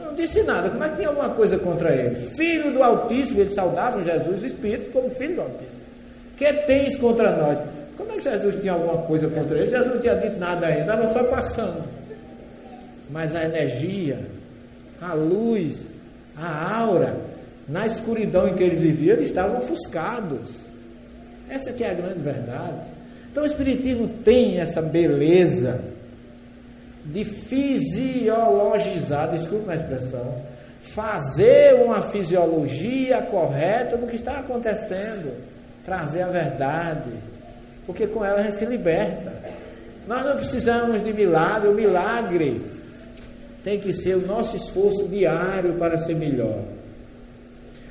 Não 0.00 0.14
disse 0.14 0.42
nada. 0.44 0.70
Como 0.70 0.84
é 0.84 0.88
que 0.88 0.96
tinha 0.96 1.08
alguma 1.08 1.30
coisa 1.30 1.58
contra 1.58 1.92
ele? 1.92 2.14
Filho 2.14 2.72
do 2.72 2.80
Altíssimo, 2.80 3.40
eles 3.40 3.54
saudavam 3.54 4.04
Jesus, 4.04 4.44
espírito, 4.44 4.90
como 4.92 5.10
filho 5.10 5.34
do 5.34 5.40
Altíssimo. 5.42 5.80
Que 6.36 6.52
tens 6.52 6.94
contra 6.96 7.32
nós? 7.32 7.58
Como 7.96 8.12
é 8.12 8.14
que 8.14 8.22
Jesus 8.22 8.54
tinha 8.60 8.72
alguma 8.72 8.98
coisa 8.98 9.26
contra 9.28 9.58
ele? 9.58 9.68
Jesus 9.68 9.92
não 9.92 10.00
tinha 10.00 10.14
dito 10.14 10.38
nada 10.38 10.66
ainda, 10.66 10.80
estava 10.82 11.08
só 11.08 11.24
passando. 11.24 11.97
Mas 13.10 13.34
a 13.34 13.44
energia, 13.44 14.18
a 15.00 15.14
luz, 15.14 15.82
a 16.36 16.78
aura, 16.78 17.16
na 17.68 17.86
escuridão 17.86 18.48
em 18.48 18.54
que 18.54 18.62
eles 18.62 18.80
viviam, 18.80 19.16
eles 19.16 19.28
estavam 19.28 19.58
ofuscados. 19.58 20.50
Essa 21.48 21.72
que 21.72 21.82
é 21.84 21.90
a 21.90 21.94
grande 21.94 22.20
verdade. 22.20 22.88
Então 23.30 23.42
o 23.42 23.46
Espiritismo 23.46 24.08
tem 24.24 24.60
essa 24.60 24.82
beleza 24.82 25.80
de 27.04 27.24
fisiologizar, 27.24 29.30
desculpe 29.30 29.70
a 29.70 29.76
expressão, 29.76 30.42
fazer 30.80 31.74
uma 31.82 32.10
fisiologia 32.10 33.22
correta 33.22 33.96
do 33.96 34.06
que 34.06 34.16
está 34.16 34.40
acontecendo, 34.40 35.32
trazer 35.84 36.22
a 36.22 36.28
verdade, 36.28 37.10
porque 37.86 38.06
com 38.06 38.24
ela 38.24 38.40
a 38.40 38.42
gente 38.42 38.56
se 38.56 38.66
liberta. 38.66 39.32
Nós 40.06 40.24
não 40.24 40.36
precisamos 40.36 41.02
de 41.02 41.12
milagre, 41.12 41.68
o 41.68 41.74
milagre 41.74 42.60
tem 43.68 43.78
que 43.78 43.92
ser 43.92 44.16
o 44.16 44.26
nosso 44.26 44.56
esforço 44.56 45.06
diário 45.08 45.74
para 45.74 45.98
ser 45.98 46.16
melhor. 46.16 46.60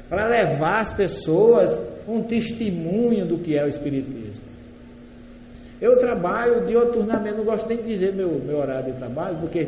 Para 0.09 0.25
levar 0.25 0.79
as 0.79 0.91
pessoas 0.91 1.79
um 2.07 2.23
testemunho 2.23 3.27
do 3.27 3.37
que 3.37 3.55
é 3.55 3.63
o 3.63 3.67
Espiritismo. 3.67 4.41
Eu 5.79 5.99
trabalho 5.99 6.65
dioturnamente, 6.65 7.37
não 7.37 7.45
gosto 7.45 7.67
nem 7.67 7.77
de 7.77 7.83
dizer 7.83 8.11
meu, 8.11 8.41
meu 8.43 8.57
horário 8.57 8.91
de 8.91 8.97
trabalho, 8.97 9.37
porque 9.39 9.67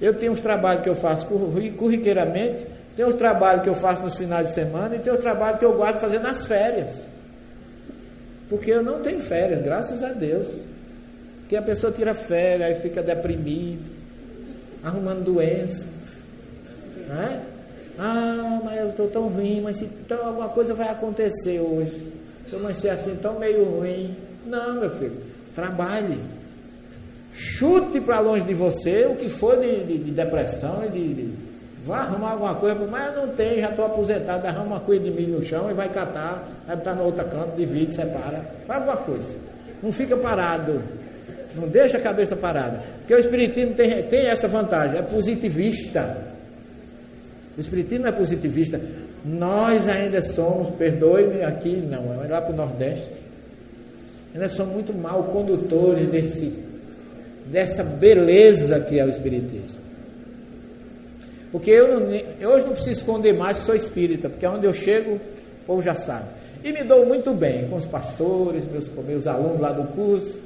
eu 0.00 0.14
tenho 0.14 0.32
uns 0.32 0.40
trabalhos 0.40 0.82
que 0.82 0.88
eu 0.88 0.94
faço 0.94 1.26
corriqueiramente, 1.26 2.64
tem 2.96 3.04
os 3.04 3.14
trabalhos 3.16 3.62
que 3.62 3.68
eu 3.68 3.74
faço 3.74 4.02
nos 4.02 4.16
finais 4.16 4.48
de 4.48 4.54
semana 4.54 4.96
e 4.96 5.00
tem 5.00 5.12
o 5.12 5.18
trabalho 5.18 5.58
que 5.58 5.64
eu 5.66 5.76
guardo 5.76 5.98
fazer 5.98 6.20
nas 6.20 6.46
férias. 6.46 7.02
Porque 8.48 8.70
eu 8.70 8.82
não 8.82 9.02
tenho 9.02 9.20
férias, 9.20 9.62
graças 9.62 10.02
a 10.02 10.08
Deus. 10.14 10.48
Que 11.50 11.56
a 11.56 11.60
pessoa 11.60 11.92
tira 11.92 12.14
férias, 12.14 12.70
aí 12.70 12.74
fica 12.76 13.02
deprimido, 13.02 13.99
arrumando 14.84 15.24
doença. 15.24 15.86
Né? 17.08 17.42
Ah, 17.98 18.60
mas 18.64 18.80
eu 18.80 18.88
estou 18.90 19.08
tão 19.08 19.28
ruim, 19.28 19.60
mas 19.60 19.80
então 19.80 20.26
alguma 20.26 20.48
coisa 20.48 20.74
vai 20.74 20.88
acontecer 20.88 21.60
hoje. 21.60 22.12
Se 22.48 22.54
eu 22.54 22.74
ser 22.74 22.90
assim 22.90 23.16
tão 23.16 23.38
meio 23.38 23.64
ruim. 23.64 24.16
Não, 24.46 24.80
meu 24.80 24.90
filho. 24.90 25.16
Trabalhe. 25.54 26.18
Chute 27.32 28.00
para 28.00 28.20
longe 28.20 28.44
de 28.44 28.54
você 28.54 29.06
o 29.06 29.16
que 29.16 29.28
for 29.28 29.58
de, 29.58 29.84
de, 29.84 29.98
de 29.98 30.10
depressão 30.10 30.84
e 30.84 30.88
de, 30.88 31.14
de, 31.14 31.34
Vá 31.84 32.00
arrumar 32.00 32.32
alguma 32.32 32.54
coisa, 32.56 32.86
mas 32.90 33.16
não 33.16 33.28
tem, 33.28 33.60
já 33.60 33.70
estou 33.70 33.86
aposentado, 33.86 34.46
arruma 34.46 34.66
uma 34.76 34.80
coisa 34.80 35.02
de 35.02 35.10
milho 35.10 35.38
no 35.38 35.44
chão 35.44 35.70
e 35.70 35.72
vai 35.72 35.88
catar, 35.88 36.46
vai 36.66 36.76
botar 36.76 36.94
no 36.94 37.04
outro 37.04 37.24
canto, 37.24 37.56
divide, 37.56 37.94
separa. 37.94 38.44
Faz 38.66 38.80
alguma 38.80 38.98
coisa. 38.98 39.32
Não 39.82 39.90
fica 39.90 40.14
parado. 40.16 40.82
Não 41.54 41.66
deixa 41.68 41.96
a 41.96 42.00
cabeça 42.00 42.36
parada. 42.36 42.82
Porque 43.10 43.22
o 43.22 43.26
Espiritismo 43.26 43.74
tem, 43.74 44.04
tem 44.04 44.26
essa 44.26 44.46
vantagem, 44.46 44.96
é 44.96 45.02
positivista. 45.02 46.16
O 47.58 47.60
Espiritismo 47.60 48.06
é 48.06 48.12
positivista. 48.12 48.80
Nós 49.24 49.88
ainda 49.88 50.22
somos, 50.22 50.70
perdoe-me 50.76 51.42
aqui, 51.42 51.74
não, 51.74 52.22
é 52.22 52.28
lá 52.28 52.40
para 52.40 52.52
o 52.52 52.56
Nordeste 52.56 53.10
nós 54.32 54.52
somos 54.52 54.74
muito 54.74 54.94
mal 54.94 55.24
condutores 55.24 56.08
desse, 56.08 56.52
dessa 57.46 57.82
beleza 57.82 58.78
que 58.78 58.96
é 58.96 59.04
o 59.04 59.08
Espiritismo. 59.08 59.80
Porque 61.50 61.72
eu, 61.72 62.08
eu 62.38 62.50
hoje 62.50 62.64
não 62.64 62.74
preciso 62.74 63.00
esconder 63.00 63.32
mais 63.32 63.58
que 63.58 63.64
sou 63.64 63.74
espírita, 63.74 64.28
porque 64.28 64.46
onde 64.46 64.66
eu 64.66 64.72
chego, 64.72 65.16
o 65.16 65.20
povo 65.66 65.82
já 65.82 65.96
sabe. 65.96 66.28
E 66.62 66.70
me 66.72 66.84
dou 66.84 67.04
muito 67.06 67.34
bem 67.34 67.66
com 67.66 67.74
os 67.74 67.86
pastores, 67.86 68.64
meus, 68.66 68.88
meus 69.04 69.26
alunos 69.26 69.60
lá 69.60 69.72
do 69.72 69.82
curso, 69.94 70.38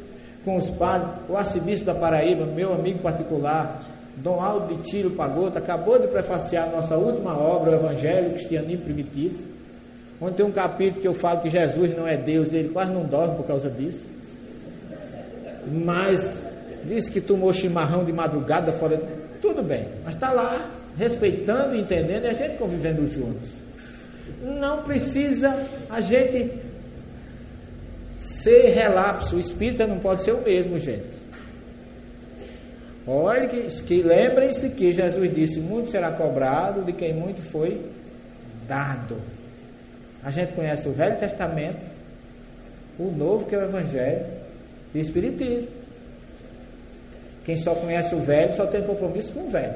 com 0.45 0.57
os 0.57 0.69
padres, 0.71 1.11
o 1.29 1.37
arcebispo 1.37 1.87
da 1.87 1.95
Paraíba, 1.95 2.45
meu 2.45 2.73
amigo 2.73 2.99
particular, 2.99 3.83
Dom 4.17 4.41
Aldo 4.41 4.75
de 4.75 4.83
Tiro 4.83 5.11
Pagota, 5.11 5.59
acabou 5.59 5.99
de 5.99 6.07
prefaciar 6.09 6.71
nossa 6.71 6.97
última 6.97 7.37
obra, 7.37 7.73
o 7.73 7.75
Evangelho 7.75 8.31
Cristianismo 8.31 8.85
Primitivo 8.85 9.55
onde 10.21 10.37
tem 10.37 10.47
um 10.47 10.53
capítulo 10.53 11.01
que 11.01 11.09
eu 11.09 11.15
falo 11.15 11.41
que 11.41 11.51
Jesus 11.51 11.97
não 11.97 12.07
é 12.07 12.17
Deus, 12.17 12.53
ele 12.53 12.69
quase 12.71 12.93
não 12.93 13.05
dorme 13.05 13.37
por 13.37 13.47
causa 13.47 13.69
disso. 13.69 14.01
Mas 15.85 16.37
disse 16.85 17.11
que 17.11 17.21
tomou 17.21 17.53
chimarrão 17.53 18.05
de 18.05 18.13
madrugada 18.13 18.73
fora. 18.73 19.01
Tudo 19.41 19.63
bem, 19.63 19.87
mas 20.05 20.15
está 20.15 20.33
lá, 20.33 20.67
respeitando, 20.97 21.77
entendendo 21.77 22.25
e 22.25 22.29
a 22.29 22.33
gente 22.33 22.57
convivendo 22.57 23.07
juntos. 23.07 23.51
Não 24.43 24.83
precisa 24.83 25.67
a 25.91 26.01
gente 26.01 26.51
ser 28.25 28.75
relapso. 28.75 29.37
O 29.37 29.41
espírita 29.41 29.87
não 29.87 29.99
pode 29.99 30.23
ser 30.23 30.33
o 30.33 30.41
mesmo, 30.41 30.79
gente. 30.79 31.25
Olha 33.07 33.47
que, 33.47 33.61
que 33.83 34.03
lembrem-se 34.03 34.71
que 34.71 34.93
Jesus 34.93 35.35
disse: 35.35 35.61
muito 35.61 35.91
será 35.91 36.11
cobrado 36.11 36.83
de 36.83 36.93
quem 36.93 37.13
muito 37.13 37.43
foi 37.43 37.81
dado. 38.67 39.17
A 40.23 40.31
gente 40.31 40.55
conhece 40.55 40.89
o 40.89 40.93
Velho 40.93 41.19
Testamento, 41.19 41.81
o 42.99 43.11
Novo, 43.11 43.47
que 43.47 43.55
é 43.55 43.59
o 43.59 43.65
Evangelho, 43.65 44.25
e 44.95 44.99
o 44.99 45.03
Espiritismo. 45.03 45.69
Quem 47.45 47.59
só 47.59 47.75
conhece 47.75 48.15
o 48.15 48.21
Velho 48.21 48.55
só 48.55 48.67
tem 48.67 48.83
compromisso 48.83 49.33
com 49.33 49.41
o 49.41 49.51
Velho. 49.51 49.75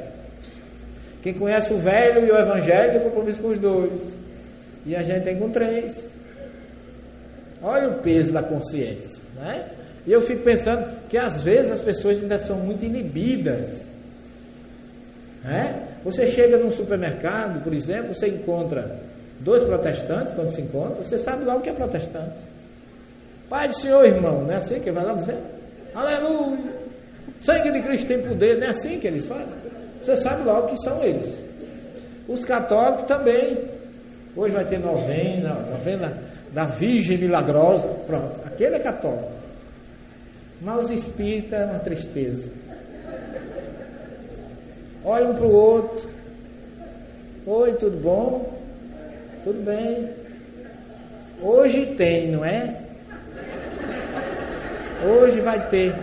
Quem 1.22 1.34
conhece 1.34 1.74
o 1.74 1.78
Velho 1.78 2.26
e 2.26 2.30
o 2.30 2.38
Evangelho 2.38 2.92
tem 2.92 3.01
compromisso 3.03 3.40
com 3.40 3.49
os 3.49 3.59
dois. 3.59 4.01
E 4.86 4.96
a 4.96 5.03
gente 5.03 5.24
tem 5.24 5.36
com 5.36 5.51
três. 5.51 6.03
Olha 7.62 7.88
o 7.88 7.94
peso 7.94 8.32
da 8.32 8.42
consciência. 8.42 9.20
Né? 9.36 9.64
E 10.06 10.12
eu 10.12 10.20
fico 10.20 10.42
pensando 10.42 10.86
que 11.09 11.16
às 11.16 11.42
vezes 11.42 11.72
as 11.72 11.80
pessoas 11.80 12.18
ainda 12.18 12.38
são 12.38 12.56
muito 12.56 12.84
inibidas. 12.84 13.84
Né? 15.44 15.82
Você 16.04 16.26
chega 16.26 16.56
num 16.56 16.70
supermercado, 16.70 17.62
por 17.62 17.74
exemplo, 17.74 18.14
você 18.14 18.28
encontra 18.28 18.98
dois 19.40 19.62
protestantes, 19.62 20.34
quando 20.34 20.50
se 20.50 20.61
encontram, 20.61 21.04
você 21.04 21.18
sabe 21.18 21.44
lá 21.44 21.56
o 21.56 21.61
que 21.61 21.68
é 21.68 21.72
protestante. 21.72 22.36
Pai 23.48 23.68
do 23.68 23.74
Senhor, 23.74 24.04
irmão, 24.04 24.42
não 24.42 24.52
é 24.52 24.56
assim 24.56 24.80
que 24.80 24.90
vai 24.90 25.04
lá 25.04 25.14
dizer? 25.14 25.36
Aleluia! 25.94 26.78
Sangue 27.40 27.70
de 27.70 27.82
Cristo 27.82 28.06
tem 28.06 28.20
poder, 28.20 28.59
não 28.59 28.66
é 28.66 28.70
assim 28.70 28.98
que 28.98 29.06
eles 29.06 29.24
falam? 29.24 29.46
Você 30.04 30.16
sabe 30.16 30.44
lá 30.44 30.61
o 30.61 30.68
que 30.68 30.76
são 30.82 31.02
eles. 31.02 31.32
Os 32.26 32.44
católicos 32.44 33.06
também. 33.06 33.59
Hoje 34.36 34.54
vai 34.54 34.64
ter 34.64 34.78
novena, 34.78 35.54
novena 35.70 36.12
da 36.53 36.64
Virgem 36.64 37.18
Milagrosa. 37.18 37.88
Pronto, 38.07 38.40
aquele 38.44 38.76
é 38.76 38.78
católico. 38.78 39.32
Mas 40.61 40.84
os 40.84 40.90
espíritas 40.90 41.61
é 41.61 41.64
uma 41.64 41.78
tristeza. 41.78 42.51
Olha 45.05 45.28
um 45.28 45.34
para 45.34 45.46
o 45.46 45.55
outro. 45.55 46.09
Oi, 47.46 47.72
tudo 47.74 47.96
bom? 47.96 48.59
Tudo 49.44 49.64
bem. 49.64 50.11
Hoje 51.40 51.86
tem, 51.96 52.30
não 52.30 52.44
é? 52.44 52.74
Hoje 55.05 55.40
vai 55.40 55.68
ter. 55.68 55.94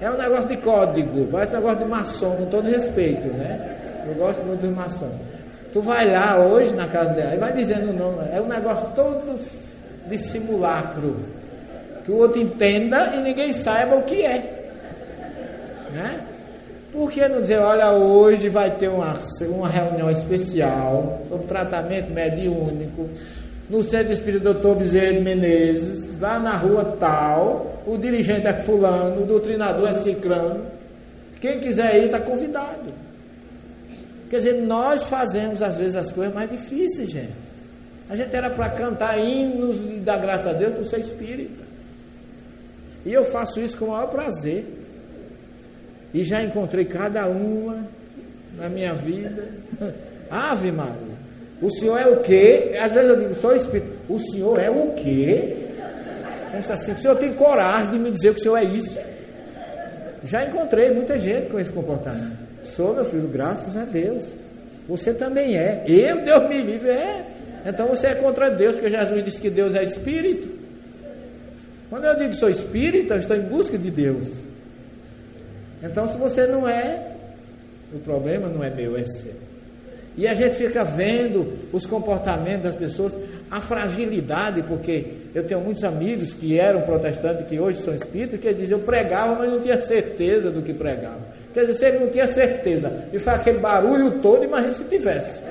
É 0.00 0.08
um 0.08 0.16
negócio 0.16 0.46
de 0.46 0.56
código, 0.58 1.26
parece 1.26 1.52
um 1.52 1.56
negócio 1.56 1.78
de 1.78 1.84
maçom, 1.84 2.36
com 2.36 2.46
todo 2.46 2.70
respeito, 2.70 3.26
né? 3.28 3.76
Eu 4.06 4.14
gosto 4.14 4.44
muito 4.44 4.60
dos 4.60 4.76
maçons. 4.76 5.27
Tu 5.72 5.80
vai 5.80 6.10
lá 6.10 6.38
hoje 6.38 6.74
na 6.74 6.86
casa 6.88 7.12
dela 7.12 7.34
e 7.34 7.38
vai 7.38 7.52
dizendo 7.52 7.92
não, 7.92 8.20
é 8.32 8.40
um 8.40 8.46
negócio 8.46 8.88
todo 8.94 9.38
de 10.06 10.18
simulacro. 10.18 11.16
Que 12.04 12.10
o 12.10 12.16
outro 12.16 12.40
entenda 12.40 13.12
e 13.14 13.22
ninguém 13.22 13.52
saiba 13.52 13.96
o 13.96 14.02
que 14.02 14.24
é. 14.24 14.70
Né? 15.92 16.20
Por 16.90 17.10
que 17.10 17.28
não 17.28 17.42
dizer, 17.42 17.58
olha, 17.58 17.92
hoje 17.92 18.48
vai 18.48 18.70
ter 18.70 18.88
uma, 18.88 19.14
uma 19.42 19.68
reunião 19.68 20.10
especial 20.10 21.22
sobre 21.28 21.46
tratamento 21.46 22.10
mediúnico 22.10 23.08
no 23.68 23.82
Centro 23.82 24.12
Espírita 24.12 24.52
Doutor 24.54 24.76
Bezerra 24.76 25.12
de 25.12 25.20
Menezes, 25.20 26.18
lá 26.18 26.38
na 26.38 26.56
rua 26.56 26.96
tal, 26.98 27.82
o 27.86 27.98
dirigente 27.98 28.46
é 28.46 28.54
fulano, 28.54 29.22
o 29.22 29.26
doutrinador 29.26 29.90
é 29.90 29.92
ciclano. 29.94 30.64
Quem 31.40 31.60
quiser 31.60 31.96
ir 31.96 32.06
está 32.06 32.18
convidado. 32.18 32.92
Quer 34.28 34.36
dizer, 34.38 34.54
nós 34.62 35.06
fazemos 35.06 35.62
às 35.62 35.78
vezes 35.78 35.96
as 35.96 36.12
coisas 36.12 36.34
mais 36.34 36.50
difíceis, 36.50 37.10
gente. 37.10 37.32
A 38.10 38.16
gente 38.16 38.34
era 38.34 38.50
para 38.50 38.70
cantar 38.70 39.18
hinos 39.18 39.84
e 39.84 39.98
dar 39.98 40.18
graças 40.18 40.46
a 40.46 40.52
Deus 40.52 40.74
por 40.74 40.84
ser 40.84 41.00
espírita. 41.00 41.64
E 43.04 43.12
eu 43.12 43.24
faço 43.24 43.60
isso 43.60 43.76
com 43.76 43.86
o 43.86 43.88
maior 43.90 44.08
prazer. 44.08 44.66
E 46.12 46.24
já 46.24 46.42
encontrei 46.42 46.84
cada 46.84 47.26
uma 47.26 47.86
na 48.56 48.68
minha 48.68 48.94
vida. 48.94 49.48
Ave 50.30 50.72
Maria. 50.72 51.18
O 51.60 51.70
senhor 51.70 51.98
é 51.98 52.06
o 52.06 52.20
quê? 52.20 52.76
Às 52.80 52.92
vezes 52.92 53.10
eu 53.10 53.16
digo, 53.20 53.34
sou 53.34 53.54
espírito. 53.54 53.92
O 54.08 54.18
senhor 54.18 54.58
é 54.58 54.70
o 54.70 54.92
quê? 54.92 55.56
Pensa 56.52 56.74
assim, 56.74 56.92
o 56.92 56.98
senhor 56.98 57.16
tem 57.16 57.34
coragem 57.34 57.92
de 57.92 57.98
me 57.98 58.10
dizer 58.10 58.32
que 58.32 58.40
o 58.40 58.42
senhor 58.42 58.56
é 58.56 58.64
isso. 58.64 58.98
Já 60.24 60.44
encontrei 60.44 60.90
muita 60.92 61.18
gente 61.18 61.50
com 61.50 61.58
esse 61.58 61.70
comportamento. 61.70 62.47
Sou, 62.74 62.94
meu 62.94 63.04
filho, 63.04 63.28
graças 63.28 63.76
a 63.76 63.84
Deus. 63.84 64.24
Você 64.88 65.12
também 65.12 65.56
é. 65.56 65.84
Eu, 65.86 66.20
Deus 66.22 66.48
me 66.48 66.62
livre, 66.62 66.88
é. 66.88 67.24
Então 67.66 67.88
você 67.88 68.08
é 68.08 68.14
contra 68.14 68.50
Deus, 68.50 68.74
porque 68.74 68.90
Jesus 68.90 69.24
disse 69.24 69.40
que 69.40 69.50
Deus 69.50 69.74
é 69.74 69.82
espírito. 69.82 70.48
Quando 71.90 72.04
eu 72.04 72.16
digo 72.16 72.34
sou 72.34 72.48
espírita, 72.48 73.14
eu 73.14 73.18
estou 73.18 73.36
em 73.36 73.42
busca 73.42 73.76
de 73.76 73.90
Deus. 73.90 74.28
Então, 75.82 76.06
se 76.08 76.18
você 76.18 76.46
não 76.46 76.68
é, 76.68 77.12
o 77.92 77.98
problema 77.98 78.48
não 78.48 78.62
é 78.62 78.70
meu, 78.70 78.96
é 78.96 79.04
seu. 79.04 79.34
E 80.16 80.26
a 80.26 80.34
gente 80.34 80.56
fica 80.56 80.84
vendo 80.84 81.56
os 81.72 81.86
comportamentos 81.86 82.64
das 82.64 82.74
pessoas, 82.74 83.12
a 83.50 83.60
fragilidade, 83.60 84.62
porque 84.64 85.04
eu 85.34 85.44
tenho 85.44 85.60
muitos 85.60 85.84
amigos 85.84 86.32
que 86.34 86.58
eram 86.58 86.82
protestantes, 86.82 87.46
que 87.46 87.58
hoje 87.58 87.80
são 87.80 87.94
espíritas, 87.94 88.40
que 88.40 88.52
diziam 88.52 88.80
eu 88.80 88.84
pregava, 88.84 89.36
mas 89.36 89.50
não 89.50 89.60
tinha 89.60 89.80
certeza 89.80 90.50
do 90.50 90.60
que 90.60 90.74
pregava. 90.74 91.20
Quer 91.58 91.64
dizer, 91.64 91.74
se 91.74 91.84
ele 91.86 91.98
não 91.98 92.10
tinha 92.10 92.28
certeza 92.28 92.88
de 93.10 93.18
fazer 93.18 93.40
aquele 93.40 93.58
barulho 93.58 94.20
todo, 94.20 94.44
imagina 94.44 94.72
se 94.74 94.84
tivesse. 94.84 95.42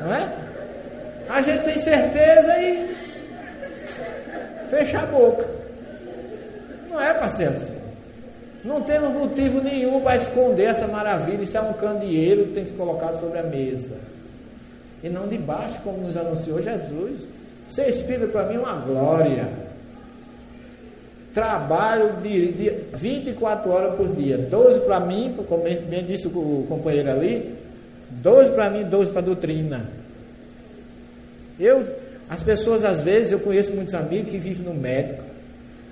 Não 0.00 0.14
é? 0.14 0.32
A 1.28 1.40
gente 1.40 1.64
tem 1.64 1.76
certeza 1.76 2.56
e 2.56 2.96
fecha 4.68 5.00
a 5.00 5.06
boca. 5.06 5.44
Não 6.88 7.00
é 7.00 7.10
assim. 7.18 7.72
Não 8.64 8.80
temos 8.82 9.10
motivo 9.10 9.60
nenhum 9.60 10.00
para 10.00 10.14
esconder 10.14 10.66
essa 10.66 10.86
maravilha. 10.86 11.42
Isso 11.42 11.56
é 11.58 11.60
um 11.60 11.72
candeeiro 11.72 12.44
que 12.44 12.52
tem 12.52 12.62
que 12.62 12.70
ser 12.70 12.76
colocado 12.76 13.18
sobre 13.18 13.40
a 13.40 13.42
mesa. 13.42 13.96
E 15.02 15.08
não 15.08 15.26
debaixo, 15.26 15.80
como 15.82 15.98
nos 15.98 16.16
anunciou 16.16 16.62
Jesus. 16.62 17.22
Ser 17.68 17.88
espírito 17.88 18.28
para 18.28 18.44
mim 18.44 18.54
é 18.54 18.60
uma 18.60 18.76
glória. 18.86 19.65
Trabalho 21.36 22.14
de, 22.22 22.50
de 22.52 22.72
24 22.94 23.70
horas 23.70 23.94
por 23.94 24.08
dia. 24.16 24.38
12 24.38 24.80
para 24.80 24.98
mim, 25.00 25.34
como 25.46 25.64
bem 25.64 26.02
disse 26.02 26.26
o 26.28 26.64
companheiro 26.66 27.10
ali. 27.10 27.54
12 28.08 28.52
para 28.52 28.70
mim, 28.70 28.84
12 28.84 29.10
para 29.12 29.20
a 29.20 29.24
doutrina. 29.24 29.84
Eu, 31.60 31.84
as 32.30 32.42
pessoas 32.42 32.86
às 32.86 33.02
vezes, 33.02 33.32
eu 33.32 33.40
conheço 33.40 33.74
muitos 33.74 33.92
amigos 33.92 34.30
que 34.30 34.38
vivem 34.38 34.64
no 34.64 34.72
médico. 34.72 35.24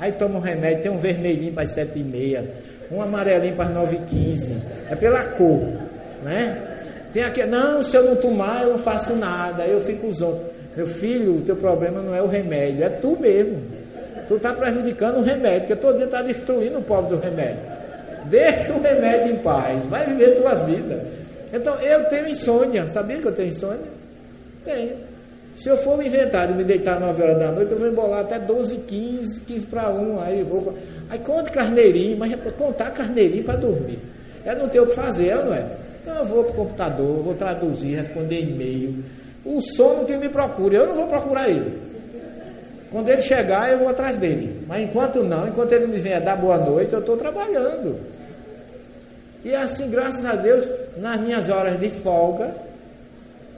Aí 0.01 0.13
toma 0.13 0.39
um 0.39 0.41
remédio, 0.41 0.85
tem 0.85 0.91
um 0.91 0.97
vermelhinho 0.97 1.53
para 1.53 1.65
as 1.65 1.73
sete 1.73 1.99
e 1.99 2.03
meia, 2.03 2.51
um 2.91 3.03
amarelinho 3.03 3.55
para 3.55 3.67
as 3.67 3.75
nove 3.75 3.97
e 3.97 4.01
quinze. 4.07 4.57
É 4.89 4.97
pela 4.97 5.25
cor, 5.25 5.61
né? 6.23 6.57
Tem 7.13 7.23
aqui, 7.23 7.45
não, 7.45 7.83
se 7.83 7.95
eu 7.95 8.03
não 8.03 8.17
tomar, 8.17 8.63
eu 8.63 8.71
não 8.71 8.79
faço 8.79 9.15
nada, 9.15 9.67
eu 9.67 9.83
fico 9.83 10.07
os 10.07 10.23
outros. 10.23 10.55
Meu 10.75 10.87
filho, 10.87 11.37
o 11.37 11.43
teu 11.43 11.57
problema 11.57 12.01
não 12.01 12.15
é 12.15 12.23
o 12.23 12.29
remédio, 12.29 12.83
é 12.83 12.89
tu 12.89 13.19
mesmo. 13.21 13.74
Tu 14.29 14.37
está 14.37 14.53
prejudicando 14.53 15.19
o 15.19 15.23
remédio, 15.23 15.61
porque 15.61 15.77
todo 15.77 15.97
dia 15.97 16.07
está 16.07 16.23
destruindo 16.23 16.79
o 16.79 16.83
pobre 16.83 17.17
do 17.17 17.23
remédio. 17.23 17.59
Deixa 18.25 18.73
o 18.73 18.81
remédio 18.81 19.35
em 19.35 19.39
paz, 19.39 19.85
vai 19.87 20.07
viver 20.07 20.37
tua 20.37 20.55
vida. 20.55 21.05
Então, 21.53 21.79
eu 21.81 22.05
tenho 22.05 22.29
insônia, 22.29 22.89
sabia 22.89 23.19
que 23.19 23.27
eu 23.27 23.33
tenho 23.33 23.49
insônia? 23.49 23.87
Tenho. 24.65 24.93
Se 25.57 25.69
eu 25.69 25.77
for 25.77 25.97
me 25.97 26.07
inventar 26.07 26.49
de 26.49 26.55
me 26.55 26.65
deitar 26.65 26.99
9 26.99 27.23
horas 27.23 27.39
da 27.39 27.53
noite, 27.53 27.71
eu 27.73 27.79
vou 27.79 27.89
embolar 27.89 28.21
até 28.21 28.39
12, 28.39 28.77
15, 28.77 29.41
15 29.43 29.67
para 29.67 29.91
1. 29.91 30.21
Aí 30.21 30.43
vou. 30.43 30.75
Aí 31.09 31.19
conta 31.21 31.51
carneirinho, 31.51 32.17
mas 32.19 32.33
é 32.33 32.37
para 32.37 32.51
contar 32.53 32.91
carneirinho 32.91 33.45
para 33.45 33.57
dormir. 33.57 33.99
Eu 34.45 34.57
não 34.57 34.69
tenho 34.69 34.85
o 34.85 34.87
que 34.89 34.95
fazer, 34.95 35.37
não 35.37 35.55
é? 35.55 35.65
Então 36.03 36.17
eu 36.17 36.25
vou 36.27 36.45
para 36.45 36.53
o 36.53 36.55
computador, 36.57 37.23
vou 37.23 37.35
traduzir, 37.35 37.97
responder 37.97 38.41
e-mail. 38.41 38.97
O 39.45 39.61
sono 39.61 40.05
que 40.05 40.17
me 40.17 40.29
procura, 40.29 40.77
eu 40.77 40.87
não 40.87 40.95
vou 40.95 41.07
procurar 41.07 41.49
ele. 41.49 41.79
Quando 42.95 43.09
ele 43.09 43.23
chegar, 43.23 43.73
eu 43.73 43.81
vou 43.81 43.89
atrás 43.89 44.17
dele. 44.17 44.65
Mas 44.69 44.85
enquanto 44.85 45.25
não, 45.25 45.49
enquanto 45.49 45.73
ele 45.73 45.89
me 45.89 45.99
vier 45.99 46.21
dar 46.21 46.37
boa 46.37 46.57
noite, 46.57 46.93
eu 46.93 47.01
estou 47.01 47.17
trabalhando. 47.17 47.99
E 49.45 49.53
assim, 49.53 49.91
graças 49.91 50.25
a 50.25 50.37
Deus, 50.37 50.65
nas 50.97 51.21
minhas 51.21 51.49
horas 51.49 51.81
de 51.81 51.91
folga, 51.91 52.55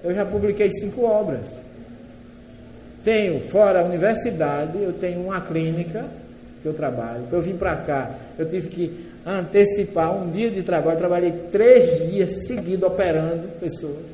eu 0.03 0.15
já 0.15 0.25
publiquei 0.25 0.71
cinco 0.71 1.05
obras. 1.05 1.49
Tenho, 3.05 3.39
fora 3.39 3.81
a 3.81 3.85
universidade, 3.85 4.83
eu 4.83 4.95
tenho 4.95 5.21
uma 5.27 5.39
clínica 5.43 6.07
que 6.63 6.67
eu 6.67 6.73
trabalho. 6.73 7.25
Eu 7.31 7.43
vim 7.43 7.59
para 7.59 7.77
cá, 7.77 8.13
eu 8.39 8.49
tive 8.49 8.69
que 8.69 9.07
antecipar 9.27 10.17
um 10.17 10.31
dia 10.31 10.51
de 10.51 10.63
trabalho. 10.63 10.95
Eu 10.95 11.01
trabalhei 11.01 11.33
três 11.53 12.11
dias 12.11 12.47
seguidos 12.47 12.89
operando 12.89 13.49
pessoas 13.61 14.07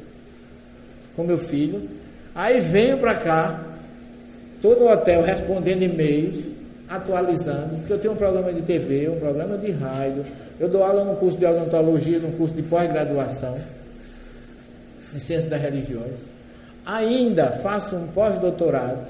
com 1.15 1.23
meu 1.23 1.39
filho. 1.39 1.89
Aí 2.35 2.59
venho 2.59 2.99
para 2.99 3.15
cá, 3.15 3.72
todo 4.63 4.87
hotel 4.87 5.23
respondendo 5.23 5.83
e-mails, 5.83 6.37
atualizando, 6.89 7.77
porque 7.79 7.93
eu 7.93 7.99
tenho 7.99 8.15
um 8.15 8.17
programa 8.17 8.51
de 8.53 8.63
TV, 8.63 9.11
um 9.11 9.19
programa 9.19 9.59
de 9.59 9.71
rádio. 9.73 10.25
Eu 10.59 10.69
dou 10.69 10.83
aula 10.83 11.05
no 11.05 11.17
curso 11.17 11.37
de 11.37 11.45
odontologia, 11.45 12.19
no 12.21 12.33
curso 12.33 12.55
de 12.55 12.63
pós-graduação, 12.63 13.59
em 15.15 15.19
ciência 15.19 15.51
das 15.51 15.61
religiões 15.61 16.33
ainda 16.85 17.53
faço 17.53 17.97
um 17.97 18.07
pós-doutorado. 18.09 19.07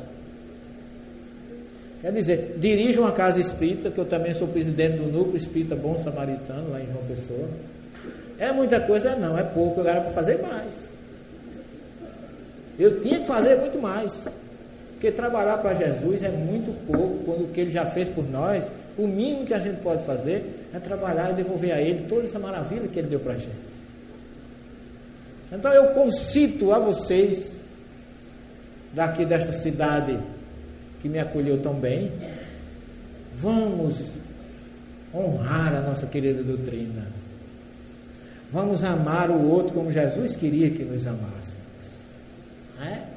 Quer 2.00 2.12
dizer, 2.12 2.56
dirijo 2.58 3.00
uma 3.00 3.12
casa 3.12 3.40
espírita, 3.40 3.90
que 3.90 3.98
eu 3.98 4.04
também 4.04 4.34
sou 4.34 4.48
presidente 4.48 4.98
do 4.98 5.06
Núcleo 5.06 5.36
Espírita 5.36 5.76
Bom 5.76 5.96
Samaritano, 5.98 6.70
lá 6.70 6.80
em 6.80 6.86
João 6.86 7.04
Pessoa. 7.06 7.48
É 8.38 8.50
muita 8.50 8.80
coisa? 8.80 9.14
Não, 9.14 9.38
é 9.38 9.44
pouco, 9.44 9.80
eu 9.80 9.88
era 9.88 10.00
para 10.00 10.10
fazer 10.10 10.42
mais. 10.42 10.74
Eu 12.78 13.00
tinha 13.02 13.20
que 13.20 13.26
fazer 13.26 13.56
muito 13.56 13.80
mais. 13.80 14.24
Porque 15.02 15.16
trabalhar 15.16 15.58
para 15.58 15.74
Jesus 15.74 16.22
é 16.22 16.28
muito 16.28 16.70
pouco, 16.86 17.24
quando 17.24 17.46
o 17.46 17.48
que 17.48 17.60
ele 17.60 17.70
já 17.70 17.84
fez 17.86 18.08
por 18.08 18.24
nós, 18.30 18.62
o 18.96 19.08
mínimo 19.08 19.44
que 19.44 19.52
a 19.52 19.58
gente 19.58 19.80
pode 19.80 20.04
fazer 20.04 20.68
é 20.72 20.78
trabalhar 20.78 21.32
e 21.32 21.34
devolver 21.34 21.72
a 21.72 21.80
ele 21.80 22.06
toda 22.08 22.24
essa 22.28 22.38
maravilha 22.38 22.86
que 22.86 23.00
ele 23.00 23.08
deu 23.08 23.18
para 23.18 23.32
a 23.32 23.36
gente. 23.36 23.50
Então 25.50 25.72
eu 25.72 25.88
concito 25.88 26.70
a 26.70 26.78
vocês 26.78 27.50
daqui 28.92 29.24
desta 29.24 29.52
cidade 29.52 30.16
que 31.00 31.08
me 31.08 31.18
acolheu 31.18 31.60
tão 31.60 31.74
bem, 31.74 32.12
vamos 33.34 33.96
honrar 35.12 35.74
a 35.74 35.80
nossa 35.80 36.06
querida 36.06 36.44
doutrina. 36.44 37.08
Vamos 38.52 38.84
amar 38.84 39.32
o 39.32 39.48
outro 39.48 39.74
como 39.74 39.90
Jesus 39.90 40.36
queria 40.36 40.70
que 40.70 40.84
nos 40.84 41.04
amássemos. 41.08 41.58
Não 42.78 42.86
é? 42.86 43.11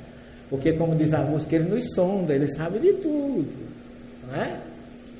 Porque, 0.49 0.73
como 0.73 0.95
diz 0.95 1.13
a 1.13 1.19
música, 1.19 1.55
ele 1.55 1.69
nos 1.69 1.93
sonda, 1.93 2.33
ele 2.33 2.47
sabe 2.53 2.79
de 2.79 2.93
tudo. 2.93 3.47
Não 4.27 4.35
é? 4.41 4.59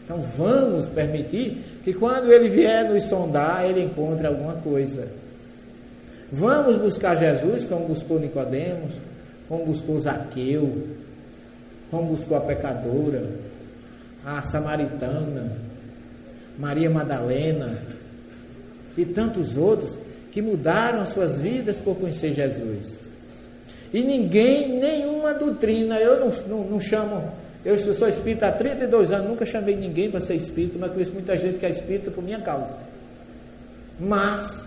Então, 0.04 0.22
vamos 0.38 0.88
permitir 0.90 1.64
que 1.84 1.94
quando 1.94 2.32
ele 2.32 2.48
vier 2.50 2.88
nos 2.90 3.04
sondar, 3.04 3.66
ele 3.66 3.84
encontre 3.84 4.28
alguma 4.28 4.54
coisa. 4.54 5.08
Vamos 6.32 6.78
buscar 6.78 7.16
Jesus, 7.16 7.64
como 7.64 7.88
buscou 7.88 8.20
Nicodemos, 8.20 8.94
como 9.48 9.66
buscou 9.66 10.00
Zaqueu, 10.00 10.88
como 11.90 12.10
buscou 12.10 12.38
a 12.38 12.42
pecadora, 12.42 13.24
a 14.26 14.42
samaritana, 14.42 15.52
Maria 16.58 16.90
Madalena 16.90 17.78
e 18.98 19.06
tantos 19.06 19.58
outros 19.58 19.98
que 20.32 20.42
mudaram 20.42 21.02
as 21.02 21.10
suas 21.10 21.40
vidas 21.40 21.78
por 21.78 21.96
conhecer 21.96 22.34
Jesus. 22.34 23.05
E 23.96 24.04
ninguém, 24.04 24.78
nenhuma 24.78 25.34
doutrina, 25.34 25.98
eu 25.98 26.20
não, 26.20 26.30
não, 26.50 26.70
não 26.72 26.82
chamo 26.82 27.32
Eu 27.64 27.78
sou 27.94 28.10
espírita 28.10 28.48
há 28.48 28.52
32 28.52 29.10
anos, 29.10 29.30
nunca 29.30 29.46
chamei 29.46 29.74
ninguém 29.74 30.12
para 30.12 30.20
ser 30.20 30.36
espírita, 30.36 30.78
mas 30.78 30.92
conheço 30.92 31.14
muita 31.14 31.38
gente 31.38 31.60
que 31.60 31.66
é 31.66 31.70
espírita 31.70 32.12
por 32.12 32.22
minha 32.22 32.42
causa. 32.42 32.78
Mas 33.98 34.66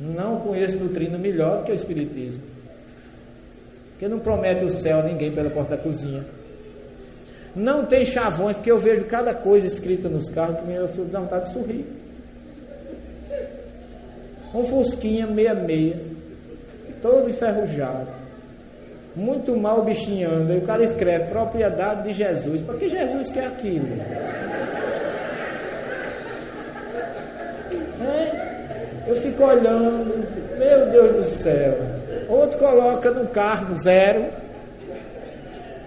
não 0.00 0.40
conheço 0.40 0.76
doutrina 0.76 1.16
melhor 1.16 1.62
que 1.62 1.70
o 1.70 1.74
espiritismo. 1.76 2.42
Que 3.96 4.08
não 4.08 4.18
promete 4.18 4.64
o 4.64 4.70
céu 4.72 4.98
a 4.98 5.02
ninguém 5.04 5.30
pela 5.30 5.48
porta 5.48 5.76
da 5.76 5.80
cozinha. 5.80 6.26
Não 7.54 7.86
tem 7.86 8.04
chavões, 8.04 8.56
porque 8.56 8.72
eu 8.72 8.78
vejo 8.80 9.04
cada 9.04 9.32
coisa 9.36 9.68
escrita 9.68 10.08
nos 10.08 10.28
carros 10.28 10.58
que 10.58 10.68
eu 10.68 10.88
fico 10.88 11.04
dá 11.04 11.20
vontade 11.20 11.46
de 11.46 11.52
sorrir. 11.52 11.86
Um 14.52 14.64
Fusquinha 14.64 15.28
meia-meia, 15.28 16.11
todo 17.02 17.28
enferrujado 17.28 18.22
muito 19.14 19.54
mal 19.56 19.80
o 19.80 19.84
bichinho 19.84 20.30
anda, 20.30 20.54
e 20.54 20.58
o 20.58 20.62
cara 20.62 20.82
escreve 20.82 21.26
propriedade 21.26 22.04
de 22.04 22.12
Jesus. 22.12 22.62
Para 22.62 22.76
que 22.76 22.88
Jesus 22.88 23.30
quer 23.30 23.46
aquilo? 23.46 23.86
É? 28.00 28.52
Eu 29.06 29.16
fico 29.16 29.44
olhando, 29.44 30.26
meu 30.58 30.86
Deus 30.90 31.16
do 31.16 31.42
céu. 31.42 31.78
Outro 32.28 32.58
coloca 32.58 33.10
no 33.10 33.26
carro 33.28 33.78
zero. 33.78 34.24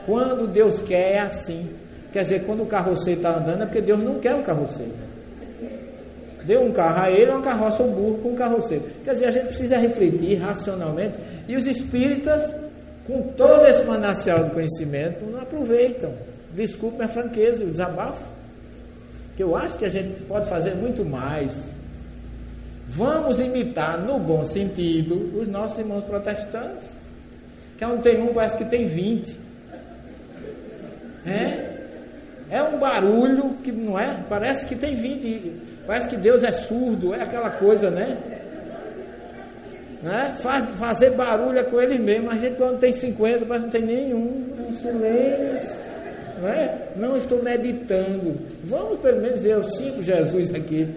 Quando 0.06 0.48
Deus 0.48 0.82
quer 0.84 1.14
é 1.14 1.20
assim. 1.20 1.70
Quer 2.14 2.22
dizer, 2.22 2.44
quando 2.46 2.64
o 2.64 2.68
carroceiro 2.68 3.20
está 3.20 3.32
andando 3.32 3.64
é 3.64 3.66
porque 3.66 3.82
Deus 3.82 4.02
não 4.02 4.20
quer 4.20 4.36
o 4.36 4.44
carroceiro. 4.44 4.94
Deu 6.46 6.64
um 6.64 6.72
carro 6.72 7.04
a 7.04 7.12
ele, 7.12 7.32
uma 7.32 7.42
carroça, 7.42 7.84
um 7.84 7.92
burro 7.92 8.20
com 8.20 8.30
um 8.30 8.36
carroceiro. 8.36 8.86
Quer 9.04 9.14
dizer, 9.14 9.26
a 9.26 9.32
gente 9.32 9.48
precisa 9.48 9.78
refletir 9.78 10.36
racionalmente. 10.36 11.16
E 11.48 11.56
os 11.56 11.66
espíritas 11.66 12.52
com 13.06 13.22
todo 13.34 13.66
esse 13.68 13.84
manancial 13.84 14.46
de 14.46 14.52
conhecimento, 14.52 15.24
não 15.26 15.40
aproveitam. 15.40 16.14
Desculpe 16.54 17.04
a 17.04 17.08
franqueza, 17.08 17.64
o 17.64 17.70
desabafo. 17.70 18.28
Que 19.38 19.44
eu 19.44 19.56
acho 19.56 19.78
que 19.78 19.86
a 19.86 19.90
gente 19.90 20.24
pode 20.24 20.50
fazer 20.50 20.74
muito 20.76 21.06
mais. 21.06 21.52
Vamos 22.88 23.40
imitar, 23.40 24.00
no 24.00 24.20
bom 24.20 24.46
sentido, 24.46 25.40
os 25.40 25.48
nossos 25.48 25.78
irmãos 25.78 26.04
protestantes. 26.04 26.90
Que 27.78 27.84
é 27.84 27.88
onde 27.88 28.04
tem 28.04 28.22
um, 28.22 28.34
parece 28.34 28.58
que 28.58 28.66
tem 28.66 28.88
20. 28.88 29.38
É? 31.28 31.76
É 32.50 32.64
um 32.64 32.80
barulho 32.80 33.58
que 33.64 33.72
não 33.72 34.00
é? 34.00 34.18
Parece 34.30 34.66
que 34.66 34.76
tem 34.76 34.96
20. 34.96 35.75
Parece 35.86 36.10
que 36.10 36.18
Deus 36.18 36.44
é 36.44 36.52
surdo, 36.52 37.14
é 37.14 37.22
aquela 37.22 37.50
coisa, 37.50 37.92
né? 37.92 38.18
Né? 40.02 40.36
Faz, 40.40 40.70
fazer 40.78 41.12
barulho 41.12 41.58
é 41.58 41.64
com 41.64 41.82
ele 41.82 41.98
mesmo. 41.98 42.30
A 42.30 42.38
gente 42.38 42.56
quando 42.58 42.80
tem 42.80 42.92
50, 42.92 43.46
mas 43.46 43.64
não 43.64 43.70
tem 43.70 43.82
nenhum. 43.82 44.54
É 44.60 44.70
um 44.70 44.74
silêncio. 44.74 45.76
Né? 46.42 46.80
Não 46.96 47.18
estou 47.18 47.42
meditando. 47.42 48.36
Vamos 48.64 49.00
pelo 49.00 49.22
menos 49.22 49.44
eu 49.44 49.64
sinto 49.64 50.04
Jesus 50.04 50.54
aqui 50.54 50.88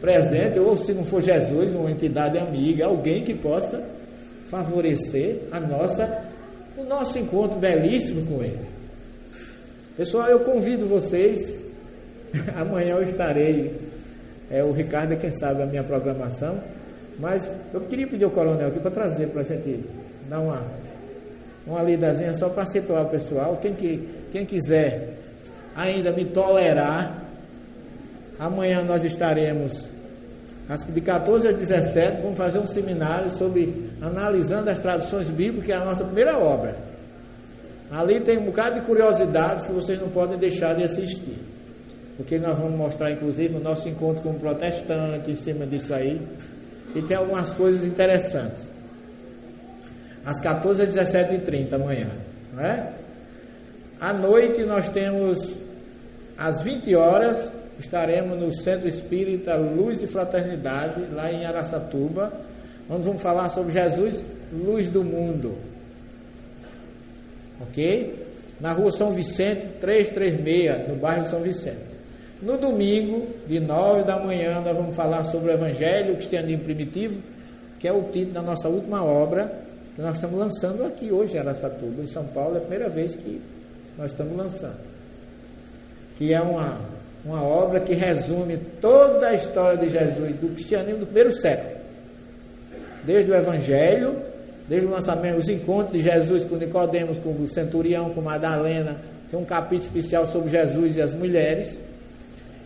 presente, 0.00 0.58
ou 0.58 0.76
se 0.76 0.92
não 0.92 1.04
for 1.04 1.22
Jesus, 1.22 1.74
uma 1.74 1.90
entidade 1.90 2.38
amiga, 2.38 2.84
alguém 2.84 3.24
que 3.24 3.32
possa 3.32 3.82
favorecer 4.50 5.38
a 5.50 5.58
nossa, 5.58 6.24
o 6.76 6.84
nosso 6.84 7.18
encontro 7.18 7.58
belíssimo 7.58 8.26
com 8.26 8.42
Ele. 8.42 8.66
Pessoal, 9.96 10.28
eu 10.28 10.40
convido 10.40 10.86
vocês. 10.86 11.64
Amanhã 12.56 12.96
eu 12.96 13.02
estarei. 13.02 13.74
É, 14.50 14.62
o 14.62 14.72
Ricardo 14.72 15.12
é 15.12 15.16
quem 15.16 15.30
sabe 15.30 15.62
a 15.62 15.66
minha 15.66 15.82
programação. 15.82 16.58
Mas 17.18 17.50
eu 17.72 17.80
queria 17.82 18.06
pedir 18.06 18.24
ao 18.24 18.30
coronel 18.30 18.68
aqui 18.68 18.80
para 18.80 18.90
trazer 18.90 19.28
para 19.28 19.40
a 19.40 19.44
gente 19.44 19.84
dar 20.28 20.40
uma, 20.40 20.62
uma 21.66 21.82
lidazinha 21.82 22.36
só 22.36 22.48
para 22.48 22.66
situar 22.66 23.04
o 23.04 23.08
pessoal. 23.08 23.58
Quem, 23.62 23.74
que, 23.74 24.08
quem 24.32 24.44
quiser 24.44 25.14
ainda 25.76 26.12
me 26.12 26.24
tolerar, 26.24 27.24
amanhã 28.38 28.82
nós 28.82 29.04
estaremos 29.04 29.88
de 30.88 31.00
14 31.00 31.48
às 31.48 31.56
17, 31.56 32.22
vamos 32.22 32.38
fazer 32.38 32.58
um 32.58 32.66
seminário 32.66 33.30
sobre 33.30 33.90
analisando 34.00 34.70
as 34.70 34.78
traduções 34.78 35.28
bíblicas, 35.28 35.66
que 35.66 35.72
é 35.72 35.76
a 35.76 35.84
nossa 35.84 36.04
primeira 36.04 36.38
obra. 36.38 36.76
Ali 37.90 38.18
tem 38.20 38.38
um 38.38 38.46
bocado 38.46 38.80
de 38.80 38.86
curiosidades 38.86 39.66
que 39.66 39.72
vocês 39.72 40.00
não 40.00 40.08
podem 40.08 40.38
deixar 40.38 40.74
de 40.74 40.84
assistir. 40.84 41.53
Porque 42.16 42.38
nós 42.38 42.56
vamos 42.56 42.76
mostrar, 42.76 43.10
inclusive, 43.10 43.56
o 43.56 43.60
nosso 43.60 43.88
encontro 43.88 44.22
com 44.22 44.30
o 44.30 44.34
protestante 44.34 45.30
em 45.30 45.36
cima 45.36 45.66
disso 45.66 45.92
aí. 45.92 46.20
E 46.94 47.02
tem 47.02 47.16
algumas 47.16 47.52
coisas 47.52 47.84
interessantes. 47.84 48.62
Às 50.24 50.40
14 50.40 50.82
h 50.82 50.92
17h30 50.92 51.72
amanhã. 51.72 52.08
Não 52.52 52.64
é? 52.64 52.92
À 54.00 54.12
noite 54.12 54.62
nós 54.64 54.88
temos, 54.88 55.52
às 56.38 56.62
20 56.62 56.94
horas, 56.94 57.50
estaremos 57.78 58.38
no 58.38 58.52
Centro 58.52 58.88
Espírita 58.88 59.56
Luz 59.56 60.02
e 60.02 60.06
Fraternidade, 60.06 61.02
lá 61.12 61.32
em 61.32 61.44
Araçatuba, 61.44 62.32
onde 62.88 63.02
vamos 63.02 63.22
falar 63.22 63.48
sobre 63.48 63.72
Jesus, 63.72 64.22
luz 64.52 64.88
do 64.88 65.02
mundo. 65.02 65.56
Ok? 67.60 68.24
Na 68.60 68.72
rua 68.72 68.90
São 68.92 69.10
Vicente, 69.10 69.66
336, 69.80 70.88
no 70.88 70.96
bairro 70.96 71.26
São 71.26 71.40
Vicente. 71.40 71.93
No 72.44 72.58
domingo, 72.58 73.26
de 73.48 73.58
9 73.58 74.02
da 74.02 74.18
manhã, 74.18 74.60
nós 74.60 74.76
vamos 74.76 74.94
falar 74.94 75.24
sobre 75.24 75.50
o 75.50 75.54
Evangelho, 75.54 76.16
Cristianismo 76.16 76.62
Primitivo, 76.62 77.18
que 77.80 77.88
é 77.88 77.92
o 77.92 78.02
título 78.02 78.34
da 78.34 78.42
nossa 78.42 78.68
última 78.68 79.02
obra, 79.02 79.50
que 79.96 80.02
nós 80.02 80.16
estamos 80.16 80.38
lançando 80.38 80.84
aqui 80.84 81.10
hoje 81.10 81.36
em 81.36 81.40
Aracatuba, 81.40 82.02
em 82.02 82.06
São 82.06 82.24
Paulo, 82.24 82.56
é 82.56 82.58
a 82.58 82.60
primeira 82.60 82.90
vez 82.90 83.16
que 83.16 83.40
nós 83.96 84.10
estamos 84.10 84.36
lançando. 84.36 84.76
Que 86.18 86.34
é 86.34 86.40
uma, 86.42 86.78
uma 87.24 87.42
obra 87.42 87.80
que 87.80 87.94
resume 87.94 88.58
toda 88.78 89.28
a 89.28 89.34
história 89.34 89.78
de 89.78 89.88
Jesus, 89.88 90.36
do 90.36 90.54
cristianismo 90.54 90.98
do 90.98 91.06
primeiro 91.06 91.32
século. 91.32 91.78
Desde 93.04 93.30
o 93.30 93.34
Evangelho, 93.34 94.16
desde 94.68 94.86
o 94.86 94.90
lançamento, 94.90 95.38
os 95.38 95.48
encontros 95.48 95.94
de 95.94 96.02
Jesus 96.02 96.44
com 96.44 96.56
Nicodemos, 96.56 97.16
com 97.20 97.30
o 97.30 97.48
centurião, 97.48 98.10
com 98.10 98.20
Madalena, 98.20 98.98
tem 99.30 99.40
um 99.40 99.46
capítulo 99.46 99.86
especial 99.86 100.26
sobre 100.26 100.50
Jesus 100.50 100.98
e 100.98 101.00
as 101.00 101.14
mulheres 101.14 101.80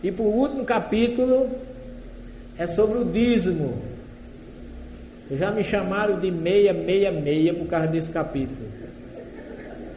e 0.03 0.11
por 0.11 0.25
último 0.25 0.63
capítulo 0.63 1.49
é 2.57 2.67
sobre 2.67 2.99
o 2.99 3.05
dízimo. 3.05 3.77
Já 5.31 5.51
me 5.51 5.63
chamaram 5.63 6.19
de 6.19 6.31
meia, 6.31 6.73
meia, 6.73 7.11
meia 7.11 7.53
por 7.53 7.67
causa 7.67 7.87
desse 7.87 8.09
capítulo. 8.09 8.67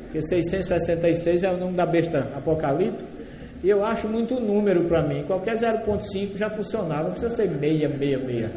Porque 0.05 0.21
666 0.21 1.43
é 1.43 1.51
o 1.51 1.57
número 1.57 1.77
da 1.77 1.87
besta 1.87 2.29
Apocalipse. 2.37 3.13
E 3.65 3.71
eu 3.71 3.85
acho 3.85 4.09
muito 4.09 4.41
número 4.41 4.85
para 4.85 5.03
mim. 5.03 5.23
Qualquer 5.23 5.55
0.5 5.55 6.37
já 6.37 6.51
funcionava, 6.51 7.05
não 7.05 7.11
precisa 7.13 7.35
ser 7.35 7.49
meia, 7.49 7.89
meia, 7.89 8.19
meia. 8.19 8.53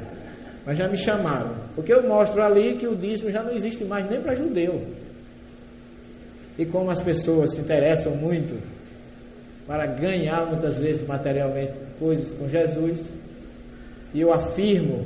Mas 0.65 0.77
já 0.77 0.87
me 0.87 0.97
chamaram. 0.97 1.55
Porque 1.75 1.93
eu 1.93 2.03
mostro 2.03 2.41
ali 2.43 2.75
que 2.75 2.87
o 2.87 2.95
dízimo 2.95 3.29
já 3.29 3.41
não 3.41 3.53
existe 3.53 3.85
mais 3.85 4.09
nem 4.09 4.19
para 4.19 4.33
judeu. 4.33 4.83
E 6.57 6.65
como 6.65 6.89
as 6.89 7.01
pessoas 7.01 7.53
se 7.53 7.61
interessam 7.61 8.15
muito 8.15 8.74
para 9.67 9.85
ganhar 9.85 10.45
muitas 10.45 10.77
vezes 10.77 11.05
materialmente 11.07 11.73
coisas 11.99 12.31
com 12.33 12.47
Jesus. 12.47 12.99
E 14.13 14.21
eu 14.21 14.31
afirmo 14.31 15.05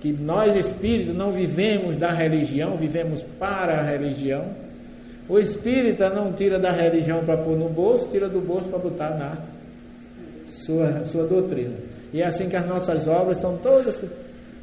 que 0.00 0.12
nós 0.12 0.56
espíritos 0.56 1.14
não 1.14 1.32
vivemos 1.32 1.96
da 1.96 2.10
religião, 2.10 2.76
vivemos 2.76 3.22
para 3.38 3.80
a 3.80 3.82
religião. 3.82 4.46
O 5.28 5.38
espírita 5.38 6.08
não 6.08 6.32
tira 6.32 6.58
da 6.58 6.70
religião 6.70 7.22
para 7.24 7.36
pôr 7.36 7.56
no 7.56 7.68
bolso, 7.68 8.08
tira 8.08 8.28
do 8.28 8.40
bolso 8.40 8.68
para 8.68 8.78
botar 8.78 9.10
na 9.10 9.38
sua, 10.50 11.04
sua 11.06 11.24
doutrina. 11.26 11.74
E 12.12 12.22
é 12.22 12.26
assim 12.26 12.48
que 12.48 12.56
as 12.56 12.66
nossas 12.66 13.06
obras 13.06 13.38
são 13.38 13.58
todas 13.58 14.00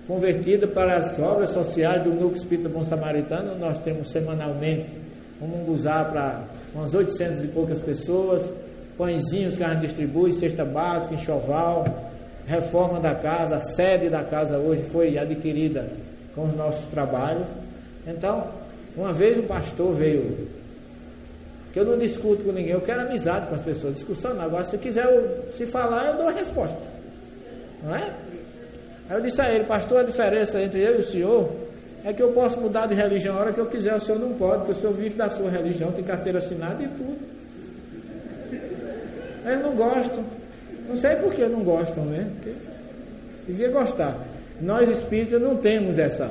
convertidas 0.08 0.70
para 0.72 0.98
as 0.98 1.20
obras 1.20 1.50
sociais 1.50 2.04
do 2.04 2.10
Núcleo 2.10 2.38
Espírita 2.38 2.70
Bom 2.70 2.84
Samaritano. 2.84 3.58
Nós 3.60 3.78
temos 3.80 4.10
semanalmente 4.10 4.91
um 5.39 5.46
munguzá 5.46 6.04
para 6.06 6.43
umas 6.74 6.93
800 6.93 7.43
e 7.43 7.48
poucas 7.50 7.80
pessoas 7.80 8.50
pãezinhos 8.98 9.56
que 9.56 9.64
a 9.64 9.70
gente 9.70 9.82
distribui, 9.82 10.32
cesta 10.34 10.64
básica, 10.64 11.14
enxoval, 11.14 12.12
reforma 12.48 13.00
da 13.00 13.16
casa, 13.16 13.58
a 13.58 13.62
sede 13.62 14.10
da 14.10 14.24
casa 14.24 14.58
hoje 14.58 14.84
foi 14.84 15.18
adquirida 15.18 15.89
com 16.34 16.46
os 16.46 16.56
nossos 16.56 16.86
trabalhos. 16.86 17.48
Então, 18.08 18.48
uma 18.96 19.12
vez 19.12 19.38
um 19.38 19.43
pastor 19.43 19.93
veio, 19.93 20.48
que 21.74 21.80
eu 21.80 21.86
não 21.86 21.98
discuto 21.98 22.43
com 22.43 22.52
ninguém, 22.52 22.72
eu 22.72 22.82
quero 22.82 23.02
amizade 23.02 23.48
com 23.48 23.56
as 23.56 23.62
pessoas, 23.62 23.96
discussão 23.96 24.34
não. 24.34 24.43
Agora, 24.43 24.64
se 24.64 24.78
quiser 24.78 25.06
eu, 25.06 25.52
se 25.52 25.66
falar, 25.66 26.08
eu 26.08 26.18
dou 26.18 26.28
a 26.28 26.32
resposta. 26.32 26.78
Não 27.84 27.96
é? 27.96 28.14
Aí 29.10 29.18
eu 29.18 29.22
disse 29.22 29.41
a 29.41 29.52
ele, 29.52 29.66
pastor, 29.66 30.00
a 30.00 30.04
diferença 30.04 30.62
entre 30.62 30.82
eu 30.82 31.00
e 31.00 31.02
o 31.02 31.06
senhor 31.06 31.50
é 32.04 32.14
que 32.14 32.22
eu 32.22 32.32
posso 32.32 32.60
mudar 32.62 32.86
de 32.86 32.93
religião 32.93 33.36
a 33.36 33.39
hora 33.39 33.54
que 33.54 33.60
eu 33.60 33.66
quiser, 33.66 33.96
o 33.96 34.02
senhor 34.02 34.20
não 34.20 34.34
pode, 34.34 34.60
porque 34.60 34.72
o 34.74 34.76
senhor 34.76 34.93
vive 34.93 35.16
da 35.16 35.30
sua 35.30 35.50
religião, 35.50 35.91
tem 35.91 36.04
carteira 36.04 36.38
assinada 36.38 36.82
e 36.84 36.88
tudo. 36.88 37.35
Eles 39.46 39.62
não 39.62 39.76
gostam. 39.76 40.24
Não 40.88 40.96
sei 40.98 41.16
por 41.16 41.32
que 41.34 41.46
não 41.46 41.64
gostam, 41.64 42.04
né? 42.06 42.28
Porque 42.36 42.56
devia 43.48 43.70
gostar. 43.70 44.18
Nós 44.62 44.89
espíritas 44.89 45.41
não 45.41 45.58
temos 45.58 45.98
essa. 45.98 46.30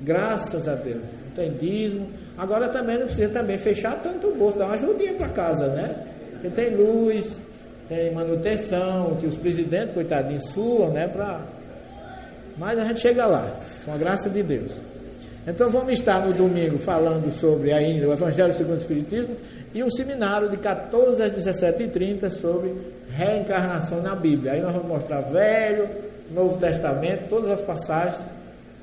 Graças 0.00 0.68
a 0.68 0.74
Deus. 0.74 1.02
Não 1.26 1.30
tem 1.34 1.52
dízimo. 1.52 2.08
Agora 2.36 2.68
também 2.68 2.98
não 2.98 3.06
precisa 3.06 3.28
também 3.28 3.58
fechar 3.58 4.00
tanto 4.02 4.28
o 4.28 4.34
bolso, 4.34 4.58
dar 4.58 4.66
uma 4.66 4.74
ajudinha 4.74 5.14
para 5.14 5.28
casa, 5.28 5.68
né? 5.68 5.94
Porque 6.32 6.48
tem 6.48 6.74
luz, 6.74 7.36
tem 7.88 8.12
manutenção, 8.12 9.16
que 9.20 9.26
os 9.26 9.36
presidentes, 9.36 9.94
coitadinhos, 9.94 10.48
suam, 10.48 10.90
né? 10.90 11.06
Pra... 11.08 11.40
Mas 12.58 12.78
a 12.78 12.84
gente 12.84 13.00
chega 13.00 13.26
lá, 13.26 13.54
com 13.84 13.92
a 13.92 13.96
graça 13.96 14.28
de 14.28 14.42
Deus. 14.42 14.72
Então 15.46 15.68
vamos 15.70 15.92
estar 15.92 16.24
no 16.24 16.32
domingo 16.32 16.78
falando 16.78 17.30
sobre 17.32 17.72
ainda 17.72 18.08
o 18.08 18.12
Evangelho 18.12 18.54
segundo 18.54 18.76
o 18.76 18.80
Espiritismo 18.80 19.36
e 19.74 19.82
um 19.82 19.90
seminário 19.90 20.48
de 20.48 20.56
14 20.56 21.22
às 21.22 21.32
17h30 21.32 22.30
sobre 22.30 22.74
reencarnação 23.10 24.02
na 24.02 24.14
Bíblia. 24.14 24.52
Aí 24.52 24.60
nós 24.60 24.72
vamos 24.72 24.88
mostrar 24.88 25.20
Velho, 25.20 25.88
Novo 26.30 26.58
Testamento, 26.58 27.28
todas 27.28 27.50
as 27.50 27.60
passagens 27.60 28.20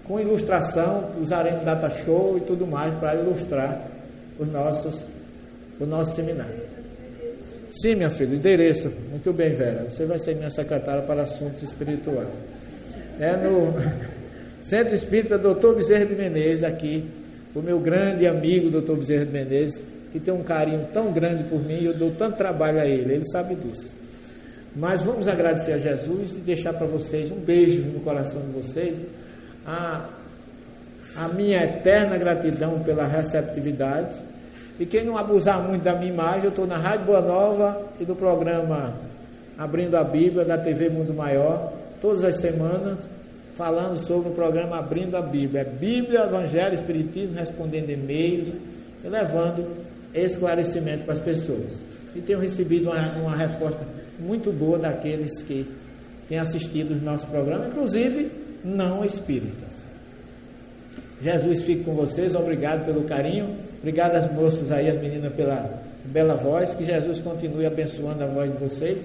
com 0.09 0.19
ilustração, 0.19 1.11
usaremos 1.21 1.63
data 1.63 1.87
show 1.89 2.35
e 2.35 2.41
tudo 2.41 2.65
mais 2.65 2.95
para 2.95 3.13
ilustrar 3.13 3.79
os 4.39 4.47
nossos, 4.47 5.03
o 5.79 5.85
nosso 5.85 6.15
seminário. 6.15 6.55
Sim, 7.69 7.95
minha 7.95 8.09
filha, 8.09 8.35
endereço. 8.35 8.91
Muito 9.11 9.31
bem, 9.31 9.53
Vera. 9.53 9.85
Você 9.87 10.05
vai 10.05 10.17
ser 10.17 10.35
minha 10.35 10.49
secretária 10.49 11.03
para 11.03 11.21
assuntos 11.21 11.61
espirituais. 11.61 12.27
É 13.19 13.33
no 13.33 13.71
Centro 14.63 14.95
Espírita 14.95 15.37
Doutor 15.37 15.75
Bezerra 15.75 16.05
de 16.05 16.15
Menezes, 16.15 16.63
aqui, 16.63 17.05
o 17.53 17.61
meu 17.61 17.79
grande 17.79 18.25
amigo 18.25 18.71
Doutor 18.71 18.97
Bezerra 18.97 19.25
de 19.25 19.31
Menezes, 19.31 19.83
que 20.11 20.19
tem 20.19 20.33
um 20.33 20.43
carinho 20.43 20.87
tão 20.93 21.11
grande 21.11 21.43
por 21.43 21.63
mim, 21.63 21.83
eu 21.83 21.93
dou 21.93 22.11
tanto 22.11 22.37
trabalho 22.37 22.79
a 22.79 22.85
ele, 22.85 23.13
ele 23.13 23.29
sabe 23.29 23.55
disso. 23.55 23.91
Mas 24.75 25.01
vamos 25.01 25.27
agradecer 25.27 25.73
a 25.73 25.77
Jesus 25.77 26.31
e 26.31 26.39
deixar 26.39 26.73
para 26.73 26.87
vocês 26.87 27.31
um 27.31 27.39
beijo 27.39 27.81
no 27.81 27.99
coração 27.99 28.41
de 28.41 28.51
vocês, 28.51 28.97
a, 29.65 30.05
a 31.15 31.27
minha 31.29 31.63
eterna 31.63 32.17
gratidão 32.17 32.79
pela 32.79 33.05
receptividade. 33.05 34.17
E 34.79 34.85
quem 34.85 35.03
não 35.03 35.17
abusar 35.17 35.61
muito 35.61 35.83
da 35.83 35.93
minha 35.93 36.11
imagem, 36.11 36.45
eu 36.45 36.49
estou 36.49 36.65
na 36.65 36.77
Rádio 36.77 37.05
Boa 37.05 37.21
Nova 37.21 37.81
e 37.99 38.05
no 38.05 38.15
programa 38.15 38.93
Abrindo 39.57 39.95
a 39.95 40.03
Bíblia 40.03 40.45
da 40.45 40.57
TV 40.57 40.89
Mundo 40.89 41.13
Maior, 41.13 41.73
todas 41.99 42.23
as 42.23 42.37
semanas 42.37 42.99
falando 43.57 43.97
sobre 43.97 44.29
o 44.29 44.33
programa 44.33 44.77
Abrindo 44.77 45.17
a 45.17 45.21
Bíblia. 45.21 45.61
É 45.61 45.65
Bíblia, 45.65 46.23
Evangelho, 46.23 46.75
Espiritismo, 46.75 47.35
respondendo 47.35 47.89
e-mails 47.89 48.53
e 49.03 49.07
levando 49.09 49.88
esclarecimento 50.13 51.03
para 51.03 51.13
as 51.13 51.19
pessoas. 51.19 51.71
E 52.15 52.21
tenho 52.21 52.39
recebido 52.39 52.89
uma, 52.89 53.11
uma 53.17 53.35
resposta 53.35 53.85
muito 54.19 54.51
boa 54.51 54.77
daqueles 54.77 55.41
que 55.43 55.65
têm 56.27 56.39
assistido 56.39 56.91
os 56.91 57.01
nossos 57.01 57.27
programas, 57.29 57.69
inclusive 57.69 58.31
não 58.63 59.03
espíritas. 59.05 59.69
Jesus 61.21 61.63
fique 61.63 61.83
com 61.83 61.93
vocês, 61.95 62.33
obrigado 62.33 62.85
pelo 62.85 63.03
carinho, 63.03 63.55
obrigado 63.79 64.15
às 64.15 64.31
moças 64.31 64.71
aí, 64.71 64.89
as 64.89 65.01
meninas 65.01 65.33
pela 65.33 65.81
bela 66.05 66.35
voz, 66.35 66.73
que 66.73 66.85
Jesus 66.85 67.19
continue 67.19 67.65
abençoando 67.65 68.23
a 68.23 68.27
voz 68.27 68.51
de 68.51 68.57
vocês, 68.57 69.01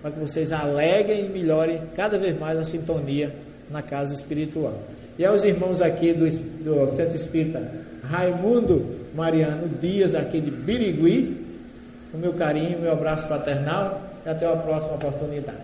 para 0.00 0.10
que 0.10 0.18
vocês 0.18 0.50
aleguem 0.50 1.26
e 1.26 1.28
melhorem 1.28 1.80
cada 1.94 2.18
vez 2.18 2.38
mais 2.38 2.58
a 2.58 2.64
sintonia 2.64 3.32
na 3.70 3.80
casa 3.80 4.14
espiritual. 4.14 4.76
E 5.18 5.24
aos 5.24 5.44
irmãos 5.44 5.82
aqui 5.82 6.12
do, 6.12 6.28
do 6.28 6.96
Centro 6.96 7.16
Espírita 7.16 7.62
Raimundo 8.02 9.02
Mariano 9.14 9.68
Dias, 9.80 10.14
aqui 10.14 10.40
de 10.40 10.50
Birigui, 10.50 11.36
o 12.12 12.18
meu 12.18 12.32
carinho, 12.32 12.80
meu 12.80 12.92
abraço 12.92 13.26
fraternal 13.26 14.00
e 14.24 14.28
até 14.28 14.46
a 14.46 14.56
próxima 14.56 14.94
oportunidade. 14.94 15.58